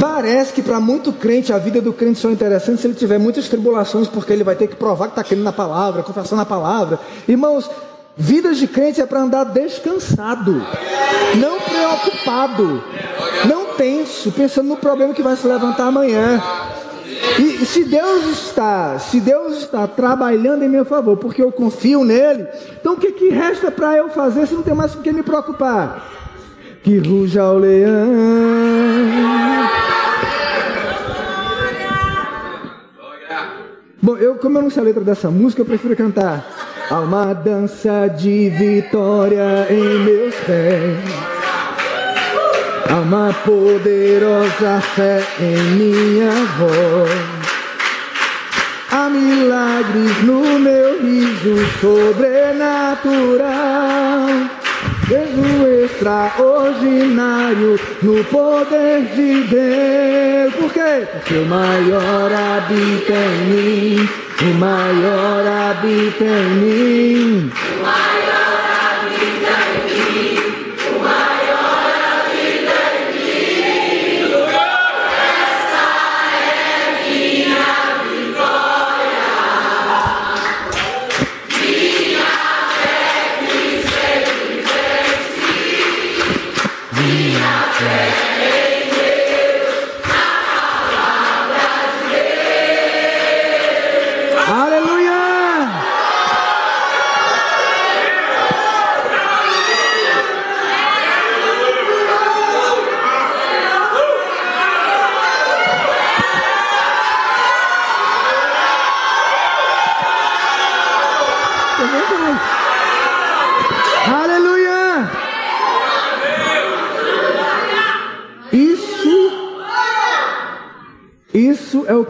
Parece 0.00 0.52
que 0.52 0.62
para 0.62 0.80
muito 0.80 1.12
crente 1.12 1.52
a 1.52 1.58
vida 1.58 1.80
do 1.80 1.92
crente 1.92 2.18
só 2.18 2.28
é 2.28 2.32
interessante 2.32 2.80
se 2.80 2.86
ele 2.86 2.94
tiver 2.94 3.18
muitas 3.18 3.48
tribulações, 3.48 4.08
porque 4.08 4.32
ele 4.32 4.44
vai 4.44 4.56
ter 4.56 4.68
que 4.68 4.76
provar 4.76 5.06
que 5.06 5.12
está 5.12 5.24
querendo 5.24 5.44
na 5.44 5.52
palavra, 5.52 6.02
confessando 6.02 6.42
a 6.42 6.46
palavra. 6.46 6.98
Irmãos, 7.28 7.70
vidas 8.16 8.58
de 8.58 8.66
crente 8.66 9.00
é 9.00 9.06
para 9.06 9.20
andar 9.20 9.44
descansado, 9.44 10.62
não 11.36 11.58
preocupado, 11.60 12.84
não 13.48 13.74
tenso, 13.76 14.30
pensando 14.32 14.68
no 14.68 14.76
problema 14.76 15.14
que 15.14 15.22
vai 15.22 15.36
se 15.36 15.46
levantar 15.46 15.86
amanhã. 15.86 16.42
E 17.38 17.66
se 17.66 17.84
Deus 17.84 18.26
está, 18.26 18.98
se 18.98 19.20
Deus 19.20 19.58
está 19.58 19.86
trabalhando 19.88 20.62
em 20.62 20.68
meu 20.68 20.84
favor, 20.84 21.16
porque 21.16 21.42
eu 21.42 21.50
confio 21.50 22.04
nele, 22.04 22.46
então 22.80 22.94
o 22.94 22.96
que, 22.96 23.10
que 23.12 23.28
resta 23.30 23.70
para 23.70 23.96
eu 23.96 24.08
fazer 24.08 24.46
se 24.46 24.54
não 24.54 24.62
tem 24.62 24.74
mais 24.74 24.94
com 24.94 25.02
que 25.02 25.12
me 25.12 25.22
preocupar? 25.22 26.10
Que 26.82 26.98
ruja 26.98 27.44
o 27.44 27.58
leão. 27.58 27.90
Bom, 34.00 34.16
eu, 34.18 34.34
como 34.36 34.58
eu 34.58 34.62
não 34.62 34.70
sei 34.70 34.82
a 34.82 34.84
letra 34.84 35.02
dessa 35.02 35.30
música, 35.30 35.62
eu 35.62 35.66
prefiro 35.66 35.96
cantar. 35.96 36.46
Há 36.90 37.00
uma 37.00 37.32
dança 37.32 38.08
de 38.08 38.50
vitória 38.50 39.66
em 39.70 40.00
meus 40.00 40.34
pés. 40.46 40.98
Há 42.90 42.96
uma 43.00 43.32
poderosa 43.44 44.82
fé 44.94 45.24
em 45.40 45.56
minha 45.76 46.30
voz. 46.58 47.10
Há 48.90 49.08
milagres 49.08 50.22
no 50.24 50.58
meu 50.58 51.00
riso 51.00 51.56
sobrenatural. 51.80 54.28
Vejo 55.06 55.66
extraordinário 55.84 57.78
no 58.02 58.24
poder 58.24 59.02
de 59.14 59.42
Deus. 59.44 60.54
Por 60.54 60.72
quê? 60.72 61.06
Porque 61.12 61.34
o 61.34 61.46
maior 61.46 62.32
habita 62.32 63.12
em 63.12 63.44
mim. 63.50 64.08
O 64.40 64.54
maior 64.58 65.46
habita 65.46 66.24
em 66.24 66.48
mim. 66.54 67.52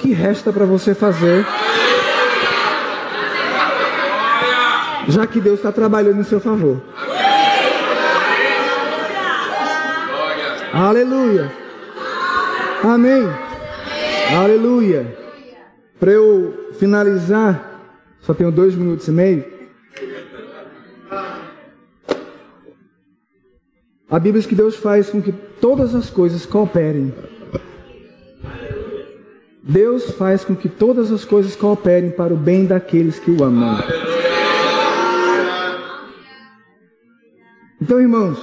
Que 0.05 0.13
resta 0.13 0.53
para 0.53 0.67
você 0.67 0.95
fazer. 0.95 1.47
já 5.09 5.27
que 5.27 5.41
Deus 5.41 5.59
está 5.59 5.73
trabalhando 5.73 6.21
em 6.21 6.25
seu 6.25 6.39
favor. 6.39 6.83
Aleluia. 10.75 11.51
Amém. 12.83 13.23
Aleluia. 14.39 15.17
Para 15.99 16.11
eu 16.11 16.73
finalizar, 16.79 17.81
só 18.21 18.35
tenho 18.35 18.53
dois 18.53 18.75
minutos 18.75 19.09
e 19.09 19.11
meio. 19.11 19.45
A 24.11 24.19
Bíblia 24.19 24.43
diz 24.43 24.47
que 24.47 24.55
Deus 24.55 24.77
faz 24.77 25.09
com 25.09 25.23
que 25.23 25.33
todas 25.33 25.95
as 25.95 26.11
coisas 26.11 26.45
cooperem. 26.45 27.15
Deus 29.67 30.11
faz 30.11 30.45
com 30.45 30.55
que 30.55 30.69
todas 30.69 31.11
as 31.11 31.25
coisas 31.25 31.57
cooperem 31.57 32.11
para 32.11 32.35
o 32.35 32.37
bem 32.37 32.67
daqueles 32.67 33.19
que 33.19 33.31
o 33.31 33.43
amam. 33.43 33.79
Então, 37.81 37.99
irmãos, 37.99 38.39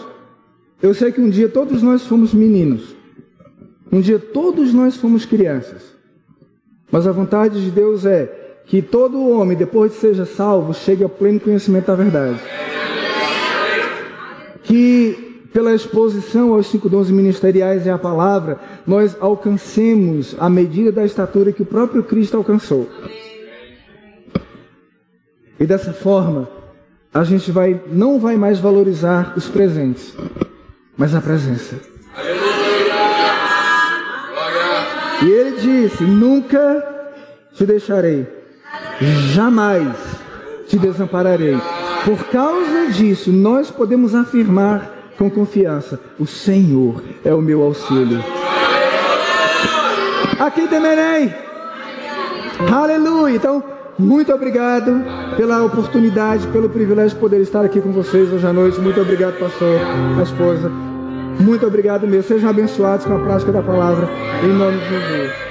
eu 0.82 0.96
sei 0.96 1.12
que 1.12 1.22
um 1.22 1.30
dia 1.30 1.48
todos 1.48 1.84
nós 1.84 2.08
fomos 2.08 2.34
meninos. 2.34 2.96
Um 3.92 4.02
dia 4.02 4.18
todos 4.18 4.74
nós 4.74 4.98
fomos 4.98 5.24
crianças. 5.24 5.96
Mas 6.92 7.06
a 7.06 7.12
vontade 7.12 7.64
de 7.64 7.70
Deus 7.70 8.04
é 8.04 8.62
que 8.66 8.82
todo 8.82 9.30
homem, 9.30 9.56
depois 9.56 9.92
de 9.92 10.00
seja 10.00 10.26
salvo, 10.26 10.74
chegue 10.74 11.04
ao 11.04 11.10
pleno 11.10 11.40
conhecimento 11.40 11.86
da 11.86 11.96
verdade. 11.96 12.40
Que 14.64 15.21
pela 15.54 15.74
exposição 15.74 16.54
aos 16.54 16.68
cinco 16.68 16.88
dons 16.88 17.10
ministeriais 17.10 17.86
e 17.86 17.90
à 17.90 17.98
palavra, 17.98 18.60
nós 18.88 19.16
alcancemos 19.20 20.36
a 20.40 20.50
medida 20.50 20.92
da 20.92 21.06
estatura 21.06 21.52
que 21.52 21.62
o 21.62 21.66
próprio 21.66 22.04
Cristo 22.04 22.38
alcançou. 22.38 22.88
E 25.60 25.66
dessa 25.66 25.94
forma, 25.94 26.50
a 27.14 27.24
gente 27.24 27.52
vai 27.52 27.80
não 27.92 28.20
vai 28.20 28.38
mais 28.38 28.60
valorizar 28.60 29.34
os 29.36 29.48
presentes, 29.48 30.16
mas 30.98 31.14
a 31.14 31.22
presença. 31.22 31.76
E 35.22 35.30
ele 35.30 35.58
disse: 35.60 36.04
Nunca 36.04 36.84
te 37.54 37.66
deixarei, 37.66 38.26
jamais 39.34 39.96
te 40.68 40.80
desampararei. 40.80 41.58
Por 42.06 42.24
causa 42.32 42.88
disso, 42.92 43.32
nós 43.32 43.70
podemos 43.70 44.16
afirmar 44.16 45.01
com 45.22 45.30
confiança: 45.30 46.00
O 46.20 46.26
Senhor 46.26 47.04
é 47.24 47.32
o 47.32 47.42
meu 47.42 47.62
auxílio. 47.62 48.24
Aqui 50.40 50.68
temerei. 50.68 51.32
Aleluia. 52.74 53.36
Então, 53.36 53.64
muito 54.00 54.34
obrigado 54.34 55.04
pela 55.38 55.64
oportunidade, 55.64 56.48
pelo 56.48 56.70
privilégio 56.70 57.12
de 57.12 57.22
poder 57.22 57.40
estar 57.42 57.64
aqui 57.64 57.80
com 57.80 57.92
vocês 57.92 58.34
hoje 58.34 58.48
à 58.48 58.52
noite. 58.52 58.82
Muito 58.82 59.00
obrigado, 59.00 59.38
pastor, 59.38 59.80
a 60.20 60.24
esposa. 60.24 60.70
Muito 61.40 61.68
obrigado 61.68 62.08
mesmo. 62.08 62.24
Sejam 62.24 62.50
abençoados 62.50 63.06
com 63.06 63.16
a 63.16 63.20
prática 63.20 63.52
da 63.52 63.62
palavra. 63.62 64.10
Em 64.44 64.48
nome 64.48 64.80
de 64.80 64.90
Jesus. 64.90 65.51